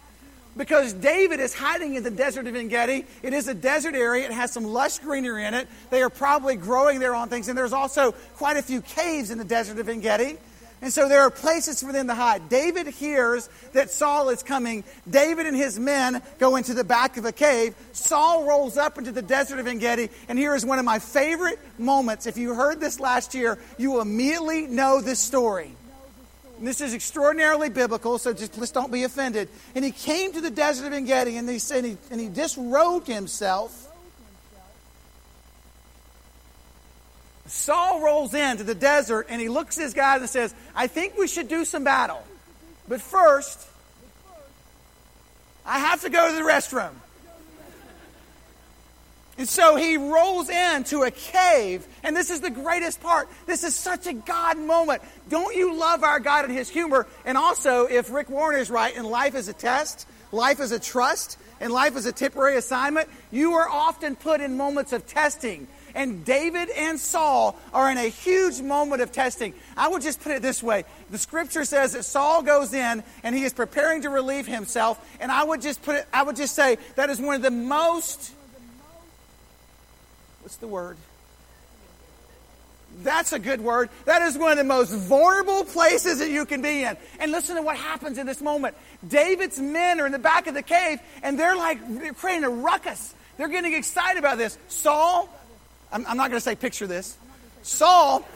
Because 0.57 0.93
David 0.93 1.41
is 1.41 1.55
hiding 1.55 1.95
in 1.95 2.03
the 2.03 2.11
desert 2.11 2.47
of 2.47 2.57
Engedi. 2.57 3.07
It 3.23 3.33
is 3.33 3.47
a 3.47 3.55
desert 3.55 3.95
area. 3.95 4.27
It 4.27 4.33
has 4.33 4.53
some 4.53 4.65
lush 4.65 4.99
greenery 4.99 5.45
in 5.45 5.55
it. 5.55 5.69
They 5.91 6.03
are 6.03 6.11
probably 6.11 6.57
growing 6.57 6.99
there 6.99 7.15
on 7.15 7.29
things. 7.29 7.49
And 7.49 7.57
there's 7.57 7.73
also 7.73 8.13
quite 8.35 8.57
a 8.57 8.63
few 8.63 8.83
caves 8.83 9.31
in 9.31 9.39
the 9.39 9.45
desert 9.45 9.79
of 9.79 9.89
Engedi. 9.89 10.39
And 10.83 10.93
so 10.93 11.09
there 11.09 11.21
are 11.21 11.31
places 11.31 11.83
for 11.83 11.93
them 11.93 12.07
to 12.07 12.15
hide. 12.15 12.49
David 12.49 12.87
hears 12.87 13.51
that 13.75 13.91
Saul 13.91 14.31
is 14.31 14.43
coming. 14.43 14.83
David 15.09 15.47
and 15.47 15.55
his 15.55 15.79
men 15.79 16.23
go 16.39 16.57
into 16.57 16.73
the 16.73 16.85
back 16.85 17.19
of 17.19 17.27
a 17.27 17.33
cave. 17.33 17.75
Saul 17.93 18.45
rolls 18.45 18.79
up 18.79 18.97
into 18.97 19.13
the 19.13 19.23
desert 19.23 19.59
of 19.59 19.67
Engedi. 19.67 20.09
And 20.29 20.39
here 20.39 20.55
is 20.55 20.65
one 20.65 20.79
of 20.79 20.85
my 20.87 20.99
favorite 20.99 21.59
moments. 21.79 22.27
If 22.27 22.39
you 22.39 22.55
heard 22.55 22.81
this 22.81 22.99
last 22.99 23.35
year, 23.35 23.59
you 23.77 23.91
will 23.93 24.01
immediately 24.01 24.67
know 24.67 25.01
this 25.01 25.21
story. 25.21 25.75
And 26.61 26.69
this 26.69 26.81
is 26.81 26.95
extraordinarily 26.95 27.71
biblical, 27.71 28.19
so 28.19 28.33
just 28.33 28.57
let's 28.57 28.71
don't 28.71 28.93
be 28.93 29.03
offended. 29.03 29.49
And 29.75 29.85
he 29.85 29.91
came 29.91 30.33
to 30.35 30.41
the 30.41 30.51
desert 30.51 30.87
of 30.87 30.93
Engedi 30.93 31.37
and 31.37 31.49
he 31.49 31.59
said 31.59 31.85
he, 31.85 31.97
and 32.13 32.21
he 32.21 32.29
disrobed 32.29 33.09
himself 33.09 33.91
Saul 37.51 38.01
rolls 38.01 38.33
into 38.33 38.63
the 38.63 38.77
desert 38.77 39.27
and 39.29 39.41
he 39.41 39.49
looks 39.49 39.77
at 39.77 39.83
his 39.83 39.95
guys 39.95 40.21
and 40.21 40.31
says, 40.31 40.55
I 40.75 40.87
think 40.87 41.19
we 41.19 41.27
should 41.27 41.49
do 41.49 41.65
some 41.65 41.83
battle. 41.83 42.23
But 42.87 43.01
first, 43.01 43.67
I 45.67 45.81
have 45.81 46.03
to 46.03 46.11
go 46.11 46.29
to 46.29 46.35
the 46.35 46.49
restroom. 46.49 46.93
And 49.41 49.49
so 49.49 49.75
he 49.77 49.97
rolls 49.97 50.51
into 50.51 51.05
a 51.05 51.11
cave, 51.11 51.87
and 52.03 52.15
this 52.15 52.29
is 52.29 52.43
the 52.43 52.51
greatest 52.51 53.01
part. 53.01 53.27
This 53.47 53.65
is 53.65 53.75
such 53.75 54.07
a 54.07 54.13
God 54.13 54.59
moment. 54.59 55.01
Don't 55.31 55.57
you 55.57 55.73
love 55.73 56.05
our 56.05 56.21
God 56.21 56.45
and 56.45 56.53
his 56.53 56.69
humor? 56.69 57.07
And 57.25 57.39
also, 57.39 57.87
if 57.87 58.13
Rick 58.13 58.29
Warren 58.29 58.61
is 58.61 58.69
right, 58.69 58.95
and 58.95 59.07
life 59.07 59.35
is 59.35 59.49
a 59.49 59.55
test, 59.55 60.07
life 60.31 60.61
is 60.61 60.73
a 60.73 60.79
trust, 60.79 61.39
and 61.59 61.73
life 61.73 61.97
is 61.97 62.05
a 62.05 62.13
temporary 62.13 62.57
assignment, 62.57 63.09
you 63.31 63.55
are 63.55 63.67
often 63.67 64.15
put 64.15 64.43
in 64.43 64.59
moments 64.59 64.93
of 64.93 65.07
testing 65.07 65.69
and 65.95 66.25
David 66.25 66.71
and 66.71 66.99
Saul 66.99 67.59
are 67.73 67.91
in 67.91 67.99
a 67.99 68.09
huge 68.09 68.61
moment 68.61 69.03
of 69.03 69.13
testing. 69.13 69.55
I 69.77 69.89
would 69.89 70.03
just 70.03 70.21
put 70.21 70.33
it 70.33 70.43
this 70.43 70.63
way 70.63 70.85
the 71.11 71.19
scripture 71.19 71.65
says 71.65 71.93
that 71.93 72.05
Saul 72.05 72.43
goes 72.43 72.73
in 72.73 73.03
and 73.23 73.35
he 73.35 73.45
is 73.45 73.53
preparing 73.53 74.03
to 74.03 74.09
relieve 74.09 74.47
himself. 74.47 75.05
And 75.21 75.31
I 75.31 75.43
would 75.43 75.61
just 75.61 75.83
put 75.83 75.97
it, 75.97 76.07
I 76.13 76.23
would 76.23 76.37
just 76.37 76.55
say 76.55 76.79
that 76.97 77.11
is 77.11 77.21
one 77.21 77.35
of 77.35 77.43
the 77.43 77.51
most, 77.51 78.33
what's 80.43 80.57
the 80.57 80.69
word? 80.69 80.97
That's 83.03 83.33
a 83.33 83.39
good 83.39 83.61
word. 83.61 83.89
That 84.05 84.23
is 84.23 84.37
one 84.37 84.51
of 84.51 84.59
the 84.59 84.65
most 84.65 84.91
vulnerable 84.93 85.65
places 85.65 86.19
that 86.19 86.31
you 86.31 86.45
can 86.45 86.61
be 86.61 86.83
in. 86.83 86.97
And 87.21 87.31
listen 87.31 87.55
to 87.57 87.63
what 87.63 87.77
happens 87.77 88.19
in 88.19 88.27
this 88.27 88.41
moment. 88.41 88.77
David's 89.07 89.61
men 89.61 90.01
are 90.01 90.07
in 90.07 90.13
the 90.13 90.19
back 90.19 90.49
of 90.49 90.55
the 90.55 90.63
cave 90.63 90.99
and 91.23 91.39
they're 91.39 91.57
like, 91.57 91.79
they're 92.01 92.13
creating 92.13 92.45
a 92.45 92.51
ruckus. 92.51 93.15
They're 93.37 93.49
getting 93.49 93.75
excited 93.75 94.19
about 94.19 94.39
this. 94.39 94.59
Saul 94.69 95.29
I'm, 95.93 96.07
I'm 96.07 96.17
not 96.17 96.31
going 96.31 96.39
to 96.39 96.45
say 96.45 96.55
picture 96.55 96.87
this. 96.87 97.17
Saul, 97.63 98.27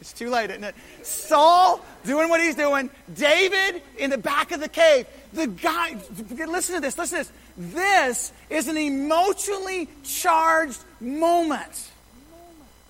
it's 0.00 0.12
too 0.12 0.30
late, 0.30 0.50
isn't 0.50 0.64
it? 0.64 0.74
Saul 1.02 1.84
doing 2.04 2.28
what 2.28 2.40
he's 2.40 2.56
doing, 2.56 2.90
David 3.14 3.82
in 3.96 4.10
the 4.10 4.18
back 4.18 4.52
of 4.52 4.60
the 4.60 4.68
cave. 4.68 5.06
The 5.32 5.46
guy, 5.46 5.96
listen 6.46 6.76
to 6.76 6.80
this, 6.80 6.98
listen 6.98 7.24
to 7.24 7.24
this. 7.24 7.32
This 7.56 8.32
is 8.50 8.68
an 8.68 8.76
emotionally 8.76 9.88
charged 10.02 10.78
moment. 11.00 11.90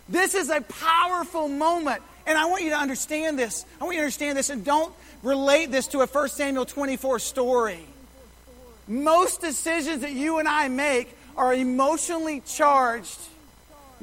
This 0.09 0.35
is 0.35 0.51
a 0.51 0.61
powerful 0.61 1.49
moment. 1.49 2.03
And 2.27 2.38
I 2.38 2.47
want 2.47 2.62
you 2.62 2.71
to 2.71 2.77
understand 2.77 3.38
this. 3.38 3.64
I 3.81 3.85
want 3.85 3.97
you 3.97 4.01
to 4.01 4.05
understand 4.05 4.38
this 4.38 4.51
and 4.51 4.64
don't 4.64 4.93
relate 5.23 5.71
this 5.71 5.87
to 5.88 6.01
a 6.01 6.07
1 6.07 6.29
Samuel 6.29 6.64
24 6.64 7.19
story. 7.19 7.85
Most 8.88 9.40
decisions 9.40 10.01
that 10.03 10.12
you 10.12 10.38
and 10.38 10.49
I 10.49 10.69
make 10.69 11.17
are 11.37 11.55
emotionally 11.55 12.40
charged. 12.40 13.19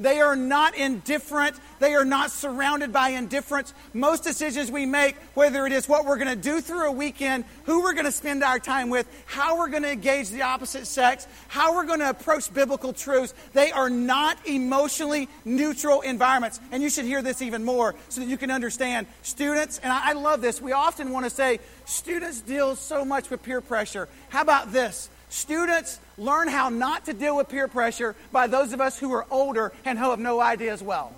They 0.02 0.20
are 0.20 0.36
not 0.36 0.76
indifferent. 0.76 1.56
They 1.78 1.94
are 1.94 2.04
not 2.04 2.30
surrounded 2.30 2.92
by 2.92 3.10
indifference. 3.10 3.72
Most 3.94 4.24
decisions 4.24 4.70
we 4.70 4.84
make, 4.84 5.16
whether 5.34 5.64
it 5.66 5.72
is 5.72 5.88
what 5.88 6.04
we're 6.04 6.16
going 6.16 6.28
to 6.28 6.36
do 6.36 6.60
through 6.60 6.88
a 6.88 6.92
weekend, 6.92 7.44
who 7.64 7.82
we're 7.82 7.92
going 7.92 8.04
to 8.04 8.12
spend 8.12 8.42
our 8.42 8.58
time 8.58 8.90
with, 8.90 9.06
how 9.26 9.58
we're 9.58 9.68
going 9.68 9.84
to 9.84 9.92
engage 9.92 10.28
the 10.30 10.42
opposite 10.42 10.86
sex, 10.86 11.26
how 11.48 11.74
we're 11.74 11.86
going 11.86 12.00
to 12.00 12.10
approach 12.10 12.52
biblical 12.52 12.92
truths, 12.92 13.32
they 13.52 13.70
are 13.70 13.90
not 13.90 14.36
emotionally 14.46 15.28
neutral 15.44 16.00
environments. 16.00 16.60
And 16.72 16.82
you 16.82 16.90
should 16.90 17.04
hear 17.04 17.22
this 17.22 17.40
even 17.40 17.64
more 17.64 17.94
so 18.08 18.20
that 18.20 18.28
you 18.28 18.36
can 18.36 18.50
understand. 18.50 19.06
Students, 19.22 19.78
and 19.78 19.92
I, 19.92 20.12
love 20.12 20.40
this, 20.40 20.60
we 20.60 20.72
often 20.72 21.10
want 21.10 21.24
to 21.26 21.30
say 21.30 21.60
students 21.84 22.40
deal 22.40 22.76
so 22.76 23.04
much 23.04 23.30
with 23.30 23.42
peer 23.42 23.60
pressure. 23.60 24.08
How 24.28 24.42
about 24.42 24.72
this? 24.72 25.08
Students 25.32 25.98
learn 26.18 26.48
how 26.48 26.68
not 26.68 27.06
to 27.06 27.14
deal 27.14 27.38
with 27.38 27.48
peer 27.48 27.66
pressure 27.66 28.14
by 28.32 28.48
those 28.48 28.74
of 28.74 28.82
us 28.82 28.98
who 28.98 29.10
are 29.14 29.24
older 29.30 29.72
and 29.86 29.98
who 29.98 30.10
have 30.10 30.18
no 30.18 30.40
idea 30.40 30.70
as 30.70 30.82
well. 30.82 31.10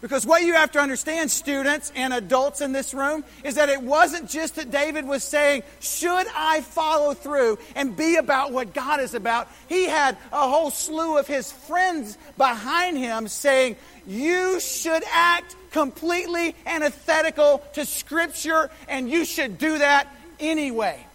Because 0.00 0.26
what 0.26 0.42
you 0.42 0.54
have 0.54 0.72
to 0.72 0.80
understand, 0.80 1.30
students 1.30 1.92
and 1.94 2.12
adults 2.12 2.60
in 2.60 2.72
this 2.72 2.92
room, 2.92 3.22
is 3.44 3.54
that 3.54 3.68
it 3.68 3.80
wasn't 3.80 4.28
just 4.28 4.56
that 4.56 4.72
David 4.72 5.06
was 5.06 5.22
saying, 5.22 5.62
Should 5.78 6.26
I 6.34 6.62
follow 6.62 7.14
through 7.14 7.60
and 7.76 7.96
be 7.96 8.16
about 8.16 8.50
what 8.50 8.74
God 8.74 8.98
is 8.98 9.14
about? 9.14 9.48
He 9.68 9.84
had 9.84 10.16
a 10.32 10.48
whole 10.48 10.72
slew 10.72 11.16
of 11.16 11.28
his 11.28 11.52
friends 11.52 12.18
behind 12.36 12.98
him 12.98 13.28
saying, 13.28 13.76
You 14.04 14.58
should 14.58 15.04
act 15.12 15.54
completely 15.70 16.56
antithetical 16.66 17.62
to 17.74 17.86
Scripture, 17.86 18.68
and 18.88 19.08
you 19.08 19.24
should 19.24 19.58
do 19.58 19.78
that 19.78 20.08
anyway 20.40 21.06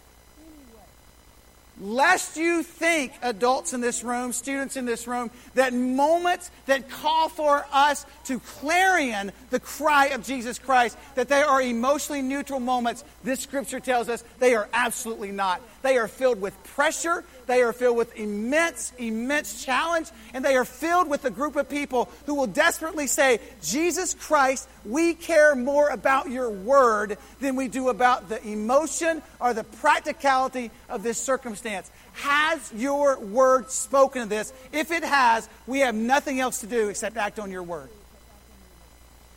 lest 1.79 2.37
you 2.37 2.63
think, 2.63 3.13
adults 3.21 3.73
in 3.73 3.81
this 3.81 4.03
room, 4.03 4.33
students 4.33 4.75
in 4.75 4.85
this 4.85 5.07
room, 5.07 5.31
that 5.55 5.73
moments 5.73 6.51
that 6.65 6.89
call 6.89 7.29
for 7.29 7.65
us 7.71 8.05
to 8.25 8.39
clarion 8.39 9.31
the 9.49 9.59
cry 9.59 10.07
of 10.07 10.25
Jesus 10.25 10.59
Christ, 10.59 10.97
that 11.15 11.29
they 11.29 11.41
are 11.41 11.61
emotionally 11.61 12.21
neutral 12.21 12.59
moments, 12.59 13.03
this 13.23 13.39
scripture 13.39 13.79
tells 13.79 14.09
us 14.09 14.23
they 14.39 14.55
are 14.55 14.67
absolutely 14.73 15.31
not. 15.31 15.61
They 15.81 15.97
are 15.97 16.07
filled 16.07 16.41
with 16.41 16.61
pressure, 16.63 17.23
they 17.47 17.61
are 17.61 17.73
filled 17.73 17.97
with 17.97 18.15
immense, 18.15 18.93
immense 18.97 19.63
challenge, 19.63 20.09
and 20.33 20.43
they 20.43 20.55
are 20.55 20.65
filled 20.65 21.09
with 21.09 21.25
a 21.25 21.29
group 21.29 21.55
of 21.55 21.69
people 21.69 22.09
who 22.25 22.35
will 22.35 22.47
desperately 22.47 23.07
say, 23.07 23.39
Jesus 23.61 24.13
Christ, 24.13 24.67
we 24.85 25.13
care 25.13 25.55
more 25.55 25.89
about 25.89 26.29
your 26.29 26.49
word 26.49 27.17
than 27.39 27.55
we 27.55 27.67
do 27.67 27.89
about 27.89 28.29
the 28.29 28.45
emotion 28.47 29.21
or 29.39 29.53
the 29.53 29.63
practicality 29.63 30.71
of 30.89 31.03
this 31.03 31.17
circumstance. 31.17 31.89
Has 32.13 32.71
your 32.75 33.19
word 33.19 33.71
spoken 33.71 34.23
of 34.23 34.29
this? 34.29 34.53
If 34.71 34.91
it 34.91 35.03
has, 35.03 35.47
we 35.67 35.79
have 35.79 35.95
nothing 35.95 36.39
else 36.39 36.59
to 36.59 36.67
do 36.67 36.89
except 36.89 37.17
act 37.17 37.39
on 37.39 37.51
your 37.51 37.63
word. 37.63 37.89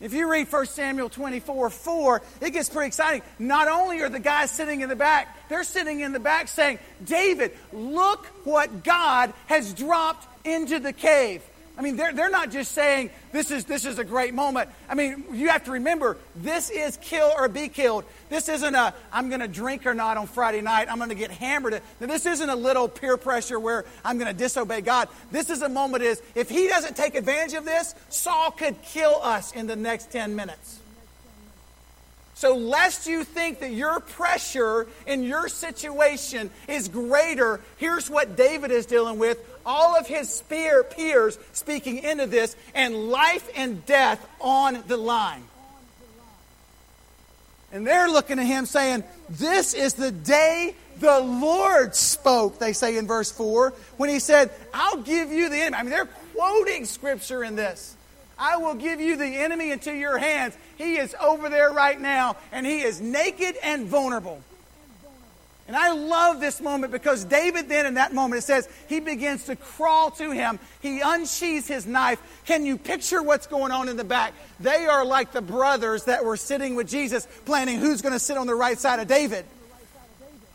If 0.03 0.13
you 0.13 0.29
read 0.29 0.53
1 0.53 0.67
Samuel 0.67 1.09
24 1.09 1.71
4, 1.71 2.23
it 2.41 2.51
gets 2.51 2.69
pretty 2.69 2.89
exciting. 2.89 3.23
Not 3.39 3.69
only 3.69 4.01
are 4.03 4.09
the 4.09 4.19
guys 4.19 4.51
sitting 4.51 4.81
in 4.81 4.89
the 4.89 4.97
back, 4.97 5.49
they're 5.49 5.63
sitting 5.63 6.01
in 6.01 6.13
the 6.13 6.19
back 6.19 6.49
saying, 6.49 6.81
David, 7.05 7.53
look 7.73 8.27
what 8.45 8.83
God 8.83 9.33
has 9.47 9.73
dropped 9.73 10.27
into 10.45 10.81
the 10.81 10.93
cave. 10.93 11.41
I 11.83 11.85
mean, 11.85 11.97
they're, 11.97 12.13
they're 12.13 12.31
not 12.31 12.53
just 12.53 12.71
saying 12.71 13.11
this 13.33 13.51
is, 13.51 13.65
this 13.65 13.85
is 13.85 13.99
a 13.99 14.05
great 14.05 14.35
moment. 14.35 14.71
I 14.89 14.95
mean, 14.95 15.25
you 15.33 15.49
have 15.49 15.65
to 15.65 15.73
remember, 15.73 16.17
this 16.37 16.71
is 16.71 16.97
kill 16.99 17.33
or 17.37 17.49
be 17.49 17.67
killed. 17.67 18.05
This 18.29 18.49
isn't 18.49 18.75
a, 18.77 18.95
I'm 19.13 19.31
going 19.31 19.41
to 19.41 19.49
drink 19.49 19.85
or 19.85 19.93
not 19.93 20.17
on 20.17 20.29
Friday 20.29 20.61
night. 20.61 20.87
I'm 20.89 20.99
going 20.99 21.09
to 21.09 21.17
get 21.17 21.33
hammered. 21.33 21.83
Now, 21.99 22.07
this 22.07 22.25
isn't 22.25 22.49
a 22.49 22.55
little 22.55 22.89
peer 22.89 23.17
pressure 23.17 23.59
where 23.59 23.85
I'm 24.05 24.17
going 24.17 24.31
to 24.31 24.39
disobey 24.39 24.83
God. 24.83 25.09
This 25.33 25.51
is 25.51 25.61
a 25.63 25.69
moment 25.69 26.05
is, 26.05 26.23
if 26.37 26.49
he 26.49 26.69
doesn't 26.69 26.97
take 26.97 27.17
advantage 27.17 27.55
of 27.55 27.65
this, 27.65 27.97
Saul 28.11 28.53
could 28.53 28.81
kill 28.83 29.17
us 29.21 29.51
in 29.51 29.67
the 29.67 29.75
next 29.75 30.13
10 30.13 30.37
minutes. 30.37 30.79
So, 32.35 32.57
lest 32.57 33.07
you 33.07 33.25
think 33.25 33.61
that 33.61 33.73
your 33.73 34.01
pressure 34.01 34.87
in 35.07 35.23
your 35.23 35.49
situation 35.49 36.51
is 36.67 36.89
greater, 36.89 37.61
here's 37.77 38.09
what 38.09 38.37
David 38.37 38.71
is 38.71 38.87
dealing 38.87 39.19
with. 39.19 39.39
All 39.65 39.97
of 39.97 40.07
his 40.07 40.29
spear 40.29 40.83
peers 40.85 41.39
speaking 41.53 41.99
into 41.99 42.27
this, 42.27 42.57
and 42.75 43.11
life 43.11 43.49
and 43.55 43.85
death 43.87 44.27
on 44.41 44.83
the 44.87 44.97
line. 44.97 45.45
And 47.73 47.87
they're 47.87 48.09
looking 48.09 48.39
at 48.39 48.47
him 48.47 48.67
saying, 48.67 49.03
This 49.31 49.73
is 49.73 49.95
the 49.95 50.11
day 50.11 50.75
the 51.01 51.21
Lord 51.21 51.95
spoke, 51.95 52.59
they 52.59 52.75
say 52.75 52.99
in 52.99 53.07
verse 53.07 53.33
4, 53.33 53.73
when 53.97 54.11
he 54.11 54.19
said, 54.19 54.51
I'll 54.75 54.99
give 54.99 55.33
you 55.33 55.49
the 55.49 55.57
enemy. 55.57 55.77
I 55.77 55.83
mean, 55.83 55.91
they're 55.91 56.09
quoting 56.35 56.85
scripture 56.85 57.43
in 57.43 57.57
this. 57.57 57.97
I 58.39 58.57
will 58.57 58.75
give 58.75 59.01
you 59.01 59.17
the 59.17 59.27
enemy 59.27 59.71
into 59.71 59.95
your 59.95 60.19
hands. 60.19 60.57
He 60.77 60.97
is 60.97 61.15
over 61.21 61.49
there 61.49 61.71
right 61.71 62.01
now, 62.01 62.37
and 62.51 62.67
he 62.67 62.83
is 62.83 63.01
naked 63.01 63.57
and 63.63 63.87
vulnerable. 63.87 64.43
And 65.69 65.77
I 65.77 65.93
love 65.93 66.41
this 66.41 66.61
moment 66.61 66.93
because 66.93 67.25
David, 67.25 67.69
then 67.69 67.87
in 67.87 67.95
that 67.95 68.13
moment, 68.13 68.41
it 68.41 68.47
says 68.47 68.69
he 68.89 69.01
begins 69.01 69.45
to 69.45 69.57
crawl 69.57 70.11
to 70.13 70.33
him. 70.33 70.59
He 70.81 71.01
unsheathes 71.01 71.69
his 71.69 71.87
knife. 71.87 72.21
Can 72.47 72.67
you 72.67 72.77
picture 72.77 73.23
what's 73.23 73.47
going 73.47 73.71
on 73.71 73.89
in 73.89 73.97
the 73.97 74.05
back? 74.05 74.35
They 74.59 74.87
are 74.87 75.05
like 75.05 75.33
the 75.33 75.41
brothers 75.41 76.05
that 76.05 76.25
were 76.25 76.37
sitting 76.37 76.75
with 76.75 76.89
Jesus, 76.89 77.29
planning 77.45 77.79
who's 77.79 78.03
going 78.03 78.13
to 78.13 78.19
sit 78.19 78.37
on 78.37 78.47
the 78.47 78.55
right 78.55 78.79
side 78.79 78.99
of 78.99 79.07
David. 79.07 79.45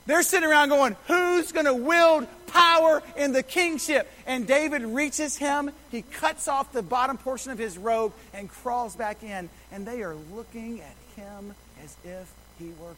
They're 0.08 0.24
sitting 0.24 0.50
around 0.50 0.70
going, 0.70 0.96
Who's 1.08 1.52
going 1.52 1.66
to 1.66 1.74
wield 1.74 2.28
power 2.48 3.04
in 3.16 3.34
the 3.34 3.44
kingship? 3.44 4.10
And 4.26 4.48
David 4.48 4.82
reaches 4.84 5.38
him. 5.38 5.72
He 5.92 6.02
cuts 6.02 6.48
off 6.48 6.72
the 6.72 6.82
bottom 6.82 7.18
portion 7.18 7.52
of 7.52 7.58
his 7.58 7.78
robe 7.78 8.14
and 8.34 8.50
crawls 8.50 8.96
back 8.96 9.22
in. 9.22 9.50
And 9.72 9.86
they 9.86 10.02
are 10.04 10.16
looking 10.34 10.82
at 10.82 10.96
him 11.16 11.54
as 11.84 11.96
if 12.06 12.32
he 12.58 12.72
were. 12.80 12.94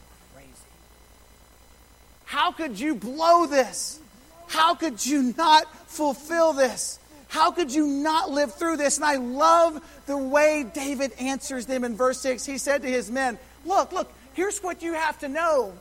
How 2.40 2.52
could 2.52 2.80
you 2.80 2.94
blow 2.94 3.44
this? 3.44 4.00
How 4.48 4.74
could 4.74 5.04
you 5.04 5.34
not 5.36 5.70
fulfill 5.90 6.54
this? 6.54 6.98
How 7.28 7.50
could 7.50 7.70
you 7.70 7.86
not 7.86 8.30
live 8.30 8.54
through 8.54 8.78
this? 8.78 8.96
And 8.96 9.04
I 9.04 9.16
love 9.16 9.78
the 10.06 10.16
way 10.16 10.64
David 10.64 11.12
answers 11.20 11.66
them 11.66 11.84
in 11.84 11.98
verse 11.98 12.18
6. 12.20 12.46
He 12.46 12.56
said 12.56 12.80
to 12.80 12.88
his 12.88 13.10
men, 13.10 13.38
Look, 13.66 13.92
look, 13.92 14.10
here's 14.32 14.62
what 14.62 14.80
you 14.80 14.94
have 14.94 15.18
to 15.18 15.28
know. 15.28 15.74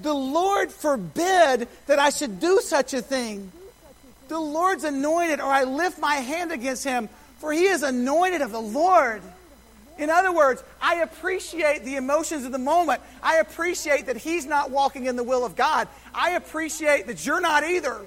The 0.00 0.12
Lord 0.12 0.72
forbid 0.72 1.68
that 1.86 2.00
I 2.00 2.10
should 2.10 2.40
do 2.40 2.58
such 2.60 2.92
a 2.92 3.00
thing. 3.00 3.52
The 4.26 4.40
Lord's 4.40 4.82
anointed, 4.82 5.38
or 5.38 5.52
I 5.52 5.62
lift 5.62 6.00
my 6.00 6.16
hand 6.16 6.50
against 6.50 6.82
him, 6.82 7.08
for 7.38 7.52
he 7.52 7.66
is 7.66 7.84
anointed 7.84 8.42
of 8.42 8.50
the 8.50 8.60
Lord. 8.60 9.22
In 9.98 10.10
other 10.10 10.32
words, 10.32 10.62
I 10.80 10.96
appreciate 10.96 11.84
the 11.84 11.96
emotions 11.96 12.44
of 12.44 12.52
the 12.52 12.58
moment. 12.58 13.00
I 13.22 13.36
appreciate 13.36 14.06
that 14.06 14.16
he's 14.16 14.44
not 14.44 14.70
walking 14.70 15.06
in 15.06 15.16
the 15.16 15.22
will 15.22 15.44
of 15.44 15.54
God. 15.54 15.88
I 16.12 16.30
appreciate 16.30 17.06
that 17.06 17.24
you're 17.24 17.40
not 17.40 17.64
either. 17.64 18.00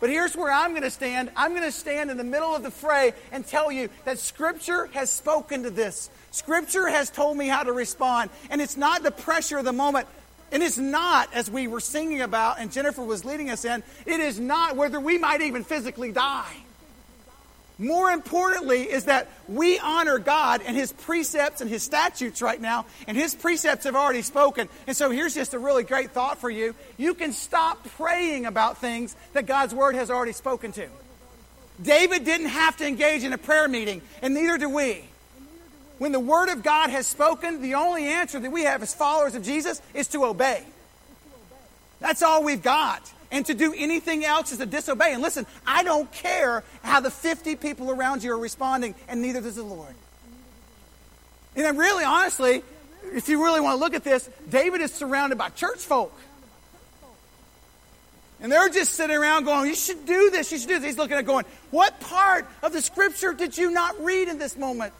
But 0.00 0.10
here's 0.10 0.36
where 0.36 0.52
I'm 0.52 0.70
going 0.70 0.82
to 0.82 0.90
stand. 0.90 1.30
I'm 1.36 1.52
going 1.52 1.62
to 1.62 1.72
stand 1.72 2.10
in 2.10 2.16
the 2.16 2.24
middle 2.24 2.54
of 2.54 2.62
the 2.62 2.70
fray 2.70 3.14
and 3.32 3.46
tell 3.46 3.72
you 3.72 3.88
that 4.04 4.18
Scripture 4.18 4.86
has 4.92 5.10
spoken 5.10 5.62
to 5.62 5.70
this. 5.70 6.10
Scripture 6.30 6.88
has 6.88 7.10
told 7.10 7.36
me 7.36 7.48
how 7.48 7.62
to 7.62 7.72
respond. 7.72 8.30
And 8.50 8.60
it's 8.60 8.76
not 8.76 9.02
the 9.02 9.10
pressure 9.10 9.58
of 9.58 9.64
the 9.64 9.72
moment. 9.72 10.06
And 10.52 10.62
it's 10.62 10.78
not, 10.78 11.32
as 11.32 11.50
we 11.50 11.66
were 11.66 11.80
singing 11.80 12.20
about 12.20 12.60
and 12.60 12.70
Jennifer 12.70 13.02
was 13.02 13.24
leading 13.24 13.50
us 13.50 13.64
in, 13.64 13.82
it 14.06 14.20
is 14.20 14.38
not 14.38 14.76
whether 14.76 15.00
we 15.00 15.18
might 15.18 15.40
even 15.40 15.64
physically 15.64 16.12
die. 16.12 16.54
More 17.78 18.10
importantly, 18.10 18.82
is 18.82 19.06
that 19.06 19.28
we 19.48 19.80
honor 19.80 20.18
God 20.18 20.62
and 20.64 20.76
His 20.76 20.92
precepts 20.92 21.60
and 21.60 21.68
His 21.68 21.82
statutes 21.82 22.40
right 22.40 22.60
now, 22.60 22.86
and 23.08 23.16
His 23.16 23.34
precepts 23.34 23.84
have 23.84 23.96
already 23.96 24.22
spoken. 24.22 24.68
And 24.86 24.96
so 24.96 25.10
here's 25.10 25.34
just 25.34 25.54
a 25.54 25.58
really 25.58 25.82
great 25.82 26.12
thought 26.12 26.38
for 26.38 26.48
you. 26.48 26.74
You 26.96 27.14
can 27.14 27.32
stop 27.32 27.84
praying 27.96 28.46
about 28.46 28.78
things 28.78 29.16
that 29.32 29.46
God's 29.46 29.74
Word 29.74 29.96
has 29.96 30.10
already 30.10 30.32
spoken 30.32 30.70
to. 30.72 30.86
David 31.82 32.24
didn't 32.24 32.48
have 32.48 32.76
to 32.76 32.86
engage 32.86 33.24
in 33.24 33.32
a 33.32 33.38
prayer 33.38 33.66
meeting, 33.66 34.02
and 34.22 34.34
neither 34.34 34.56
do 34.56 34.68
we. 34.68 35.04
When 35.98 36.12
the 36.12 36.20
Word 36.20 36.50
of 36.50 36.62
God 36.62 36.90
has 36.90 37.08
spoken, 37.08 37.60
the 37.60 37.74
only 37.74 38.04
answer 38.04 38.38
that 38.38 38.52
we 38.52 38.62
have 38.64 38.82
as 38.82 38.94
followers 38.94 39.34
of 39.34 39.42
Jesus 39.42 39.82
is 39.94 40.06
to 40.08 40.24
obey. 40.24 40.62
That's 41.98 42.22
all 42.22 42.44
we've 42.44 42.62
got. 42.62 43.12
And 43.34 43.44
to 43.46 43.54
do 43.54 43.74
anything 43.76 44.24
else 44.24 44.52
is 44.52 44.58
to 44.58 44.66
disobey. 44.66 45.12
And 45.12 45.20
listen, 45.20 45.44
I 45.66 45.82
don't 45.82 46.10
care 46.12 46.62
how 46.84 47.00
the 47.00 47.10
50 47.10 47.56
people 47.56 47.90
around 47.90 48.22
you 48.22 48.32
are 48.32 48.38
responding, 48.38 48.94
and 49.08 49.20
neither 49.20 49.40
does 49.40 49.56
the 49.56 49.64
Lord. 49.64 49.92
And 51.56 51.76
really, 51.76 52.04
honestly, 52.04 52.62
if 53.12 53.28
you 53.28 53.42
really 53.42 53.60
want 53.60 53.74
to 53.74 53.80
look 53.80 53.94
at 53.94 54.04
this, 54.04 54.30
David 54.48 54.82
is 54.82 54.92
surrounded 54.92 55.36
by 55.36 55.48
church 55.48 55.80
folk. 55.80 56.16
And 58.40 58.52
they're 58.52 58.68
just 58.68 58.92
sitting 58.92 59.16
around 59.16 59.46
going, 59.46 59.68
You 59.68 59.74
should 59.74 60.06
do 60.06 60.30
this, 60.30 60.52
you 60.52 60.58
should 60.58 60.68
do 60.68 60.78
this. 60.78 60.90
He's 60.90 60.98
looking 60.98 61.16
at 61.16 61.26
going, 61.26 61.44
What 61.72 61.98
part 61.98 62.46
of 62.62 62.72
the 62.72 62.82
scripture 62.82 63.32
did 63.32 63.58
you 63.58 63.72
not 63.72 64.00
read 64.04 64.28
in 64.28 64.38
this 64.38 64.56
moment? 64.56 64.92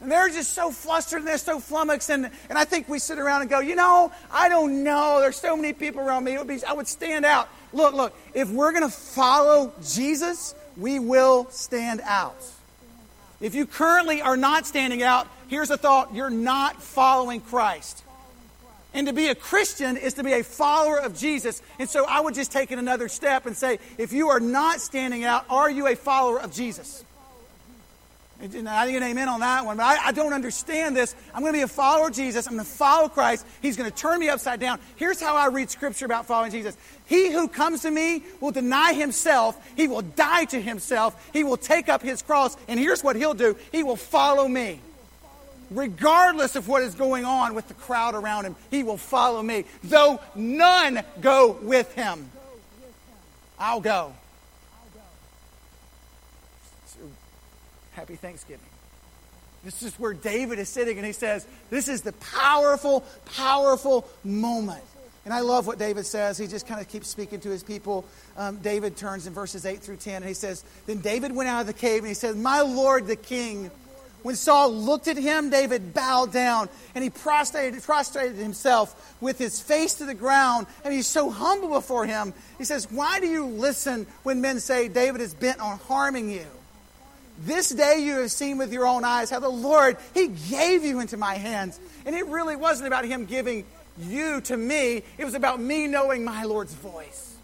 And 0.00 0.12
they're 0.12 0.28
just 0.28 0.52
so 0.52 0.70
flustered 0.70 1.20
and 1.20 1.28
they're 1.28 1.38
so 1.38 1.58
flummoxed. 1.58 2.10
And, 2.10 2.30
and 2.48 2.58
I 2.58 2.64
think 2.64 2.88
we 2.88 2.98
sit 2.98 3.18
around 3.18 3.40
and 3.40 3.50
go, 3.50 3.58
you 3.58 3.74
know, 3.74 4.12
I 4.30 4.48
don't 4.48 4.84
know. 4.84 5.20
There's 5.20 5.36
so 5.36 5.56
many 5.56 5.72
people 5.72 6.00
around 6.00 6.24
me. 6.24 6.34
It 6.34 6.38
would 6.38 6.48
be, 6.48 6.64
I 6.64 6.72
would 6.72 6.86
stand 6.86 7.24
out. 7.24 7.48
Look, 7.72 7.94
look, 7.94 8.16
if 8.32 8.48
we're 8.48 8.72
going 8.72 8.84
to 8.84 8.96
follow 8.96 9.72
Jesus, 9.84 10.54
we 10.76 10.98
will 10.98 11.50
stand 11.50 12.00
out. 12.04 12.36
If 13.40 13.54
you 13.54 13.66
currently 13.66 14.22
are 14.22 14.36
not 14.36 14.66
standing 14.66 15.02
out, 15.02 15.28
here's 15.48 15.70
a 15.70 15.76
thought 15.76 16.14
you're 16.14 16.30
not 16.30 16.82
following 16.82 17.40
Christ. 17.40 18.02
And 18.94 19.06
to 19.06 19.12
be 19.12 19.28
a 19.28 19.34
Christian 19.34 19.96
is 19.96 20.14
to 20.14 20.24
be 20.24 20.32
a 20.32 20.42
follower 20.42 20.98
of 20.98 21.16
Jesus. 21.16 21.62
And 21.78 21.88
so 21.88 22.06
I 22.06 22.20
would 22.20 22.34
just 22.34 22.50
take 22.50 22.72
it 22.72 22.78
another 22.78 23.08
step 23.08 23.46
and 23.46 23.56
say, 23.56 23.78
if 23.98 24.12
you 24.12 24.30
are 24.30 24.40
not 24.40 24.80
standing 24.80 25.24
out, 25.24 25.44
are 25.50 25.70
you 25.70 25.86
a 25.86 25.94
follower 25.94 26.40
of 26.40 26.52
Jesus? 26.52 27.04
I 28.40 28.46
didn't 28.46 28.66
get 28.66 29.02
an 29.02 29.02
amen 29.02 29.28
on 29.28 29.40
that 29.40 29.66
one, 29.66 29.78
but 29.78 29.82
I, 29.82 30.06
I 30.06 30.12
don't 30.12 30.32
understand 30.32 30.96
this. 30.96 31.14
I'm 31.34 31.40
going 31.40 31.52
to 31.52 31.58
be 31.58 31.62
a 31.62 31.68
follower 31.68 32.06
of 32.06 32.14
Jesus. 32.14 32.46
I'm 32.46 32.54
going 32.54 32.64
to 32.64 32.70
follow 32.70 33.08
Christ. 33.08 33.44
He's 33.60 33.76
going 33.76 33.90
to 33.90 33.96
turn 33.96 34.20
me 34.20 34.28
upside 34.28 34.60
down. 34.60 34.78
Here's 34.94 35.20
how 35.20 35.34
I 35.34 35.48
read 35.48 35.70
Scripture 35.70 36.04
about 36.04 36.26
following 36.26 36.52
Jesus 36.52 36.76
He 37.06 37.32
who 37.32 37.48
comes 37.48 37.82
to 37.82 37.90
me 37.90 38.22
will 38.40 38.52
deny 38.52 38.92
himself, 38.92 39.58
he 39.76 39.88
will 39.88 40.02
die 40.02 40.44
to 40.46 40.60
himself, 40.60 41.30
he 41.32 41.42
will 41.42 41.56
take 41.56 41.88
up 41.88 42.00
his 42.00 42.22
cross, 42.22 42.56
and 42.68 42.78
here's 42.78 43.02
what 43.02 43.16
he'll 43.16 43.34
do 43.34 43.56
he 43.72 43.82
will 43.82 43.96
follow 43.96 44.46
me. 44.46 44.80
Regardless 45.70 46.56
of 46.56 46.66
what 46.68 46.82
is 46.82 46.94
going 46.94 47.24
on 47.24 47.54
with 47.54 47.68
the 47.68 47.74
crowd 47.74 48.14
around 48.14 48.44
him, 48.44 48.56
he 48.70 48.82
will 48.82 48.96
follow 48.96 49.42
me. 49.42 49.64
Though 49.82 50.20
none 50.34 51.02
go 51.20 51.58
with 51.62 51.92
him, 51.94 52.30
I'll 53.58 53.80
go. 53.80 54.14
Happy 57.98 58.14
Thanksgiving. 58.14 58.64
This 59.64 59.82
is 59.82 59.92
where 59.98 60.14
David 60.14 60.60
is 60.60 60.68
sitting 60.68 60.98
and 60.98 61.04
he 61.04 61.12
says, 61.12 61.44
This 61.68 61.88
is 61.88 62.02
the 62.02 62.12
powerful, 62.12 63.04
powerful 63.34 64.06
moment. 64.22 64.84
And 65.24 65.34
I 65.34 65.40
love 65.40 65.66
what 65.66 65.80
David 65.80 66.06
says. 66.06 66.38
He 66.38 66.46
just 66.46 66.64
kind 66.68 66.80
of 66.80 66.86
keeps 66.86 67.08
speaking 67.08 67.40
to 67.40 67.50
his 67.50 67.64
people. 67.64 68.04
Um, 68.36 68.58
David 68.58 68.96
turns 68.96 69.26
in 69.26 69.34
verses 69.34 69.66
8 69.66 69.80
through 69.80 69.96
10 69.96 70.14
and 70.14 70.24
he 70.26 70.32
says, 70.32 70.62
Then 70.86 71.00
David 71.00 71.34
went 71.34 71.48
out 71.48 71.62
of 71.62 71.66
the 71.66 71.72
cave 71.72 71.98
and 71.98 72.06
he 72.06 72.14
said, 72.14 72.36
My 72.36 72.60
Lord 72.60 73.08
the 73.08 73.16
king. 73.16 73.68
When 74.22 74.36
Saul 74.36 74.72
looked 74.72 75.08
at 75.08 75.16
him, 75.16 75.50
David 75.50 75.92
bowed 75.92 76.32
down 76.32 76.68
and 76.94 77.02
he 77.02 77.10
prostrated, 77.10 77.82
prostrated 77.82 78.36
himself 78.36 79.16
with 79.20 79.38
his 79.38 79.60
face 79.60 79.94
to 79.94 80.04
the 80.04 80.14
ground. 80.14 80.68
And 80.84 80.94
he's 80.94 81.08
so 81.08 81.30
humble 81.30 81.70
before 81.70 82.06
him. 82.06 82.32
He 82.58 82.64
says, 82.64 82.88
Why 82.92 83.18
do 83.18 83.26
you 83.26 83.44
listen 83.44 84.06
when 84.22 84.40
men 84.40 84.60
say 84.60 84.86
David 84.86 85.20
is 85.20 85.34
bent 85.34 85.58
on 85.58 85.78
harming 85.78 86.30
you? 86.30 86.46
This 87.38 87.70
day 87.70 88.00
you 88.00 88.18
have 88.18 88.32
seen 88.32 88.58
with 88.58 88.72
your 88.72 88.86
own 88.86 89.04
eyes 89.04 89.30
how 89.30 89.40
the 89.40 89.48
Lord, 89.48 89.96
He 90.14 90.28
gave 90.28 90.84
you 90.84 91.00
into 91.00 91.16
my 91.16 91.34
hands. 91.34 91.78
And 92.04 92.14
it 92.14 92.26
really 92.26 92.56
wasn't 92.56 92.88
about 92.88 93.04
Him 93.04 93.26
giving 93.26 93.64
you 94.00 94.40
to 94.42 94.56
me, 94.56 95.02
it 95.16 95.24
was 95.24 95.34
about 95.34 95.60
me 95.60 95.86
knowing 95.86 96.24
my 96.24 96.44
Lord's 96.44 96.74
voice. 96.74 97.36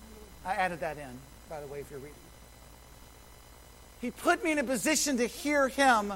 I 0.47 0.55
added 0.55 0.81
that 0.81 0.99
in, 0.99 1.19
by 1.49 1.61
the 1.61 1.67
way, 1.67 1.81
if 1.81 1.91
you're 1.91 1.99
reading. 1.99 2.15
He 4.01 4.11
put 4.11 4.45
me 4.45 4.53
in 4.53 4.59
a 4.59 4.65
position 4.65 5.17
to 5.17 5.27
hear 5.27 5.69
Him 5.69 6.13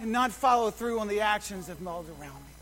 and 0.00 0.12
not 0.12 0.32
follow 0.32 0.70
through 0.70 1.00
on 1.00 1.08
the 1.08 1.20
actions 1.20 1.68
of 1.68 1.82
those 1.82 2.06
around 2.20 2.34
me. 2.34 2.52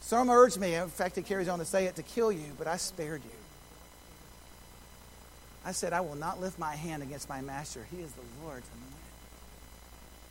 Some 0.00 0.28
urged 0.28 0.58
me, 0.58 0.74
in 0.74 0.88
fact, 0.88 1.16
it 1.16 1.26
carries 1.26 1.48
on 1.48 1.58
to 1.58 1.64
say 1.64 1.86
it, 1.86 1.96
to 1.96 2.02
kill 2.02 2.32
you, 2.32 2.52
but 2.58 2.66
I 2.66 2.76
spared 2.76 3.22
you. 3.24 3.41
I 5.64 5.72
said, 5.72 5.92
I 5.92 6.00
will 6.00 6.16
not 6.16 6.40
lift 6.40 6.58
my 6.58 6.74
hand 6.74 7.02
against 7.02 7.28
my 7.28 7.40
master. 7.40 7.86
He 7.90 8.02
is 8.02 8.10
the 8.12 8.22
Lord's 8.44 8.66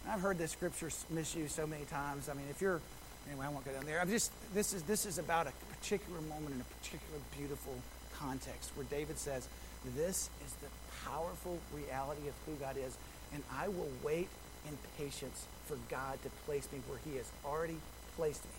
I've 0.10 0.22
heard 0.22 0.38
this 0.38 0.52
scripture 0.52 0.90
misused 1.10 1.54
so 1.54 1.68
many 1.68 1.86
times. 1.86 2.28
I 2.28 2.34
mean, 2.34 2.48
if 2.50 2.62
you're 2.62 2.82
anyway, 3.30 3.46
I 3.46 3.50
won't 3.50 3.66
go 3.66 3.72
down 3.72 3.86
there. 3.86 4.02
I'm 4.02 4.10
just 4.10 4.32
this 4.54 4.74
is 4.74 4.84
this 4.84 5.06
is 5.06 5.18
about 5.20 5.48
a 5.48 5.52
particular 5.76 6.20
moment 6.22 6.56
in 6.56 6.62
a 6.62 6.64
particular 6.64 7.20
beautiful 7.38 7.76
context 8.18 8.72
where 8.76 8.86
David 8.90 9.18
says, 9.18 9.48
"This 9.96 10.30
is 10.46 10.54
the 10.56 10.68
powerful 11.06 11.60
reality 11.74 12.28
of 12.28 12.34
who 12.46 12.56
God 12.56 12.78
is, 12.78 12.98
and 13.34 13.44
I 13.56 13.68
will 13.68 13.92
wait 14.04 14.28
in 14.68 14.78
patience 14.98 15.46
for 15.66 15.78
God 15.90 16.22
to 16.24 16.30
place 16.46 16.68
me 16.74 16.80
where 16.88 17.00
He 17.06 17.18
has 17.18 17.32
already 17.46 17.78
placed 18.18 18.44
me." 18.44 18.52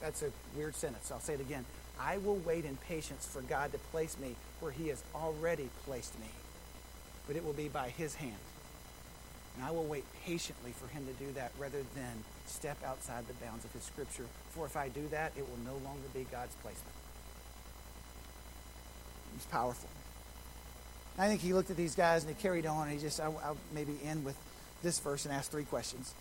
That's 0.00 0.22
a 0.22 0.32
weird 0.56 0.74
sentence. 0.74 1.12
I'll 1.12 1.20
say 1.20 1.34
it 1.34 1.40
again. 1.40 1.64
I 2.00 2.18
will 2.18 2.36
wait 2.36 2.64
in 2.64 2.76
patience 2.76 3.26
for 3.26 3.42
God 3.42 3.72
to 3.72 3.78
place 3.78 4.18
me 4.18 4.34
where 4.60 4.72
He 4.72 4.88
has 4.88 5.02
already 5.14 5.68
placed 5.84 6.18
me, 6.18 6.28
but 7.26 7.36
it 7.36 7.44
will 7.44 7.52
be 7.52 7.68
by 7.68 7.88
His 7.90 8.14
hand. 8.14 8.38
And 9.56 9.64
I 9.64 9.70
will 9.70 9.84
wait 9.84 10.04
patiently 10.24 10.72
for 10.72 10.86
him 10.88 11.06
to 11.06 11.12
do 11.24 11.30
that 11.32 11.52
rather 11.58 11.82
than 11.94 12.24
step 12.46 12.78
outside 12.84 13.26
the 13.28 13.34
bounds 13.34 13.64
of 13.64 13.72
his 13.72 13.82
scripture. 13.82 14.24
For 14.50 14.64
if 14.66 14.76
I 14.76 14.88
do 14.88 15.06
that, 15.08 15.32
it 15.36 15.42
will 15.42 15.58
no 15.64 15.76
longer 15.84 16.08
be 16.14 16.26
God's 16.30 16.54
placement. 16.56 16.94
It's 19.36 19.46
powerful. 19.46 19.88
I 21.18 21.28
think 21.28 21.42
he 21.42 21.52
looked 21.52 21.70
at 21.70 21.76
these 21.76 21.94
guys 21.94 22.24
and 22.24 22.34
he 22.34 22.40
carried 22.40 22.66
on. 22.66 22.88
And 22.88 22.92
he 22.92 22.98
just, 22.98 23.20
I'll, 23.20 23.38
I'll 23.44 23.58
maybe 23.74 23.98
end 24.04 24.24
with 24.24 24.36
this 24.82 24.98
verse 24.98 25.26
and 25.26 25.34
ask 25.34 25.50
three 25.50 25.64
questions. 25.64 26.14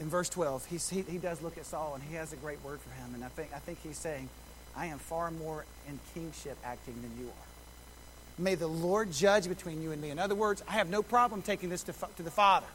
In 0.00 0.08
verse 0.08 0.28
12, 0.28 0.66
he, 0.66 1.02
he 1.02 1.18
does 1.18 1.42
look 1.42 1.56
at 1.58 1.66
Saul 1.66 1.94
and 1.94 2.02
he 2.02 2.16
has 2.16 2.32
a 2.32 2.36
great 2.36 2.62
word 2.64 2.80
for 2.80 2.90
him. 2.90 3.14
And 3.14 3.24
I 3.24 3.28
think, 3.28 3.50
I 3.54 3.58
think 3.60 3.78
he's 3.82 3.98
saying, 3.98 4.28
I 4.76 4.86
am 4.86 4.98
far 4.98 5.30
more 5.30 5.64
in 5.88 5.98
kingship 6.14 6.56
acting 6.64 6.94
than 7.02 7.12
you 7.18 7.28
are. 7.28 8.42
May 8.42 8.54
the 8.54 8.66
Lord 8.66 9.12
judge 9.12 9.48
between 9.48 9.82
you 9.82 9.92
and 9.92 10.00
me. 10.00 10.10
In 10.10 10.18
other 10.18 10.34
words, 10.34 10.62
I 10.66 10.72
have 10.72 10.88
no 10.88 11.02
problem 11.02 11.42
taking 11.42 11.68
this 11.68 11.82
to, 11.84 11.94
to 12.16 12.22
the 12.22 12.30
Father. 12.30 12.66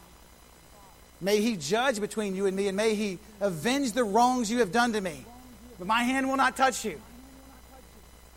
May 1.19 1.41
He 1.41 1.55
judge 1.55 1.99
between 1.99 2.35
you 2.35 2.45
and 2.45 2.55
me, 2.55 2.67
and 2.67 2.77
may 2.77 2.93
He 2.93 3.17
avenge 3.41 3.93
the 3.93 4.03
wrongs 4.03 4.51
you 4.51 4.59
have 4.59 4.71
done 4.71 4.93
to 4.93 5.01
me. 5.01 5.25
But 5.79 5.87
my 5.87 6.03
hand 6.03 6.27
will 6.27 6.37
not 6.37 6.55
touch 6.55 6.85
you. 6.85 7.01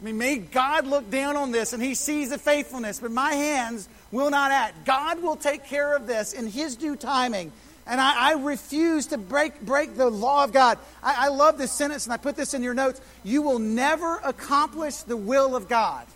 I 0.01 0.05
mean, 0.05 0.17
may 0.17 0.39
God 0.39 0.87
look 0.87 1.11
down 1.11 1.37
on 1.37 1.53
this 1.53 1.75
and 1.75 1.83
He 1.83 1.95
sees 1.95 2.31
the 2.31 2.39
faithfulness, 2.39 3.01
but 3.01 3.11
my 3.11 3.33
hands 3.33 3.89
will 4.11 4.31
not 4.31 4.51
act. 4.51 4.87
God 4.87 5.23
will 5.23 5.37
take 5.37 5.67
care 5.67 5.95
of 5.95 6.07
this 6.07 6.33
in 6.33 6.47
His 6.47 6.77
due 6.77 6.97
timing. 6.97 7.53
And 7.91 8.01
I, 8.01 8.31
I 8.31 8.33
refuse 8.35 9.07
to 9.07 9.19
break, 9.19 9.61
break 9.63 9.97
the 9.97 10.09
law 10.09 10.45
of 10.45 10.53
God. 10.53 10.79
I, 11.03 11.27
I 11.27 11.29
love 11.29 11.59
this 11.59 11.73
sentence, 11.73 12.07
and 12.07 12.13
I 12.13 12.19
put 12.19 12.37
this 12.37 12.55
in 12.55 12.63
your 12.63 12.73
notes. 12.73 13.01
You 13.25 13.43
will 13.43 13.59
never 13.59 14.19
accomplish 14.19 14.99
the 14.99 15.17
will 15.17 15.57
of 15.57 15.69
God 15.69 16.07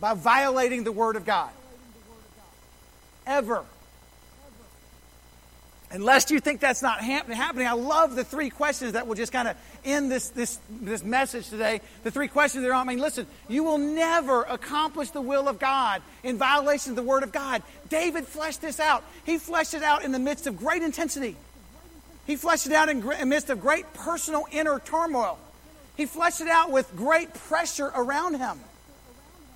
by 0.00 0.14
violating 0.14 0.82
the 0.82 0.90
Word 0.90 1.14
of 1.14 1.24
God. 1.24 1.50
Ever. 3.28 3.64
Unless 5.90 6.30
you 6.30 6.40
think 6.40 6.60
that's 6.60 6.82
not 6.82 7.00
happening, 7.00 7.68
I 7.68 7.72
love 7.72 8.16
the 8.16 8.24
three 8.24 8.50
questions 8.50 8.92
that 8.92 9.06
will 9.06 9.14
just 9.14 9.32
kind 9.32 9.46
of 9.46 9.56
end 9.84 10.10
this, 10.10 10.30
this, 10.30 10.58
this 10.68 11.04
message 11.04 11.48
today. 11.48 11.80
The 12.02 12.10
three 12.10 12.26
questions 12.26 12.64
are, 12.64 12.72
I 12.72 12.82
mean, 12.82 12.98
listen, 12.98 13.26
you 13.48 13.62
will 13.62 13.78
never 13.78 14.42
accomplish 14.42 15.10
the 15.10 15.20
will 15.20 15.48
of 15.48 15.60
God 15.60 16.02
in 16.24 16.36
violation 16.36 16.90
of 16.90 16.96
the 16.96 17.02
Word 17.02 17.22
of 17.22 17.30
God. 17.30 17.62
David 17.90 18.26
fleshed 18.26 18.60
this 18.60 18.80
out. 18.80 19.04
He 19.24 19.38
fleshed 19.38 19.74
it 19.74 19.84
out 19.84 20.04
in 20.04 20.10
the 20.10 20.18
midst 20.18 20.48
of 20.48 20.56
great 20.56 20.82
intensity. 20.82 21.36
He 22.26 22.36
fleshed 22.36 22.66
it 22.66 22.72
out 22.72 22.88
in 22.88 23.00
the 23.00 23.26
midst 23.26 23.50
of 23.50 23.60
great 23.60 23.92
personal 23.94 24.46
inner 24.50 24.80
turmoil. 24.80 25.38
He 25.96 26.06
fleshed 26.06 26.40
it 26.40 26.48
out 26.48 26.72
with 26.72 26.90
great 26.96 27.32
pressure 27.34 27.92
around 27.94 28.38
him. 28.38 28.58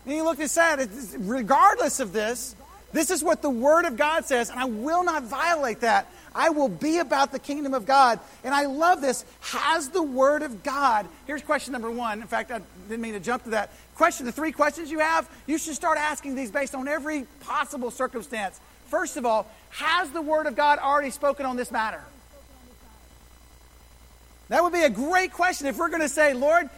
And 0.04 0.14
he 0.14 0.22
looked 0.22 0.40
and 0.40 0.50
said, 0.50 0.88
regardless 1.18 1.98
of 1.98 2.12
this, 2.12 2.54
this 2.92 3.10
is 3.10 3.22
what 3.22 3.42
the 3.42 3.50
Word 3.50 3.84
of 3.84 3.96
God 3.96 4.24
says, 4.24 4.50
and 4.50 4.58
I 4.58 4.64
will 4.64 5.04
not 5.04 5.24
violate 5.24 5.80
that. 5.80 6.10
I 6.34 6.50
will 6.50 6.68
be 6.68 6.98
about 6.98 7.32
the 7.32 7.38
kingdom 7.38 7.74
of 7.74 7.84
God. 7.84 8.20
And 8.44 8.54
I 8.54 8.66
love 8.66 9.00
this. 9.00 9.24
Has 9.40 9.88
the 9.88 10.02
Word 10.02 10.42
of 10.42 10.62
God, 10.62 11.06
here's 11.26 11.42
question 11.42 11.72
number 11.72 11.90
one. 11.90 12.22
In 12.22 12.28
fact, 12.28 12.50
I 12.50 12.60
didn't 12.88 13.02
mean 13.02 13.14
to 13.14 13.20
jump 13.20 13.44
to 13.44 13.50
that. 13.50 13.72
Question, 13.94 14.24
the 14.24 14.32
three 14.32 14.52
questions 14.52 14.90
you 14.90 15.00
have, 15.00 15.28
you 15.46 15.58
should 15.58 15.74
start 15.74 15.98
asking 15.98 16.34
these 16.34 16.50
based 16.50 16.74
on 16.74 16.88
every 16.88 17.26
possible 17.40 17.90
circumstance. 17.90 18.60
First 18.86 19.16
of 19.16 19.26
all, 19.26 19.50
has 19.70 20.10
the 20.10 20.22
Word 20.22 20.46
of 20.46 20.56
God 20.56 20.78
already 20.78 21.10
spoken 21.10 21.44
on 21.44 21.56
this 21.56 21.70
matter? 21.70 22.02
That 24.48 24.62
would 24.62 24.72
be 24.72 24.82
a 24.82 24.90
great 24.90 25.32
question 25.32 25.66
if 25.66 25.76
we're 25.76 25.90
going 25.90 26.00
to 26.00 26.08
say, 26.08 26.32
Lord, 26.32 26.70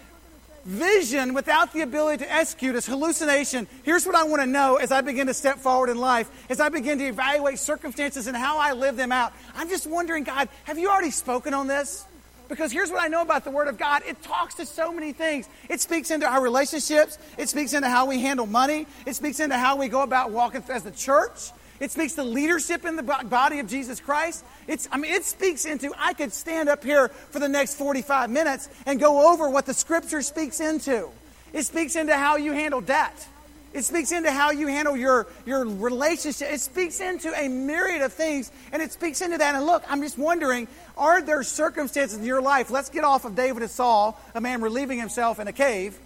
Vision 0.65 1.33
without 1.33 1.73
the 1.73 1.81
ability 1.81 2.25
to 2.25 2.33
execute 2.33 2.75
is 2.75 2.87
hallucination. 2.87 3.67
Here's 3.83 4.05
what 4.05 4.15
I 4.15 4.25
want 4.25 4.43
to 4.43 4.47
know 4.47 4.77
as 4.77 4.93
I 4.93 5.01
begin 5.01 5.27
to 5.29 5.35
step 5.35 5.59
forward 5.59 5.89
in 5.89 5.97
life, 5.97 6.31
as 6.51 6.61
I 6.61 6.69
begin 6.69 6.99
to 6.99 7.07
evaluate 7.07 7.59
circumstances 7.59 8.27
and 8.27 8.37
how 8.37 8.59
I 8.59 8.73
live 8.73 8.97
them 8.97 9.11
out. 9.11 9.33
I'm 9.55 9.71
just 9.71 9.87
wondering, 9.87 10.25
God, 10.25 10.51
have 10.65 10.79
you 10.79 10.91
already 10.91 11.11
spoken 11.11 11.55
on 11.55 11.67
this? 11.67 12.05
Because 12.51 12.73
here's 12.73 12.91
what 12.91 13.03
I 13.03 13.07
know 13.07 13.23
about 13.23 13.45
the 13.45 13.51
Word 13.51 13.69
of 13.69 13.79
God 13.79 14.03
it 14.07 14.21
talks 14.23 14.57
to 14.57 14.67
so 14.67 14.93
many 14.93 15.13
things. 15.13 15.49
It 15.69 15.81
speaks 15.81 16.11
into 16.11 16.27
our 16.27 16.43
relationships, 16.43 17.17
it 17.39 17.49
speaks 17.49 17.73
into 17.73 17.89
how 17.89 18.07
we 18.07 18.21
handle 18.21 18.45
money, 18.45 18.87
it 19.07 19.15
speaks 19.15 19.41
into 19.41 19.57
how 19.57 19.77
we 19.77 19.89
go 19.89 20.03
about 20.03 20.31
walking 20.31 20.63
as 20.69 20.83
the 20.83 20.91
church. 20.91 21.53
It 21.81 21.91
speaks 21.91 22.13
to 22.15 22.23
leadership 22.23 22.85
in 22.85 22.97
the 22.97 23.03
body 23.03 23.59
of 23.59 23.67
Jesus 23.67 24.01
Christ. 24.01 24.45
It's, 24.69 24.87
I 24.93 24.99
mean, 24.99 25.13
it 25.13 25.25
speaks 25.25 25.65
into, 25.65 25.93
I 25.99 26.13
could 26.13 26.33
stand 26.33 26.69
up 26.69 26.85
here 26.85 27.09
for 27.09 27.39
the 27.39 27.49
next 27.49 27.75
45 27.75 28.29
minutes 28.29 28.69
and 28.85 29.01
go 29.01 29.33
over 29.33 29.49
what 29.49 29.65
the 29.65 29.73
Scripture 29.73 30.21
speaks 30.21 30.61
into. 30.61 31.09
It 31.55 31.65
speaks 31.65 31.97
into 31.97 32.15
how 32.15 32.37
you 32.37 32.53
handle 32.53 32.83
debt. 32.83 33.27
It 33.73 33.85
speaks 33.85 34.11
into 34.11 34.31
how 34.33 34.51
you 34.51 34.67
handle 34.67 34.97
your, 34.97 35.27
your 35.47 35.65
relationship. 35.65 36.53
It 36.53 36.61
speaks 36.61 37.01
into 37.01 37.33
a 37.33 37.49
myriad 37.49 38.03
of 38.03 38.13
things, 38.13 38.51
and 38.73 38.83
it 38.83 38.93
speaks 38.93 39.21
into 39.21 39.39
that. 39.39 39.55
And 39.55 39.65
look, 39.65 39.85
I'm 39.89 40.03
just 40.03 40.19
wondering 40.19 40.69
are 40.99 41.23
there 41.23 41.43
circumstances 41.43 42.19
in 42.19 42.25
your 42.25 42.43
life? 42.43 42.71
Let's 42.71 42.91
get 42.91 43.05
off 43.05 43.25
of 43.25 43.35
David 43.37 43.63
and 43.63 43.71
Saul, 43.71 44.21
a 44.35 44.41
man 44.41 44.61
relieving 44.61 44.99
himself 44.99 45.39
in 45.41 45.49
a 45.49 45.53
cave. 45.53 45.99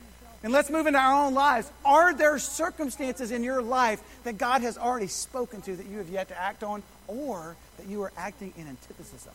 And 0.44 0.52
let's 0.52 0.68
move 0.68 0.86
into 0.86 0.98
our 0.98 1.24
own 1.24 1.32
lives. 1.32 1.72
Are 1.86 2.14
there 2.14 2.38
circumstances 2.38 3.30
in 3.30 3.42
your 3.42 3.62
life 3.62 4.02
that 4.24 4.36
God 4.36 4.60
has 4.60 4.76
already 4.76 5.06
spoken 5.06 5.62
to 5.62 5.74
that 5.74 5.86
you 5.86 5.96
have 5.96 6.10
yet 6.10 6.28
to 6.28 6.38
act 6.38 6.62
on 6.62 6.82
or 7.08 7.56
that 7.78 7.86
you 7.86 8.02
are 8.02 8.12
acting 8.14 8.52
in 8.58 8.68
antithesis 8.68 9.24
of? 9.24 9.32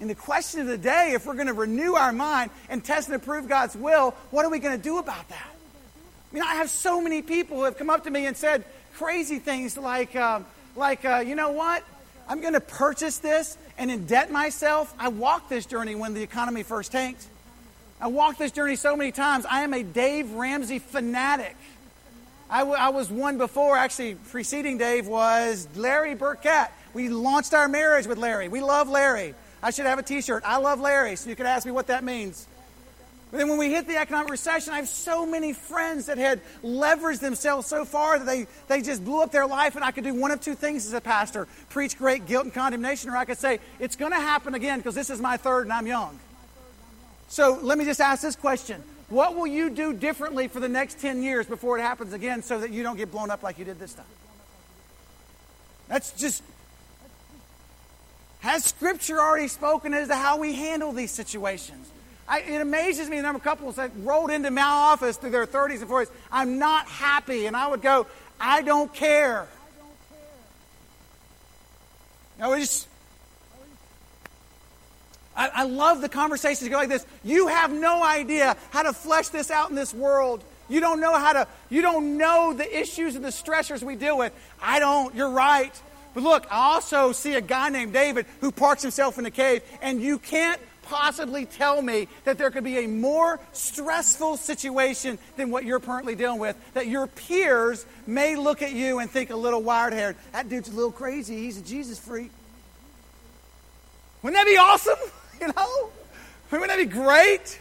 And 0.00 0.08
the 0.08 0.14
question 0.14 0.60
of 0.60 0.66
the 0.66 0.78
day, 0.78 1.12
if 1.14 1.26
we're 1.26 1.34
going 1.34 1.46
to 1.46 1.52
renew 1.52 1.94
our 1.94 2.10
mind 2.10 2.50
and 2.70 2.82
test 2.82 3.08
and 3.08 3.16
approve 3.16 3.50
God's 3.50 3.76
will, 3.76 4.12
what 4.30 4.46
are 4.46 4.50
we 4.50 4.58
going 4.58 4.76
to 4.76 4.82
do 4.82 4.96
about 4.96 5.28
that? 5.28 5.50
I 6.30 6.34
mean, 6.34 6.42
I 6.42 6.54
have 6.54 6.70
so 6.70 6.98
many 6.98 7.20
people 7.20 7.58
who 7.58 7.64
have 7.64 7.76
come 7.76 7.90
up 7.90 8.04
to 8.04 8.10
me 8.10 8.24
and 8.24 8.34
said 8.34 8.64
crazy 8.94 9.38
things 9.38 9.76
like, 9.76 10.16
um, 10.16 10.46
like 10.74 11.04
uh, 11.04 11.22
you 11.24 11.34
know 11.34 11.50
what? 11.50 11.84
I'm 12.28 12.40
going 12.40 12.54
to 12.54 12.60
purchase 12.60 13.18
this 13.18 13.58
and 13.76 13.90
indebt 13.90 14.30
myself. 14.30 14.94
I 14.98 15.08
walked 15.08 15.50
this 15.50 15.66
journey 15.66 15.94
when 15.94 16.14
the 16.14 16.22
economy 16.22 16.62
first 16.62 16.92
tanked. 16.92 17.26
I 18.00 18.08
walked 18.08 18.38
this 18.38 18.52
journey 18.52 18.76
so 18.76 18.94
many 18.94 19.10
times. 19.10 19.46
I 19.48 19.62
am 19.62 19.72
a 19.72 19.82
Dave 19.82 20.32
Ramsey 20.32 20.78
fanatic. 20.78 21.56
I, 22.50 22.58
w- 22.60 22.76
I 22.78 22.90
was 22.90 23.10
one 23.10 23.38
before, 23.38 23.76
actually, 23.76 24.16
preceding 24.16 24.76
Dave 24.78 25.06
was 25.06 25.66
Larry 25.74 26.14
Burkett. 26.14 26.68
We 26.92 27.08
launched 27.08 27.54
our 27.54 27.68
marriage 27.68 28.06
with 28.06 28.18
Larry. 28.18 28.48
We 28.48 28.60
love 28.60 28.88
Larry. 28.88 29.34
I 29.62 29.70
should 29.70 29.86
have 29.86 29.98
a 29.98 30.02
t 30.02 30.20
shirt. 30.20 30.42
I 30.46 30.58
love 30.58 30.78
Larry, 30.78 31.16
so 31.16 31.30
you 31.30 31.36
could 31.36 31.46
ask 31.46 31.64
me 31.64 31.72
what 31.72 31.86
that 31.86 32.04
means. 32.04 32.46
But 33.30 33.38
then 33.38 33.48
when 33.48 33.58
we 33.58 33.70
hit 33.70 33.88
the 33.88 33.96
economic 33.96 34.30
recession, 34.30 34.72
I 34.72 34.76
have 34.76 34.88
so 34.88 35.26
many 35.26 35.52
friends 35.52 36.06
that 36.06 36.18
had 36.18 36.40
leveraged 36.62 37.20
themselves 37.20 37.66
so 37.66 37.84
far 37.84 38.18
that 38.18 38.24
they, 38.26 38.46
they 38.68 38.82
just 38.82 39.04
blew 39.04 39.22
up 39.22 39.32
their 39.32 39.46
life, 39.46 39.74
and 39.74 39.84
I 39.84 39.90
could 39.90 40.04
do 40.04 40.14
one 40.14 40.30
of 40.30 40.40
two 40.40 40.54
things 40.54 40.86
as 40.86 40.92
a 40.92 41.00
pastor 41.00 41.48
preach 41.70 41.98
great 41.98 42.26
guilt 42.26 42.44
and 42.44 42.54
condemnation, 42.54 43.10
or 43.10 43.16
I 43.16 43.24
could 43.24 43.38
say, 43.38 43.58
it's 43.80 43.96
going 43.96 44.12
to 44.12 44.20
happen 44.20 44.54
again 44.54 44.78
because 44.78 44.94
this 44.94 45.10
is 45.10 45.20
my 45.20 45.38
third 45.38 45.62
and 45.62 45.72
I'm 45.72 45.86
young. 45.86 46.20
So 47.28 47.58
let 47.62 47.78
me 47.78 47.84
just 47.84 48.00
ask 48.00 48.22
this 48.22 48.36
question 48.36 48.82
What 49.08 49.36
will 49.36 49.46
you 49.46 49.70
do 49.70 49.92
differently 49.92 50.48
for 50.48 50.60
the 50.60 50.68
next 50.68 51.00
10 51.00 51.22
years 51.22 51.46
before 51.46 51.78
it 51.78 51.82
happens 51.82 52.12
again 52.12 52.42
so 52.42 52.60
that 52.60 52.70
you 52.70 52.82
don't 52.82 52.96
get 52.96 53.10
blown 53.10 53.30
up 53.30 53.42
like 53.42 53.58
you 53.58 53.64
did 53.64 53.78
this 53.78 53.94
time? 53.94 54.06
That's 55.88 56.12
just. 56.12 56.42
Has 58.40 58.64
Scripture 58.64 59.18
already 59.18 59.48
spoken 59.48 59.92
as 59.92 60.08
to 60.08 60.14
how 60.14 60.38
we 60.38 60.54
handle 60.54 60.92
these 60.92 61.10
situations? 61.10 61.90
I, 62.28 62.40
it 62.40 62.60
amazes 62.60 63.08
me 63.08 63.16
the 63.16 63.22
number 63.22 63.38
of 63.38 63.44
couples 63.44 63.76
that 63.76 63.92
rolled 63.98 64.30
into 64.30 64.50
my 64.50 64.62
office 64.62 65.16
through 65.16 65.30
their 65.30 65.46
30s 65.46 65.80
and 65.80 65.90
40s. 65.90 66.10
I'm 66.30 66.58
not 66.58 66.86
happy. 66.86 67.46
And 67.46 67.56
I 67.56 67.68
would 67.68 67.82
go, 67.82 68.06
I 68.40 68.62
don't 68.62 68.92
care. 68.92 69.46
No, 72.38 72.50
we 72.50 72.60
just. 72.60 72.88
I, 75.36 75.50
I 75.54 75.64
love 75.64 76.00
the 76.00 76.08
conversations 76.08 76.68
go 76.70 76.76
like 76.76 76.88
this. 76.88 77.06
You 77.22 77.48
have 77.48 77.72
no 77.72 78.02
idea 78.02 78.56
how 78.70 78.82
to 78.82 78.92
flesh 78.92 79.28
this 79.28 79.50
out 79.50 79.70
in 79.70 79.76
this 79.76 79.92
world. 79.92 80.42
You 80.68 80.80
don't 80.80 81.00
know 81.00 81.14
how 81.14 81.32
to, 81.32 81.46
you 81.70 81.82
don't 81.82 82.16
know 82.16 82.52
the 82.52 82.78
issues 82.78 83.14
and 83.14 83.24
the 83.24 83.28
stressors 83.28 83.82
we 83.82 83.96
deal 83.96 84.18
with. 84.18 84.32
I 84.60 84.80
don't. 84.80 85.14
You're 85.14 85.30
right. 85.30 85.72
But 86.14 86.22
look, 86.22 86.46
I 86.50 86.74
also 86.74 87.12
see 87.12 87.34
a 87.34 87.40
guy 87.40 87.68
named 87.68 87.92
David 87.92 88.26
who 88.40 88.50
parks 88.50 88.82
himself 88.82 89.18
in 89.18 89.26
a 89.26 89.30
cave, 89.30 89.62
and 89.82 90.00
you 90.00 90.18
can't 90.18 90.60
possibly 90.86 91.44
tell 91.44 91.82
me 91.82 92.08
that 92.24 92.38
there 92.38 92.50
could 92.50 92.64
be 92.64 92.78
a 92.78 92.86
more 92.86 93.38
stressful 93.52 94.36
situation 94.36 95.18
than 95.36 95.50
what 95.50 95.64
you're 95.64 95.80
currently 95.80 96.14
dealing 96.14 96.38
with? 96.38 96.56
That 96.74 96.86
your 96.86 97.06
peers 97.06 97.84
may 98.06 98.36
look 98.36 98.62
at 98.62 98.72
you 98.72 98.98
and 99.00 99.10
think 99.10 99.30
a 99.30 99.36
little 99.36 99.62
wired 99.62 99.92
haired, 99.92 100.16
that 100.32 100.48
dude's 100.48 100.68
a 100.68 100.72
little 100.72 100.92
crazy. 100.92 101.36
He's 101.36 101.58
a 101.58 101.62
Jesus 101.62 101.98
freak. 101.98 102.30
Wouldn't 104.22 104.36
that 104.42 104.50
be 104.50 104.56
awesome? 104.56 104.98
You 105.40 105.48
know? 105.48 105.90
Wouldn't 106.50 106.68
that 106.68 106.78
be 106.78 106.84
great? 106.86 107.58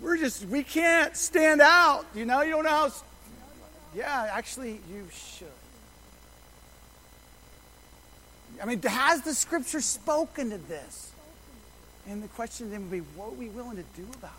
We're 0.00 0.16
just, 0.16 0.46
we 0.46 0.62
can't 0.62 1.16
stand 1.16 1.60
out. 1.60 2.04
You 2.14 2.24
know, 2.24 2.42
you 2.42 2.50
don't 2.50 2.64
know 2.64 2.70
how. 2.70 2.92
Yeah, 3.94 4.28
actually, 4.32 4.80
you 4.92 5.06
should. 5.12 5.48
I 8.62 8.66
mean, 8.66 8.80
has 8.82 9.22
the 9.22 9.34
scripture 9.34 9.80
spoken 9.80 10.50
to 10.50 10.58
this? 10.58 11.12
And 12.06 12.22
the 12.22 12.28
question 12.28 12.70
then 12.70 12.82
would 12.82 12.90
be, 12.90 12.98
what 13.16 13.28
are 13.28 13.34
we 13.36 13.48
willing 13.48 13.76
to 13.76 13.84
do 13.96 14.06
about 14.18 14.32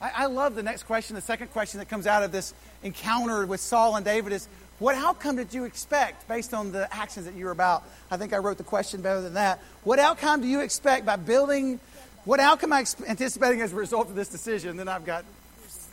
that? 0.00 0.14
I, 0.16 0.24
I, 0.24 0.26
love 0.26 0.54
the 0.54 0.62
next 0.62 0.84
question. 0.84 1.14
The 1.16 1.22
second 1.22 1.48
question 1.52 1.78
that 1.78 1.88
comes 1.88 2.06
out 2.06 2.22
of 2.22 2.32
this 2.32 2.54
encounter 2.82 3.44
with 3.46 3.60
Saul 3.60 3.94
and 3.96 4.04
David 4.04 4.32
is, 4.32 4.48
what 4.78 4.94
outcome 4.94 5.36
did 5.36 5.54
you 5.54 5.64
expect 5.64 6.26
based 6.28 6.52
on 6.52 6.72
the 6.72 6.92
actions 6.94 7.26
that 7.26 7.34
you 7.34 7.44
were 7.44 7.50
about? 7.50 7.84
I 8.10 8.16
think 8.16 8.32
I 8.32 8.38
wrote 8.38 8.58
the 8.58 8.64
question 8.64 9.00
better 9.02 9.20
than 9.20 9.34
that. 9.34 9.60
What 9.84 9.98
outcome 9.98 10.40
do 10.40 10.48
you 10.48 10.60
expect 10.60 11.06
by 11.06 11.16
building? 11.16 11.78
What 12.24 12.40
outcome 12.40 12.72
am 12.72 12.84
I 12.84 13.08
anticipating 13.08 13.60
as 13.62 13.72
a 13.72 13.76
result 13.76 14.08
of 14.08 14.14
this 14.14 14.28
decision? 14.28 14.76
Then 14.76 14.88
I've 14.88 15.04
got 15.04 15.24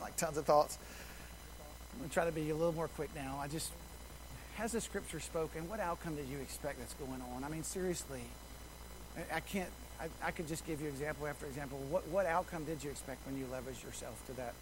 like 0.02 0.16
tons 0.16 0.38
of 0.38 0.46
thoughts. 0.46 0.78
I'm 1.94 2.00
going 2.00 2.10
to 2.10 2.14
try 2.14 2.26
to 2.26 2.32
be 2.32 2.50
a 2.50 2.56
little 2.56 2.74
more 2.74 2.88
quick 2.88 3.10
now. 3.16 3.40
I 3.42 3.48
just, 3.48 3.72
has 4.56 4.72
the 4.72 4.82
scripture 4.82 5.20
spoken? 5.20 5.68
What 5.70 5.80
outcome 5.80 6.16
did 6.16 6.28
you 6.28 6.40
expect 6.40 6.80
that's 6.80 6.94
going 6.94 7.22
on? 7.36 7.44
I 7.44 7.50
mean, 7.50 7.64
seriously, 7.64 8.22
I, 9.34 9.40
can't 9.42 9.70
I, 10.00 10.08
I 10.24 10.32
could 10.32 10.48
just 10.48 10.66
give 10.66 10.82
you 10.82 10.88
example 10.88 11.28
after 11.28 11.46
example. 11.46 11.78
What, 11.90 12.08
what 12.08 12.26
outcome 12.26 12.64
did 12.64 12.84
you 12.84 12.90
expect 12.90 13.26
when 13.28 13.38
you 13.38 13.46
leveraged 13.46 13.84
yourself 13.84 14.26
to 14.28 14.34
that 14.34 14.54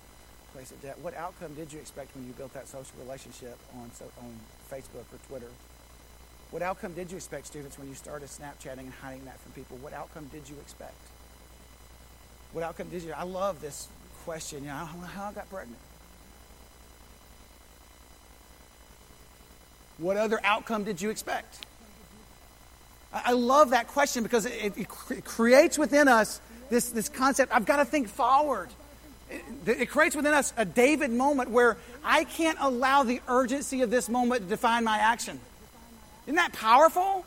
of 0.57 0.81
debt? 0.81 0.97
What 1.01 1.15
outcome 1.15 1.53
did 1.53 1.71
you 1.71 1.79
expect 1.79 2.15
when 2.15 2.25
you 2.25 2.33
built 2.33 2.53
that 2.53 2.67
social 2.67 2.93
relationship 2.99 3.57
on, 3.79 3.91
so, 3.93 4.05
on 4.19 4.33
Facebook 4.71 5.05
or 5.13 5.19
Twitter? 5.27 5.49
What 6.51 6.61
outcome 6.61 6.93
did 6.93 7.11
you 7.11 7.17
expect, 7.17 7.47
students, 7.47 7.77
when 7.77 7.87
you 7.87 7.93
started 7.93 8.29
Snapchatting 8.29 8.79
and 8.79 8.93
hiding 9.01 9.25
that 9.25 9.39
from 9.39 9.51
people? 9.51 9.77
What 9.77 9.93
outcome 9.93 10.25
did 10.31 10.49
you 10.49 10.55
expect? 10.61 10.95
What 12.53 12.63
outcome 12.63 12.89
did 12.89 13.03
you? 13.03 13.13
I 13.13 13.23
love 13.23 13.61
this 13.61 13.87
question. 14.23 14.63
You 14.63 14.69
know, 14.69 14.75
how 14.75 15.29
I 15.29 15.33
got 15.33 15.49
pregnant. 15.49 15.79
What 19.97 20.17
other 20.17 20.39
outcome 20.43 20.83
did 20.83 21.01
you 21.01 21.09
expect? 21.09 21.65
I 23.13 23.33
love 23.33 23.71
that 23.71 23.87
question 23.87 24.23
because 24.23 24.45
it, 24.45 24.77
it, 24.77 24.87
creates 25.23 25.77
within 25.77 26.07
us 26.07 26.41
this, 26.69 26.89
this 26.89 27.09
concept 27.09 27.51
I've 27.53 27.65
got 27.65 27.77
to 27.77 27.85
think 27.85 28.09
forward. 28.09 28.69
It, 29.29 29.81
it, 29.81 29.89
creates 29.89 30.15
within 30.15 30.33
us 30.33 30.53
a 30.55 30.63
David 30.63 31.11
moment 31.11 31.49
where 31.49 31.77
I 32.03 32.23
can't 32.23 32.57
allow 32.61 33.03
the 33.03 33.21
urgency 33.27 33.81
of 33.81 33.89
this 33.89 34.07
moment 34.07 34.43
to 34.43 34.47
define 34.47 34.83
my 34.83 34.97
action. 34.97 35.39
Isn't 36.25 36.35
that 36.35 36.53
powerful? 36.53 37.25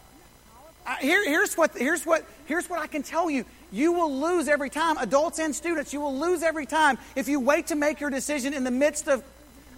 Here, 1.01 1.23
here's, 1.25 1.57
what, 1.57 1.77
here's, 1.77 2.07
what, 2.07 2.25
here's 2.47 2.69
what 2.69 2.81
I 2.81 2.87
can 2.87 3.03
tell 3.03 3.31
you. 3.31 3.45
You 3.71 3.93
will 3.93 4.21
lose 4.21 4.49
every 4.49 4.71
time, 4.71 4.97
adults 4.99 5.39
and 5.39 5.55
students, 5.55 5.93
you 5.93 6.01
will 6.01 6.19
lose 6.19 6.43
every 6.43 6.67
time 6.67 6.99
if 7.15 7.29
you 7.29 7.39
wait 7.39 7.69
to 7.69 7.77
make 7.77 8.01
your 8.01 8.11
decision 8.11 8.55
in 8.55 8.65
the 8.65 8.71
midst 8.71 9.07
of 9.07 9.23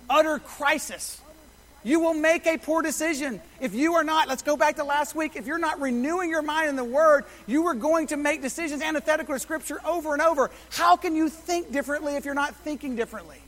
utter 0.08 0.38
crisis. 0.38 1.20
You 1.84 1.98
will 1.98 2.14
make 2.14 2.46
a 2.46 2.58
poor 2.58 2.80
decision. 2.80 3.40
If 3.60 3.74
you 3.74 3.94
are 3.94 4.04
not, 4.04 4.28
let's 4.28 4.42
go 4.42 4.56
back 4.56 4.76
to 4.76 4.84
last 4.84 5.16
week, 5.16 5.34
if 5.34 5.46
you're 5.46 5.58
not 5.58 5.80
renewing 5.80 6.30
your 6.30 6.42
mind 6.42 6.68
in 6.68 6.76
the 6.76 6.84
Word, 6.84 7.24
you 7.46 7.66
are 7.66 7.74
going 7.74 8.06
to 8.08 8.16
make 8.16 8.40
decisions 8.40 8.82
antithetical 8.82 9.34
to 9.34 9.40
Scripture 9.40 9.80
over 9.84 10.12
and 10.12 10.22
over. 10.22 10.50
How 10.70 10.96
can 10.96 11.16
you 11.16 11.28
think 11.28 11.72
differently 11.72 12.14
if 12.14 12.24
you're 12.24 12.34
not 12.34 12.54
thinking 12.56 12.94
differently? 12.94 13.38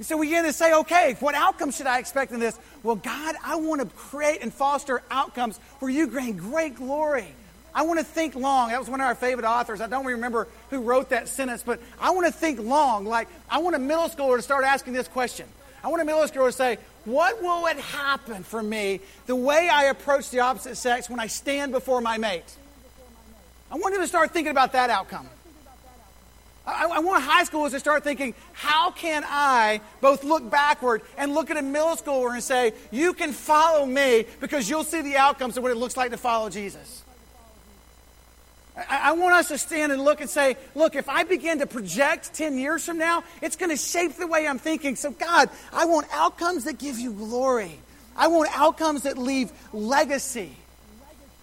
So 0.00 0.16
we 0.16 0.26
begin 0.26 0.44
to 0.44 0.52
say, 0.52 0.74
okay, 0.74 1.16
what 1.20 1.34
outcome 1.34 1.70
should 1.70 1.86
I 1.86 1.98
expect 1.98 2.32
in 2.32 2.40
this? 2.40 2.58
Well, 2.82 2.96
God, 2.96 3.34
I 3.42 3.56
want 3.56 3.80
to 3.80 3.86
create 3.96 4.42
and 4.42 4.52
foster 4.52 5.02
outcomes 5.10 5.58
where 5.78 5.90
you 5.90 6.06
gain 6.06 6.36
great 6.36 6.76
glory. 6.76 7.28
I 7.74 7.82
want 7.82 7.98
to 7.98 8.04
think 8.04 8.34
long. 8.34 8.70
That 8.70 8.78
was 8.78 8.88
one 8.88 9.00
of 9.00 9.06
our 9.06 9.14
favorite 9.14 9.46
authors. 9.46 9.80
I 9.80 9.86
don't 9.86 10.06
remember 10.06 10.48
who 10.70 10.80
wrote 10.80 11.10
that 11.10 11.28
sentence, 11.28 11.62
but 11.62 11.80
I 12.00 12.10
want 12.10 12.26
to 12.26 12.32
think 12.32 12.60
long. 12.60 13.04
Like, 13.04 13.28
I 13.50 13.58
want 13.58 13.76
a 13.76 13.78
middle 13.78 14.08
schooler 14.08 14.36
to 14.36 14.42
start 14.42 14.64
asking 14.64 14.94
this 14.94 15.08
question 15.08 15.46
I 15.86 15.88
want 15.88 16.02
a 16.02 16.04
middle 16.04 16.20
schooler 16.22 16.46
to 16.46 16.52
say, 16.52 16.78
what 17.04 17.40
will 17.40 17.64
it 17.66 17.78
happen 17.78 18.42
for 18.42 18.60
me 18.60 18.98
the 19.26 19.36
way 19.36 19.68
I 19.72 19.84
approach 19.84 20.30
the 20.30 20.40
opposite 20.40 20.74
sex 20.74 21.08
when 21.08 21.20
I 21.20 21.28
stand 21.28 21.70
before 21.70 22.00
my 22.00 22.18
mate? 22.18 22.56
I 23.70 23.76
want 23.76 23.94
them 23.94 24.02
to 24.02 24.08
start 24.08 24.32
thinking 24.32 24.50
about 24.50 24.72
that 24.72 24.90
outcome. 24.90 25.28
I, 26.66 26.86
I, 26.86 26.98
want 26.98 27.22
high 27.22 27.44
schoolers 27.44 27.70
to 27.70 27.78
start 27.78 28.02
thinking, 28.02 28.34
how 28.52 28.90
can 28.90 29.22
I 29.28 29.80
both 30.00 30.24
look 30.24 30.50
backward 30.50 31.02
and 31.16 31.32
look 31.32 31.52
at 31.52 31.56
a 31.56 31.62
middle 31.62 31.94
schooler 31.94 32.32
and 32.32 32.42
say, 32.42 32.72
you 32.90 33.12
can 33.12 33.32
follow 33.32 33.86
me 33.86 34.26
because 34.40 34.68
you'll 34.68 34.82
see 34.82 35.02
the 35.02 35.16
outcomes 35.16 35.56
of 35.56 35.62
what 35.62 35.70
it 35.70 35.76
looks 35.76 35.96
like 35.96 36.10
to 36.10 36.16
follow 36.16 36.50
Jesus? 36.50 37.04
I, 38.76 39.12
want 39.12 39.34
us 39.34 39.48
to 39.48 39.58
stand 39.58 39.90
and 39.90 40.04
look 40.04 40.20
and 40.20 40.28
say, 40.28 40.56
look, 40.74 40.96
if 40.96 41.08
I 41.08 41.24
begin 41.24 41.60
to 41.60 41.66
project 41.66 42.34
10 42.34 42.58
years 42.58 42.84
from 42.84 42.98
now, 42.98 43.24
it's 43.40 43.56
going 43.56 43.70
to 43.70 43.76
shape 43.76 44.16
the 44.16 44.26
way 44.26 44.46
I'm 44.46 44.58
thinking. 44.58 44.96
So, 44.96 45.12
God, 45.12 45.48
I 45.72 45.86
want 45.86 46.06
outcomes 46.12 46.64
that 46.64 46.78
give 46.78 46.98
you 46.98 47.12
glory. 47.12 47.80
I 48.16 48.28
want 48.28 48.50
outcomes 48.52 49.02
that 49.02 49.16
leave 49.16 49.50
legacy. 49.72 50.54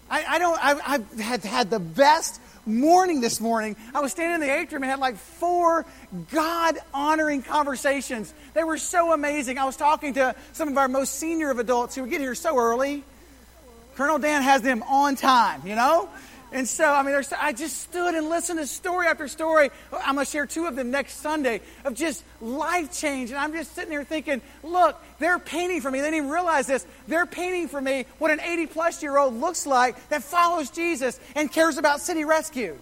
I, 0.08 0.24
I 0.28 0.38
don't, 0.38 0.64
I, 0.64 0.92
have 0.92 1.12
had, 1.18 1.44
had 1.44 1.70
the 1.70 1.80
best 1.80 2.40
morning 2.66 3.20
this 3.20 3.40
morning. 3.40 3.74
I 3.94 4.00
was 4.00 4.12
standing 4.12 4.34
in 4.34 4.40
the 4.40 4.54
atrium 4.54 4.84
and 4.84 4.90
had 4.90 5.00
like 5.00 5.16
four 5.16 5.86
God 6.30 6.78
honoring 6.92 7.42
conversations. 7.42 8.32
They 8.54 8.64
were 8.64 8.78
so 8.78 9.12
amazing. 9.12 9.58
I 9.58 9.64
was 9.64 9.76
talking 9.76 10.14
to 10.14 10.36
some 10.52 10.68
of 10.68 10.78
our 10.78 10.88
most 10.88 11.14
senior 11.14 11.50
of 11.50 11.58
adults 11.58 11.96
who 11.96 12.02
would 12.02 12.10
get 12.10 12.20
here 12.20 12.34
so 12.34 12.56
early. 12.56 13.02
Colonel 13.96 14.18
Dan 14.18 14.42
has 14.42 14.62
them 14.62 14.82
on 14.84 15.16
time, 15.16 15.62
you 15.66 15.74
know? 15.74 16.08
And 16.54 16.68
so, 16.68 16.88
I 16.88 17.02
mean, 17.02 17.20
I 17.40 17.52
just 17.52 17.80
stood 17.80 18.14
and 18.14 18.28
listened 18.28 18.60
to 18.60 18.66
story 18.68 19.08
after 19.08 19.26
story. 19.26 19.70
I'm 19.92 20.14
going 20.14 20.24
to 20.24 20.30
share 20.30 20.46
two 20.46 20.66
of 20.66 20.76
them 20.76 20.92
next 20.92 21.14
Sunday 21.14 21.60
of 21.84 21.94
just 21.94 22.22
life 22.40 22.92
change. 22.96 23.30
And 23.30 23.38
I'm 23.40 23.52
just 23.52 23.74
sitting 23.74 23.90
there 23.90 24.04
thinking, 24.04 24.40
look, 24.62 24.96
they're 25.18 25.40
painting 25.40 25.80
for 25.80 25.90
me. 25.90 25.98
They 25.98 26.06
didn't 26.06 26.18
even 26.18 26.30
realize 26.30 26.68
this. 26.68 26.86
They're 27.08 27.26
painting 27.26 27.66
for 27.66 27.80
me 27.80 28.06
what 28.18 28.30
an 28.30 28.38
80 28.38 28.68
plus 28.68 29.02
year 29.02 29.18
old 29.18 29.34
looks 29.34 29.66
like 29.66 30.08
that 30.10 30.22
follows 30.22 30.70
Jesus 30.70 31.18
and 31.34 31.50
cares 31.50 31.76
about 31.76 32.00
city 32.00 32.24
rescue. 32.24 32.78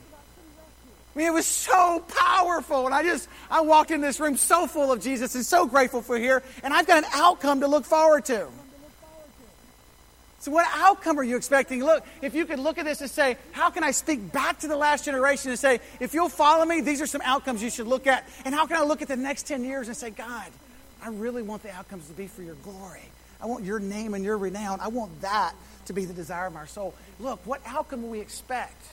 I 1.14 1.18
mean, 1.18 1.28
it 1.28 1.32
was 1.32 1.46
so 1.46 2.04
powerful. 2.08 2.84
And 2.84 2.94
I 2.94 3.02
just, 3.02 3.26
I 3.50 3.62
walked 3.62 3.90
in 3.90 4.02
this 4.02 4.20
room 4.20 4.36
so 4.36 4.66
full 4.66 4.92
of 4.92 5.00
Jesus 5.00 5.34
and 5.34 5.46
so 5.46 5.66
grateful 5.66 6.02
for 6.02 6.18
here. 6.18 6.42
And 6.62 6.74
I've 6.74 6.86
got 6.86 6.98
an 6.98 7.10
outcome 7.14 7.60
to 7.60 7.68
look 7.68 7.86
forward 7.86 8.26
to. 8.26 8.48
So, 10.42 10.50
what 10.50 10.66
outcome 10.74 11.20
are 11.20 11.22
you 11.22 11.36
expecting? 11.36 11.84
Look, 11.84 12.04
if 12.20 12.34
you 12.34 12.46
could 12.46 12.58
look 12.58 12.76
at 12.76 12.84
this 12.84 13.00
and 13.00 13.08
say, 13.08 13.36
how 13.52 13.70
can 13.70 13.84
I 13.84 13.92
speak 13.92 14.32
back 14.32 14.58
to 14.60 14.66
the 14.66 14.76
last 14.76 15.04
generation 15.04 15.50
and 15.50 15.58
say, 15.58 15.78
if 16.00 16.14
you'll 16.14 16.28
follow 16.28 16.64
me, 16.64 16.80
these 16.80 17.00
are 17.00 17.06
some 17.06 17.20
outcomes 17.24 17.62
you 17.62 17.70
should 17.70 17.86
look 17.86 18.08
at. 18.08 18.28
And 18.44 18.52
how 18.52 18.66
can 18.66 18.76
I 18.76 18.82
look 18.82 19.02
at 19.02 19.06
the 19.06 19.14
next 19.14 19.46
10 19.46 19.62
years 19.62 19.86
and 19.86 19.96
say, 19.96 20.10
God, 20.10 20.50
I 21.00 21.10
really 21.10 21.42
want 21.42 21.62
the 21.62 21.70
outcomes 21.70 22.08
to 22.08 22.12
be 22.14 22.26
for 22.26 22.42
your 22.42 22.56
glory. 22.56 23.04
I 23.40 23.46
want 23.46 23.62
your 23.62 23.78
name 23.78 24.14
and 24.14 24.24
your 24.24 24.36
renown. 24.36 24.80
I 24.80 24.88
want 24.88 25.20
that 25.20 25.52
to 25.84 25.92
be 25.92 26.06
the 26.06 26.12
desire 26.12 26.48
of 26.48 26.56
our 26.56 26.66
soul. 26.66 26.92
Look, 27.20 27.46
what 27.46 27.60
outcome 27.64 28.02
will 28.02 28.10
we 28.10 28.20
expect? 28.20 28.84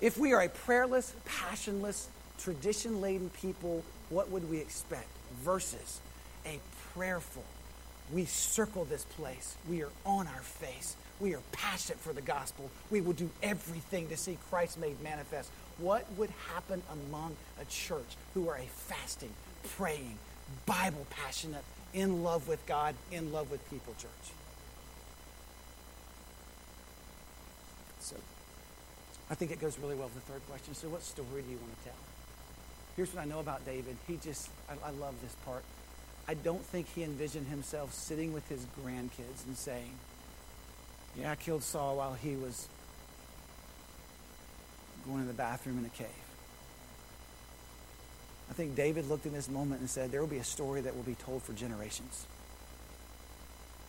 If 0.00 0.18
we 0.18 0.32
are 0.32 0.42
a 0.42 0.48
prayerless, 0.48 1.14
passionless, 1.24 2.08
tradition 2.38 3.00
laden 3.00 3.30
people, 3.30 3.84
what 4.10 4.28
would 4.30 4.50
we 4.50 4.58
expect? 4.58 5.06
Versus 5.44 6.00
a 6.44 6.58
prayerful, 6.92 7.44
we 8.12 8.24
circle 8.24 8.84
this 8.84 9.04
place. 9.04 9.56
We 9.68 9.82
are 9.82 9.90
on 10.04 10.26
our 10.26 10.42
face. 10.42 10.96
We 11.20 11.34
are 11.34 11.40
passionate 11.52 11.98
for 12.00 12.12
the 12.12 12.20
gospel. 12.20 12.70
We 12.90 13.00
will 13.00 13.14
do 13.14 13.30
everything 13.42 14.08
to 14.08 14.16
see 14.16 14.38
Christ 14.50 14.78
made 14.78 15.02
manifest. 15.02 15.50
What 15.78 16.06
would 16.16 16.30
happen 16.54 16.82
among 16.92 17.36
a 17.60 17.64
church 17.66 18.16
who 18.34 18.48
are 18.48 18.56
a 18.56 18.66
fasting, 18.66 19.32
praying, 19.76 20.18
Bible 20.66 21.06
passionate, 21.10 21.64
in 21.92 22.22
love 22.22 22.48
with 22.48 22.64
God, 22.66 22.94
in 23.10 23.32
love 23.32 23.50
with 23.50 23.68
people 23.70 23.94
church? 23.98 24.10
So, 28.00 28.16
I 29.30 29.34
think 29.34 29.50
it 29.50 29.60
goes 29.60 29.78
really 29.78 29.96
well 29.96 30.10
with 30.14 30.26
the 30.26 30.32
third 30.32 30.46
question. 30.48 30.74
So, 30.74 30.88
what 30.88 31.02
story 31.02 31.42
do 31.42 31.50
you 31.50 31.58
want 31.58 31.76
to 31.78 31.84
tell? 31.84 31.98
Here's 32.94 33.12
what 33.12 33.22
I 33.22 33.24
know 33.26 33.40
about 33.40 33.64
David. 33.66 33.96
He 34.06 34.16
just, 34.16 34.48
I, 34.70 34.88
I 34.88 34.90
love 34.90 35.14
this 35.22 35.34
part. 35.44 35.64
I 36.28 36.34
don't 36.34 36.64
think 36.64 36.92
he 36.94 37.04
envisioned 37.04 37.46
himself 37.46 37.92
sitting 37.92 38.32
with 38.32 38.48
his 38.48 38.66
grandkids 38.82 39.46
and 39.46 39.56
saying, 39.56 39.92
Yeah, 41.18 41.30
I 41.30 41.36
killed 41.36 41.62
Saul 41.62 41.96
while 41.96 42.14
he 42.14 42.34
was 42.34 42.68
going 45.06 45.20
to 45.20 45.28
the 45.28 45.34
bathroom 45.34 45.78
in 45.78 45.84
a 45.84 45.90
cave. 45.90 46.08
I 48.50 48.54
think 48.54 48.74
David 48.74 49.08
looked 49.08 49.26
in 49.26 49.32
this 49.32 49.48
moment 49.48 49.80
and 49.80 49.90
said, 49.90 50.10
There 50.10 50.20
will 50.20 50.26
be 50.26 50.38
a 50.38 50.44
story 50.44 50.80
that 50.80 50.96
will 50.96 51.04
be 51.04 51.14
told 51.14 51.42
for 51.42 51.52
generations. 51.52 52.26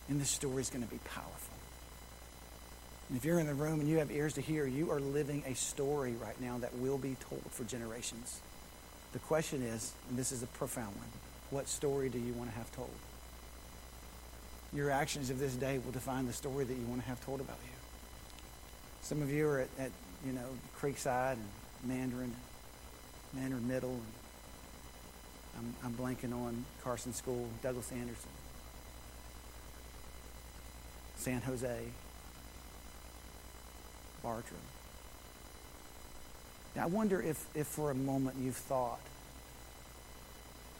And 0.08 0.20
this 0.20 0.30
story 0.30 0.60
is 0.60 0.70
going 0.70 0.84
to 0.84 0.90
be 0.90 1.00
powerful. 1.04 1.54
And 3.08 3.18
if 3.18 3.24
you're 3.24 3.40
in 3.40 3.46
the 3.46 3.54
room 3.54 3.80
and 3.80 3.88
you 3.88 3.98
have 3.98 4.10
ears 4.10 4.34
to 4.34 4.40
hear, 4.40 4.66
you 4.66 4.90
are 4.90 5.00
living 5.00 5.42
a 5.46 5.54
story 5.54 6.14
right 6.22 6.40
now 6.40 6.58
that 6.58 6.76
will 6.76 6.98
be 6.98 7.16
told 7.28 7.42
for 7.50 7.64
generations. 7.64 8.40
The 9.12 9.18
question 9.18 9.62
is, 9.62 9.92
and 10.08 10.18
this 10.18 10.30
is 10.30 10.42
a 10.42 10.46
profound 10.46 10.94
one 10.96 11.08
what 11.50 11.68
story 11.68 12.08
do 12.08 12.18
you 12.18 12.32
want 12.34 12.50
to 12.50 12.56
have 12.56 12.70
told? 12.74 12.90
Your 14.72 14.90
actions 14.90 15.30
of 15.30 15.38
this 15.38 15.54
day 15.54 15.78
will 15.78 15.92
define 15.92 16.26
the 16.26 16.32
story 16.32 16.64
that 16.64 16.74
you 16.74 16.84
want 16.86 17.00
to 17.02 17.08
have 17.08 17.24
told 17.24 17.40
about 17.40 17.56
you. 17.64 17.72
Some 19.00 19.22
of 19.22 19.30
you 19.30 19.48
are 19.48 19.60
at, 19.60 19.68
at 19.78 19.90
you 20.26 20.32
know, 20.32 20.46
Creekside 20.78 21.32
and 21.32 21.48
Mandarin, 21.84 22.34
Mandarin 23.34 23.66
Middle. 23.66 23.98
And 25.56 25.74
I'm, 25.82 25.86
I'm 25.86 25.92
blanking 25.94 26.34
on 26.34 26.64
Carson 26.82 27.14
School, 27.14 27.48
Douglas 27.62 27.90
Anderson, 27.92 28.30
San 31.16 31.40
Jose, 31.42 31.78
Bartram. 34.22 34.60
Now, 36.76 36.82
I 36.82 36.86
wonder 36.86 37.22
if, 37.22 37.46
if 37.54 37.66
for 37.66 37.90
a 37.90 37.94
moment 37.94 38.36
you've 38.38 38.56
thought, 38.56 39.00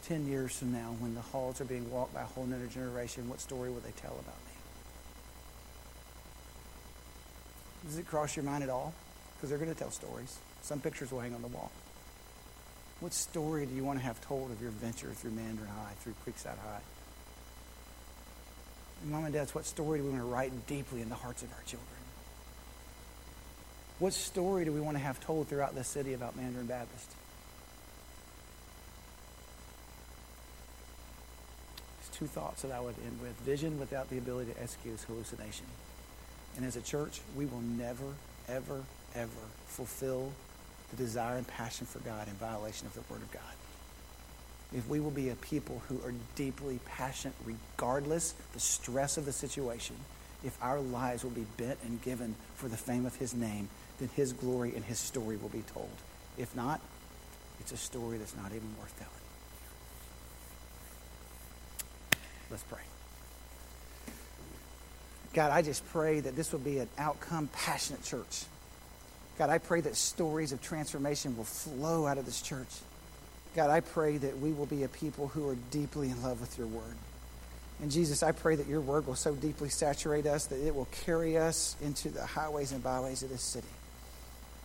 10 0.05 0.27
years 0.27 0.57
from 0.59 0.73
now, 0.73 0.95
when 1.01 1.15
the 1.15 1.21
halls 1.21 1.61
are 1.61 1.65
being 1.65 1.91
walked 1.91 2.15
by 2.15 2.23
a 2.23 2.27
whole 2.27 2.45
other 2.45 2.67
generation, 2.67 3.29
what 3.29 3.41
story 3.41 3.71
will 3.71 3.81
they 3.81 3.93
tell 3.93 4.13
about 4.13 4.25
me? 4.27 4.53
Does 7.87 7.99
it 7.99 8.07
cross 8.07 8.37
your 8.37 8.45
mind 8.45 8.63
at 8.63 8.71
all? 8.71 8.93
Because 9.37 9.51
they're 9.51 9.59
going 9.59 9.73
to 9.73 9.79
tell 9.79 9.91
stories. 9.91 10.39
Some 10.63 10.81
pictures 10.81 11.11
will 11.11 11.21
hang 11.21 11.35
on 11.35 11.43
the 11.43 11.49
wall. 11.49 11.71
What 13.01 13.13
story 13.13 13.67
do 13.67 13.75
you 13.75 13.85
want 13.85 13.99
to 14.01 14.05
have 14.05 14.21
told 14.21 14.51
of 14.51 14.61
your 14.61 14.73
venture 14.73 15.09
through 15.09 15.31
Mandarin 15.31 15.69
High, 15.69 15.93
through 16.01 16.15
Creekside 16.27 16.59
High? 16.59 16.81
And 19.03 19.13
Mom 19.13 19.25
and 19.25 19.33
Dads, 19.33 19.55
what 19.55 19.65
story 19.65 19.99
do 19.99 20.05
we 20.05 20.11
want 20.11 20.23
to 20.23 20.29
write 20.29 20.67
deeply 20.67 21.01
in 21.01 21.09
the 21.09 21.15
hearts 21.15 21.43
of 21.43 21.53
our 21.53 21.63
children? 21.65 21.89
What 24.01 24.13
story 24.13 24.65
do 24.65 24.73
we 24.73 24.81
want 24.81 24.97
to 24.97 25.03
have 25.03 25.21
told 25.21 25.49
throughout 25.49 25.75
the 25.75 25.85
city 25.85 26.13
about 26.15 26.37
Mandarin 26.37 26.67
Baptist? 26.67 27.11
Two 32.19 32.27
thoughts 32.27 32.63
that 32.63 32.73
I 32.73 32.81
would 32.81 32.97
end 33.05 33.21
with. 33.23 33.37
Vision 33.41 33.79
without 33.79 34.11
the 34.11 34.19
ability 34.19 34.53
to 34.53 34.63
execute 34.63 34.95
is 34.95 35.05
hallucination. 35.05 35.67
And 36.57 36.65
as 36.65 36.77
a 36.77 36.81
church, 36.81 37.21
we 37.37 37.47
will 37.47 37.61
never, 37.61 38.15
ever, 38.49 38.83
ever 39.15 39.31
fulfill 39.67 40.33
the 40.91 40.97
desire 40.97 41.37
and 41.37 41.47
passion 41.47 41.87
for 41.87 42.01
God 42.01 42.27
in 42.27 42.35
violation 42.35 42.87
of 42.87 42.95
the 42.95 43.03
Word 43.13 43.23
of 43.23 43.31
God. 43.31 43.43
If 44.75 44.89
we 44.89 45.01
will 45.01 45.11
be 45.11 45.31
a 45.31 45.37
people 45.37 45.81
who 45.89 45.97
are 46.05 46.13
deeply 46.35 46.81
passionate, 46.85 47.37
regardless 47.45 48.35
the 48.53 48.61
stress 48.61 49.17
of 49.17 49.25
the 49.25 49.33
situation, 49.33 49.97
if 50.45 50.57
our 50.63 50.81
lives 50.81 51.25
will 51.25 51.31
be 51.31 51.47
bent 51.57 51.79
and 51.85 52.03
given 52.03 52.35
for 52.55 52.69
the 52.69 52.77
fame 52.77 53.07
of 53.07 53.17
His 53.17 53.35
name, 53.35 53.69
then 53.99 54.11
His 54.15 54.33
glory 54.33 54.75
and 54.75 54.85
His 54.85 54.99
story 54.99 55.37
will 55.37 55.49
be 55.49 55.63
told. 55.73 55.89
If 56.37 56.55
not, 56.55 56.81
it's 57.61 57.73
a 57.73 57.77
story 57.77 58.19
that's 58.19 58.37
not 58.37 58.51
even 58.51 58.69
worth 58.81 58.95
telling. 58.99 59.28
Let's 62.51 62.63
pray. 62.65 62.81
God, 65.35 65.51
I 65.53 65.63
just 65.63 65.87
pray 65.91 66.21
that 66.21 66.35
this 66.35 66.53
will 66.53 66.59
be 66.59 66.79
an 66.79 66.89
outcome 66.99 67.49
passionate 67.53 68.03
church. 68.03 68.45
God, 69.39 69.51
I 69.51 69.59
pray 69.59 69.81
that 69.83 69.95
stories 69.95 70.53
of 70.53 70.61
transformation 70.61 71.37
will 71.37 71.45
flow 71.45 72.07
out 72.07 72.19
of 72.19 72.25
this 72.25 72.41
church. 72.41 72.69
God, 73.55 73.71
I 73.71 73.81
pray 73.81 74.17
that 74.17 74.39
we 74.39 74.53
will 74.53 74.67
be 74.67 74.83
a 74.83 74.89
people 74.89 75.29
who 75.29 75.49
are 75.49 75.57
deeply 75.71 76.11
in 76.11 76.23
love 76.23 76.41
with 76.41 76.59
your 76.59 76.67
word. 76.67 76.97
And 77.81 77.91
Jesus, 77.91 78.23
I 78.23 78.33
pray 78.33 78.57
that 78.57 78.67
your 78.67 78.81
word 78.81 79.07
will 79.07 79.15
so 79.15 79.35
deeply 79.35 79.69
saturate 79.69 80.27
us 80.27 80.47
that 80.47 80.67
it 80.67 80.75
will 80.75 80.89
carry 81.05 81.39
us 81.39 81.77
into 81.81 82.09
the 82.09 82.27
highways 82.27 82.73
and 82.73 82.83
byways 82.83 83.23
of 83.23 83.31
this 83.31 83.43
city 83.43 83.69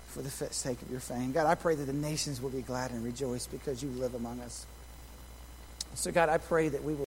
for 0.08 0.22
the 0.22 0.30
sake 0.30 0.82
of 0.82 0.90
your 0.90 1.00
fame. 1.00 1.32
God, 1.32 1.46
I 1.46 1.56
pray 1.56 1.76
that 1.76 1.86
the 1.86 1.94
nations 1.94 2.42
will 2.42 2.50
be 2.50 2.62
glad 2.62 2.92
and 2.92 3.04
rejoice 3.04 3.46
because 3.46 3.84
you 3.84 3.90
live 3.90 4.16
among 4.16 4.40
us. 4.42 4.66
So, 5.96 6.12
God, 6.12 6.30
I 6.30 6.40
pray 6.40 6.70
that 6.70 6.84
we 6.84 6.94
will. 6.94 7.02